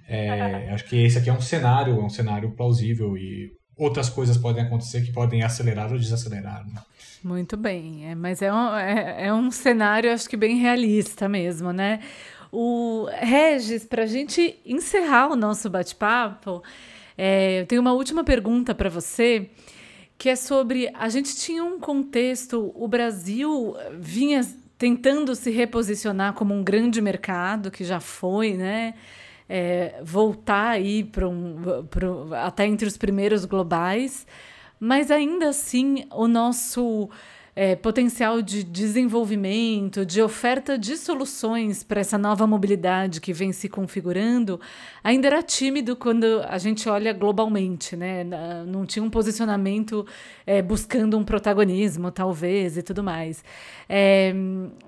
É, 0.07 0.70
acho 0.72 0.85
que 0.85 0.96
esse 0.96 1.18
aqui 1.18 1.31
é 1.31 1.33
um 1.33 1.40
cenário, 1.40 1.98
é 1.98 2.05
um 2.05 2.11
cenário 2.11 2.55
plausível 2.55 3.16
e 3.16 3.51
outras 3.77 4.09
coisas 4.09 4.37
podem 4.37 4.64
acontecer 4.64 5.03
que 5.03 5.12
podem 5.12 5.42
acelerar 5.42 5.90
ou 5.90 5.98
desacelerar. 5.98 6.66
Né? 6.66 6.81
Muito 7.24 7.56
bem, 7.56 8.11
é, 8.11 8.14
mas 8.16 8.42
é 8.42 8.52
um, 8.52 8.74
é, 8.74 9.26
é 9.26 9.35
um 9.35 9.50
cenário, 9.50 10.12
acho 10.12 10.28
que 10.28 10.37
bem 10.37 10.56
realista 10.56 11.28
mesmo, 11.28 11.72
né? 11.72 12.00
O 12.50 13.06
Regis, 13.12 13.85
para 13.85 14.02
a 14.02 14.06
gente 14.06 14.58
encerrar 14.66 15.28
o 15.28 15.37
nosso 15.37 15.70
bate-papo, 15.70 16.62
é, 17.16 17.61
eu 17.61 17.66
tenho 17.66 17.80
uma 17.80 17.92
última 17.92 18.24
pergunta 18.24 18.74
para 18.74 18.90
você, 18.90 19.48
que 20.18 20.28
é 20.28 20.37
sobre 20.37 20.90
a 20.94 21.08
gente 21.08 21.37
tinha 21.37 21.62
um 21.62 21.78
contexto, 21.78 22.72
o 22.74 22.88
Brasil 22.88 23.76
vinha 24.00 24.40
tentando 24.76 25.35
se 25.37 25.50
reposicionar 25.50 26.32
como 26.35 26.52
um 26.52 26.64
grande 26.64 27.00
mercado 27.00 27.70
que 27.70 27.85
já 27.85 28.00
foi, 28.00 28.54
né? 28.54 28.94
É, 29.48 30.00
voltar 30.02 30.70
aí 30.70 31.04
para 31.04 31.28
um, 31.28 31.56
até 32.44 32.66
entre 32.66 32.88
os 32.88 32.96
primeiros 32.96 33.44
globais, 33.44 34.26
mas 34.85 35.12
ainda 35.12 35.51
assim 35.51 36.07
o 36.11 36.27
nosso 36.27 37.09
é, 37.55 37.77
potencial 37.77 38.42
de 38.42 38.64
desenvolvimento, 38.64 40.05
de 40.05 40.21
oferta 40.21 40.77
de 40.77 40.97
soluções 40.97 41.85
para 41.85 42.01
essa 42.01 42.18
nova 42.18 42.49
mobilidade 42.49 43.21
que 43.21 43.33
vem 43.33 43.53
se 43.53 43.68
configurando, 43.68 44.61
ainda 45.05 45.29
era 45.29 45.40
tímido 45.40 45.95
quando 45.95 46.42
a 46.49 46.59
gente 46.59 46.88
olha 46.88 47.12
globalmente, 47.12 47.95
né? 47.95 48.25
Não 48.66 48.85
tinha 48.85 49.05
um 49.05 49.11
posicionamento 49.11 50.05
é, 50.45 50.61
buscando 50.61 51.16
um 51.16 51.23
protagonismo, 51.23 52.11
talvez, 52.11 52.77
e 52.77 52.83
tudo 52.83 53.05
mais. 53.05 53.45
É, 53.88 54.35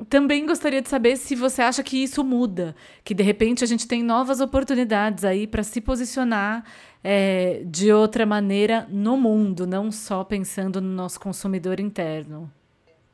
também 0.08 0.44
gostaria 0.44 0.82
de 0.82 0.88
saber 0.88 1.16
se 1.18 1.36
você 1.36 1.62
acha 1.62 1.84
que 1.84 2.02
isso 2.02 2.24
muda, 2.24 2.74
que 3.04 3.14
de 3.14 3.22
repente 3.22 3.62
a 3.62 3.66
gente 3.66 3.86
tem 3.86 4.02
novas 4.02 4.40
oportunidades 4.40 5.24
aí 5.24 5.46
para 5.46 5.62
se 5.62 5.80
posicionar 5.80 6.64
é, 7.06 7.62
de 7.66 7.92
outra 7.92 8.24
maneira 8.24 8.86
no 8.88 9.14
mundo, 9.14 9.66
não 9.66 9.92
só 9.92 10.24
pensando 10.24 10.80
no 10.80 10.88
nosso 10.88 11.20
consumidor 11.20 11.78
interno? 11.78 12.50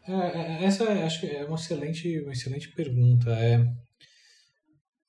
É, 0.07 0.12
é 0.12 0.64
essa 0.64 0.85
acho 1.05 1.20
que 1.20 1.26
é 1.26 1.44
uma 1.44 1.57
excelente, 1.57 2.20
uma 2.20 2.33
excelente 2.33 2.68
pergunta. 2.68 3.31
É, 3.31 3.66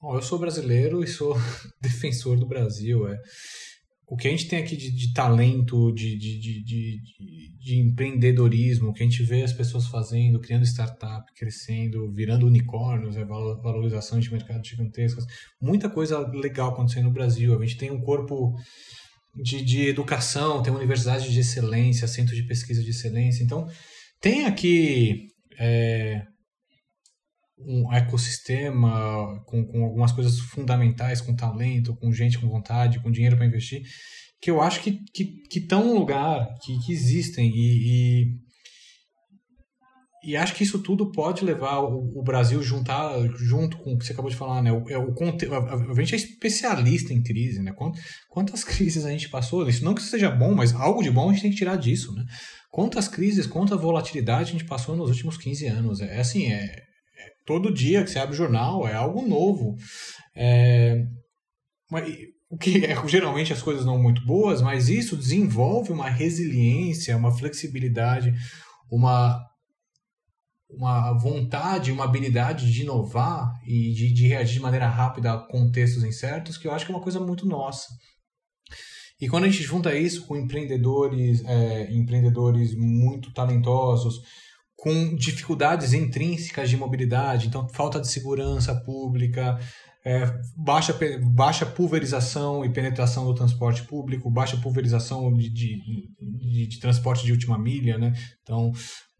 eu 0.03 0.21
sou 0.23 0.39
brasileiro 0.39 1.03
e 1.03 1.07
sou 1.07 1.35
defensor 1.79 2.39
do 2.39 2.47
Brasil. 2.47 3.07
É, 3.07 3.21
o 4.11 4.17
que 4.17 4.27
a 4.27 4.31
gente 4.31 4.49
tem 4.49 4.59
aqui 4.59 4.75
de, 4.75 4.91
de 4.91 5.13
talento, 5.13 5.89
de, 5.93 6.17
de, 6.17 6.37
de, 6.37 7.01
de, 7.57 7.79
empreendedorismo, 7.79 8.89
o 8.89 8.93
que 8.93 9.01
a 9.01 9.05
gente 9.05 9.23
vê 9.23 9.41
as 9.41 9.53
pessoas 9.53 9.87
fazendo, 9.87 10.37
criando 10.41 10.65
startup, 10.65 11.31
crescendo, 11.33 12.11
virando 12.11 12.45
unicórnios, 12.45 13.15
é, 13.15 13.23
valorização 13.23 14.19
de 14.19 14.29
mercados 14.29 14.67
gigantescas, 14.67 15.25
muita 15.61 15.89
coisa 15.89 16.19
legal 16.27 16.71
acontecendo 16.71 17.05
no 17.05 17.13
Brasil. 17.13 17.57
A 17.57 17.65
gente 17.65 17.77
tem 17.77 17.89
um 17.89 18.01
corpo 18.01 18.53
de, 19.33 19.87
educação, 19.87 20.61
tem 20.61 20.73
uma 20.73 20.79
universidade 20.79 21.31
de 21.31 21.39
excelência, 21.39 22.05
centro 22.05 22.35
de 22.35 22.43
pesquisa 22.43 22.83
de 22.83 22.89
excelência. 22.89 23.45
Então, 23.45 23.65
tem 24.19 24.45
aqui 24.45 25.27
é, 25.57 26.21
um 27.65 27.93
ecossistema 27.93 29.41
com, 29.45 29.65
com 29.65 29.83
algumas 29.83 30.11
coisas 30.11 30.39
fundamentais, 30.39 31.21
com 31.21 31.35
talento, 31.35 31.95
com 31.95 32.11
gente 32.11 32.39
com 32.39 32.49
vontade, 32.49 33.01
com 33.01 33.11
dinheiro 33.11 33.37
para 33.37 33.45
investir, 33.45 33.83
que 34.41 34.49
eu 34.49 34.61
acho 34.61 34.81
que 34.81 34.89
estão 34.89 35.43
que, 35.49 35.59
que 35.61 35.75
no 35.75 35.93
lugar, 35.93 36.47
que, 36.63 36.77
que 36.79 36.91
existem 36.91 37.51
e, 37.53 38.25
e, 40.23 40.31
e, 40.31 40.35
acho 40.35 40.55
que 40.55 40.63
isso 40.63 40.79
tudo 40.79 41.11
pode 41.11 41.45
levar 41.45 41.79
o, 41.79 42.19
o, 42.19 42.23
Brasil 42.23 42.61
juntar 42.63 43.13
junto 43.37 43.77
com 43.77 43.93
o 43.93 43.97
que 43.97 44.05
você 44.05 44.13
acabou 44.13 44.31
de 44.31 44.37
falar, 44.37 44.61
né? 44.63 44.71
O, 44.71 44.89
é, 44.89 44.97
o, 44.97 45.13
a, 45.13 45.91
a 45.91 45.93
gente 46.01 46.15
é 46.15 46.17
especialista 46.17 47.13
em 47.13 47.21
crise, 47.21 47.61
né? 47.61 47.71
Quantas, 47.73 48.03
quantas 48.29 48.63
crises 48.65 49.05
a 49.05 49.11
gente 49.11 49.29
passou? 49.29 49.67
Isso 49.69 49.85
não 49.85 49.93
que 49.93 50.01
isso 50.01 50.09
seja 50.09 50.31
bom, 50.31 50.55
mas 50.55 50.73
algo 50.73 51.03
de 51.03 51.11
bom 51.11 51.29
a 51.29 51.33
gente 51.33 51.43
tem 51.43 51.51
que 51.51 51.57
tirar 51.57 51.75
disso, 51.75 52.11
né? 52.13 52.25
Quantas 52.71 53.07
crises, 53.07 53.45
quanta 53.45 53.75
volatilidade 53.75 54.49
a 54.49 54.51
gente 54.53 54.65
passou 54.65 54.95
nos 54.95 55.09
últimos 55.09 55.37
15 55.37 55.67
anos? 55.67 56.01
É 56.01 56.19
assim, 56.19 56.51
é, 56.51 56.90
todo 57.45 57.73
dia 57.73 58.03
que 58.03 58.09
você 58.09 58.19
abre 58.19 58.33
o 58.33 58.37
jornal 58.37 58.87
é 58.87 58.93
algo 58.93 59.27
novo. 59.27 59.75
É, 60.35 61.03
o 62.49 62.57
que 62.57 62.85
é, 62.85 63.07
geralmente 63.07 63.53
as 63.53 63.61
coisas 63.61 63.85
não 63.85 63.97
muito 63.97 64.25
boas, 64.25 64.61
mas 64.61 64.89
isso 64.89 65.15
desenvolve 65.15 65.91
uma 65.91 66.09
resiliência, 66.09 67.15
uma 67.15 67.31
flexibilidade, 67.31 68.33
uma, 68.91 69.41
uma 70.69 71.17
vontade, 71.17 71.91
uma 71.91 72.03
habilidade 72.03 72.71
de 72.71 72.81
inovar 72.81 73.53
e 73.65 73.93
de, 73.93 74.13
de 74.13 74.27
reagir 74.27 74.55
de 74.55 74.59
maneira 74.59 74.87
rápida 74.87 75.33
a 75.33 75.47
contextos 75.47 76.03
incertos, 76.03 76.57
que 76.57 76.67
eu 76.67 76.73
acho 76.73 76.85
que 76.85 76.91
é 76.91 76.95
uma 76.95 77.03
coisa 77.03 77.19
muito 77.19 77.47
nossa. 77.47 77.87
E 79.19 79.29
quando 79.29 79.43
a 79.43 79.49
gente 79.49 79.61
junta 79.63 79.95
isso 79.95 80.25
com 80.25 80.35
empreendedores, 80.35 81.45
é, 81.45 81.93
empreendedores 81.93 82.75
muito 82.75 83.31
talentosos, 83.31 84.19
com 84.81 85.13
dificuldades 85.13 85.93
intrínsecas 85.93 86.67
de 86.67 86.75
mobilidade, 86.75 87.45
então 87.47 87.69
falta 87.69 88.01
de 88.01 88.07
segurança 88.07 88.73
pública, 88.73 89.59
é, 90.03 90.25
baixa, 90.57 90.97
baixa 91.21 91.67
pulverização 91.67 92.65
e 92.65 92.73
penetração 92.73 93.25
do 93.25 93.35
transporte 93.35 93.83
público, 93.83 94.31
baixa 94.31 94.57
pulverização 94.57 95.31
de, 95.33 95.51
de, 95.51 95.77
de, 96.19 96.67
de, 96.67 96.79
transporte 96.79 97.23
de 97.23 97.31
última 97.31 97.59
milha, 97.59 97.99
né? 97.99 98.11
Então, 98.41 98.71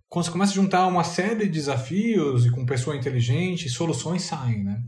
quando 0.09 0.25
você 0.25 0.31
começa 0.31 0.51
a 0.51 0.55
juntar 0.55 0.87
uma 0.87 1.03
série 1.03 1.45
de 1.45 1.51
desafios 1.51 2.43
e 2.43 2.49
com 2.49 2.65
pessoa 2.65 2.95
inteligente, 2.95 3.69
soluções 3.69 4.23
saem, 4.23 4.63
né? 4.63 4.79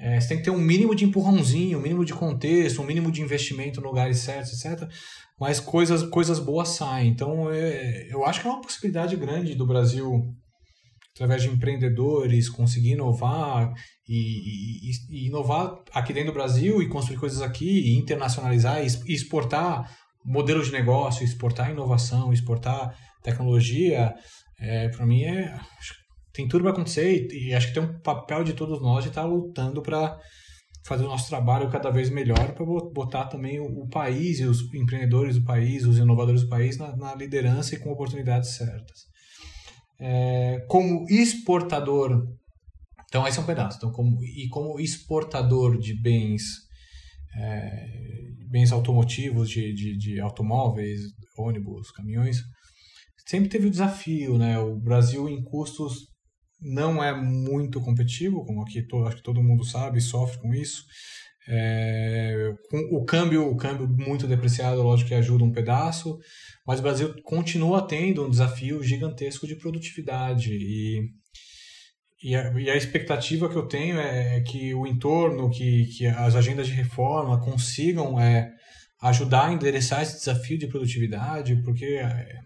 É, 0.00 0.20
você 0.20 0.28
tem 0.28 0.38
que 0.38 0.44
ter 0.44 0.50
um 0.50 0.58
mínimo 0.58 0.94
de 0.94 1.04
empurrãozinho, 1.04 1.78
um 1.78 1.82
mínimo 1.82 2.04
de 2.04 2.14
contexto, 2.14 2.80
um 2.80 2.86
mínimo 2.86 3.10
de 3.10 3.20
investimento 3.20 3.80
no 3.80 3.88
lugares 3.88 4.18
certos, 4.18 4.64
etc 4.64 4.88
mas 5.38 5.60
coisas, 5.60 6.02
coisas 6.02 6.38
boas 6.38 6.70
saem. 6.70 7.10
Então, 7.10 7.50
é, 7.50 8.08
eu 8.10 8.24
acho 8.24 8.40
que 8.40 8.48
é 8.48 8.50
uma 8.50 8.60
possibilidade 8.60 9.16
grande 9.16 9.54
do 9.54 9.66
Brasil, 9.66 10.34
através 11.14 11.42
de 11.42 11.48
empreendedores, 11.48 12.48
conseguir 12.48 12.92
inovar 12.92 13.72
e, 14.08 14.90
e, 14.90 14.90
e, 15.10 15.26
inovar 15.28 15.76
aqui 15.92 16.12
dentro 16.12 16.32
do 16.32 16.34
Brasil 16.34 16.82
e 16.82 16.88
construir 16.88 17.18
coisas 17.18 17.40
aqui, 17.40 17.68
e 17.68 17.96
internacionalizar 17.96 18.82
e 18.82 19.14
exportar 19.14 19.96
modelos 20.24 20.66
de 20.66 20.72
negócio, 20.72 21.24
exportar 21.24 21.70
inovação, 21.70 22.32
exportar 22.32 22.96
tecnologia. 23.22 24.12
É, 24.60 24.88
para 24.88 25.06
mim, 25.06 25.22
é, 25.22 25.56
tem 26.38 26.46
tudo 26.46 26.62
para 26.62 26.70
acontecer 26.70 27.28
e, 27.32 27.48
e, 27.48 27.54
acho 27.54 27.66
que 27.66 27.74
tem 27.74 27.82
um 27.82 27.98
papel 27.98 28.44
de 28.44 28.52
todos 28.52 28.80
nós 28.80 29.02
de 29.02 29.08
estar 29.08 29.22
tá 29.22 29.26
lutando 29.26 29.82
para 29.82 30.16
fazer 30.86 31.02
o 31.02 31.08
nosso 31.08 31.28
trabalho 31.28 31.68
cada 31.68 31.90
vez 31.90 32.10
melhor 32.10 32.54
para 32.54 32.64
botar 32.64 33.24
também 33.24 33.58
o, 33.58 33.64
o, 33.64 33.88
país 33.88 34.38
e 34.38 34.44
os 34.44 34.72
empreendedores 34.72 35.34
do 35.34 35.44
país, 35.44 35.84
os 35.84 35.98
inovadores 35.98 36.42
do 36.42 36.48
país 36.48 36.78
na, 36.78 36.96
na 36.96 37.12
liderança 37.16 37.74
e 37.74 37.78
com 37.80 37.90
oportunidades 37.90 38.50
certas. 38.50 39.00
É, 39.98 40.64
como 40.68 41.06
exportador, 41.10 42.24
então 43.08 43.26
esse 43.26 43.40
é 43.40 43.42
um 43.42 43.46
pedaço. 43.46 43.78
Então, 43.78 43.90
como, 43.90 44.22
e 44.22 44.48
como 44.48 44.78
exportador 44.78 45.76
de 45.76 46.00
bens, 46.00 46.44
é, 47.36 47.84
bens 48.48 48.70
automotivos, 48.70 49.50
de, 49.50 49.74
de, 49.74 49.96
de 49.96 50.20
automóveis, 50.20 51.00
ônibus, 51.36 51.90
caminhões, 51.90 52.44
sempre 53.26 53.48
teve 53.48 53.66
o 53.66 53.70
desafio, 53.72 54.38
né? 54.38 54.56
O 54.60 54.76
Brasil 54.76 55.28
em 55.28 55.42
custos 55.42 56.16
não 56.60 57.02
é 57.02 57.14
muito 57.14 57.80
competitivo, 57.80 58.44
como 58.44 58.62
aqui 58.62 58.82
todo, 58.82 59.06
acho 59.06 59.16
que 59.16 59.22
todo 59.22 59.42
mundo 59.42 59.64
sabe, 59.64 60.00
sofre 60.00 60.38
com 60.40 60.54
isso. 60.54 60.84
É, 61.50 62.52
com 62.70 62.78
o 62.96 63.04
câmbio, 63.06 63.50
o 63.50 63.56
câmbio 63.56 63.88
muito 63.88 64.26
depreciado, 64.26 64.82
lógico 64.82 65.08
que 65.08 65.14
ajuda 65.14 65.44
um 65.44 65.52
pedaço, 65.52 66.18
mas 66.66 66.78
o 66.78 66.82
Brasil 66.82 67.14
continua 67.22 67.86
tendo 67.86 68.26
um 68.26 68.28
desafio 68.28 68.82
gigantesco 68.82 69.46
de 69.46 69.56
produtividade 69.56 70.52
e, 70.52 71.08
e, 72.22 72.36
a, 72.36 72.52
e 72.60 72.68
a 72.68 72.76
expectativa 72.76 73.48
que 73.48 73.56
eu 73.56 73.66
tenho 73.66 73.98
é 73.98 74.42
que 74.42 74.74
o 74.74 74.86
entorno, 74.86 75.48
que, 75.48 75.86
que 75.86 76.06
as 76.06 76.36
agendas 76.36 76.66
de 76.66 76.74
reforma 76.74 77.40
consigam 77.40 78.20
é, 78.20 78.52
ajudar 79.00 79.46
a 79.46 79.52
endereçar 79.52 80.02
esse 80.02 80.18
desafio 80.18 80.58
de 80.58 80.66
produtividade, 80.66 81.62
porque 81.62 81.86
é, 81.86 82.40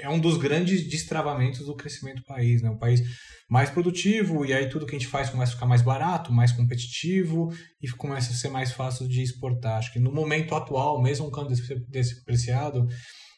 é 0.00 0.08
um 0.08 0.18
dos 0.18 0.36
grandes 0.36 0.88
destravamentos 0.88 1.66
do 1.66 1.74
crescimento 1.74 2.16
do 2.16 2.24
país, 2.24 2.62
né? 2.62 2.70
Um 2.70 2.78
país 2.78 3.02
mais 3.48 3.68
produtivo 3.68 4.44
e 4.46 4.52
aí 4.52 4.68
tudo 4.68 4.86
que 4.86 4.94
a 4.94 4.98
gente 4.98 5.08
faz 5.08 5.28
começa 5.28 5.52
a 5.52 5.54
ficar 5.54 5.66
mais 5.66 5.82
barato, 5.82 6.32
mais 6.32 6.52
competitivo 6.52 7.52
e 7.82 7.88
começa 7.90 8.32
a 8.32 8.34
ser 8.34 8.48
mais 8.48 8.72
fácil 8.72 9.08
de 9.08 9.22
exportar. 9.22 9.78
Acho 9.78 9.92
que 9.92 9.98
no 9.98 10.12
momento 10.12 10.54
atual, 10.54 11.02
mesmo 11.02 11.26
um 11.26 11.30
câmbio 11.30 11.56
depreciado, 11.88 12.86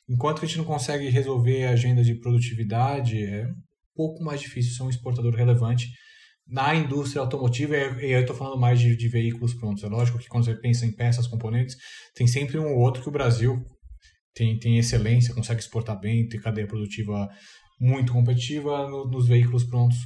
enquanto 0.08 0.44
a 0.44 0.46
gente 0.46 0.58
não 0.58 0.64
consegue 0.64 1.08
resolver 1.08 1.64
a 1.64 1.70
agenda 1.70 2.02
de 2.02 2.14
produtividade, 2.14 3.24
é 3.24 3.46
um 3.46 3.54
pouco 3.94 4.22
mais 4.22 4.40
difícil 4.40 4.74
ser 4.74 4.82
um 4.82 4.90
exportador 4.90 5.34
relevante 5.34 5.90
na 6.46 6.74
indústria 6.74 7.22
automotiva, 7.22 7.74
e 7.74 8.10
eu 8.10 8.20
estou 8.20 8.36
falando 8.36 8.58
mais 8.58 8.78
de, 8.78 8.94
de, 8.96 9.08
veículos 9.08 9.54
prontos. 9.54 9.84
É 9.84 9.88
lógico 9.88 10.18
que 10.18 10.28
quando 10.28 10.44
você 10.44 10.54
pensa 10.54 10.84
em 10.84 10.92
peças, 10.92 11.26
componentes, 11.26 11.76
tem 12.14 12.26
sempre 12.26 12.58
um 12.58 12.74
ou 12.74 12.78
outro 12.80 13.02
que 13.02 13.08
o 13.08 13.12
Brasil 13.12 13.64
tem, 14.34 14.58
tem 14.58 14.78
excelência, 14.78 15.34
consegue 15.34 15.60
exportar 15.60 15.98
bem, 15.98 16.28
tem 16.28 16.40
cadeia 16.40 16.66
produtiva 16.66 17.28
muito 17.80 18.12
competitiva, 18.12 18.88
no, 18.88 19.08
nos 19.10 19.26
veículos 19.26 19.64
prontos, 19.64 19.98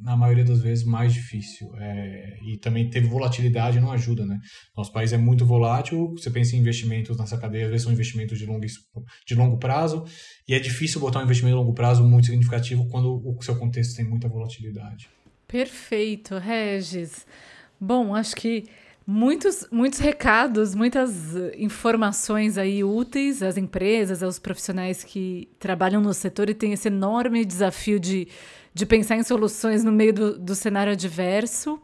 na 0.00 0.16
maioria 0.16 0.44
das 0.44 0.60
vezes, 0.60 0.84
mais 0.84 1.12
difícil. 1.12 1.70
É, 1.76 2.36
e 2.46 2.58
também 2.58 2.90
teve 2.90 3.06
volatilidade, 3.06 3.80
não 3.80 3.92
ajuda, 3.92 4.26
né? 4.26 4.38
Nosso 4.76 4.92
país 4.92 5.12
é 5.12 5.16
muito 5.16 5.46
volátil, 5.46 6.12
você 6.12 6.30
pensa 6.30 6.56
em 6.56 6.58
investimentos 6.58 7.16
nessa 7.16 7.38
cadeia, 7.38 7.64
às 7.64 7.70
vezes 7.70 7.84
são 7.84 7.92
investimentos 7.92 8.38
de 8.38 8.46
longo, 8.46 8.66
de 9.26 9.34
longo 9.34 9.58
prazo, 9.58 10.04
e 10.48 10.54
é 10.54 10.58
difícil 10.58 11.00
botar 11.00 11.20
um 11.20 11.24
investimento 11.24 11.56
de 11.56 11.60
longo 11.60 11.74
prazo 11.74 12.02
muito 12.02 12.26
significativo 12.26 12.88
quando 12.88 13.22
o 13.24 13.42
seu 13.42 13.56
contexto 13.56 13.96
tem 13.96 14.04
muita 14.04 14.28
volatilidade. 14.28 15.08
Perfeito, 15.46 16.38
Regis. 16.38 17.26
Bom, 17.80 18.14
acho 18.14 18.34
que 18.34 18.64
Muitos, 19.06 19.66
muitos 19.70 19.98
recados, 19.98 20.74
muitas 20.74 21.34
informações 21.58 22.56
aí 22.56 22.82
úteis 22.82 23.42
às 23.42 23.58
empresas, 23.58 24.22
aos 24.22 24.38
profissionais 24.38 25.04
que 25.04 25.48
trabalham 25.58 26.00
no 26.00 26.14
setor 26.14 26.48
e 26.48 26.54
têm 26.54 26.72
esse 26.72 26.88
enorme 26.88 27.44
desafio 27.44 28.00
de, 28.00 28.26
de 28.72 28.86
pensar 28.86 29.16
em 29.16 29.22
soluções 29.22 29.84
no 29.84 29.92
meio 29.92 30.14
do, 30.14 30.38
do 30.38 30.54
cenário 30.54 30.92
adverso. 30.92 31.78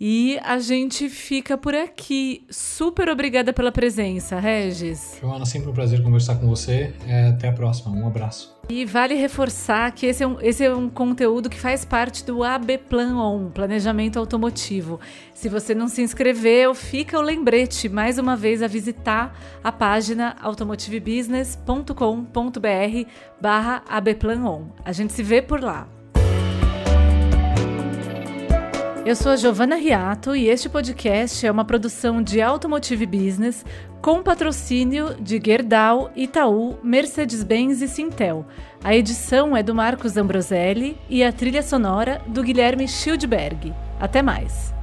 E 0.00 0.38
a 0.44 0.58
gente 0.58 1.08
fica 1.08 1.58
por 1.58 1.74
aqui. 1.74 2.44
Super 2.50 3.08
obrigada 3.08 3.52
pela 3.52 3.72
presença, 3.72 4.38
Regis. 4.38 5.18
Joana, 5.20 5.46
sempre 5.46 5.70
um 5.70 5.72
prazer 5.72 6.02
conversar 6.02 6.36
com 6.36 6.46
você. 6.48 6.92
É, 7.06 7.28
até 7.28 7.48
a 7.48 7.52
próxima. 7.52 7.90
Um 7.90 8.06
abraço. 8.06 8.53
E 8.68 8.84
vale 8.86 9.14
reforçar 9.14 9.92
que 9.92 10.06
esse 10.06 10.22
é, 10.22 10.26
um, 10.26 10.40
esse 10.40 10.64
é 10.64 10.74
um 10.74 10.88
conteúdo 10.88 11.50
que 11.50 11.60
faz 11.60 11.84
parte 11.84 12.24
do 12.24 12.42
AB 12.42 12.78
Plan 12.78 13.18
On, 13.18 13.50
Planejamento 13.50 14.18
Automotivo. 14.18 14.98
Se 15.34 15.50
você 15.50 15.74
não 15.74 15.86
se 15.86 16.00
inscreveu, 16.00 16.74
fica 16.74 17.18
o 17.18 17.22
lembrete 17.22 17.90
mais 17.90 18.18
uma 18.18 18.34
vez 18.36 18.62
a 18.62 18.66
visitar 18.66 19.38
a 19.62 19.70
página 19.70 20.34
automotivebusiness.com.br 20.40 23.10
barra 23.40 23.82
On. 24.46 24.68
A 24.82 24.92
gente 24.92 25.12
se 25.12 25.22
vê 25.22 25.42
por 25.42 25.62
lá. 25.62 25.86
Eu 29.04 29.14
sou 29.14 29.32
a 29.32 29.36
Giovana 29.36 29.76
Riato 29.76 30.34
e 30.34 30.48
este 30.48 30.66
podcast 30.66 31.46
é 31.46 31.50
uma 31.50 31.66
produção 31.66 32.22
de 32.22 32.40
Automotive 32.40 33.04
Business 33.04 33.62
com 34.04 34.22
patrocínio 34.22 35.14
de 35.18 35.40
Gerdau, 35.42 36.10
Itaú, 36.14 36.76
Mercedes-Benz 36.82 37.80
e 37.80 37.88
Sintel. 37.88 38.44
A 38.84 38.94
edição 38.94 39.56
é 39.56 39.62
do 39.62 39.74
Marcos 39.74 40.18
Ambroselli 40.18 40.98
e 41.08 41.24
a 41.24 41.32
trilha 41.32 41.62
sonora 41.62 42.20
do 42.26 42.42
Guilherme 42.42 42.86
Schildberg. 42.86 43.72
Até 43.98 44.20
mais! 44.20 44.73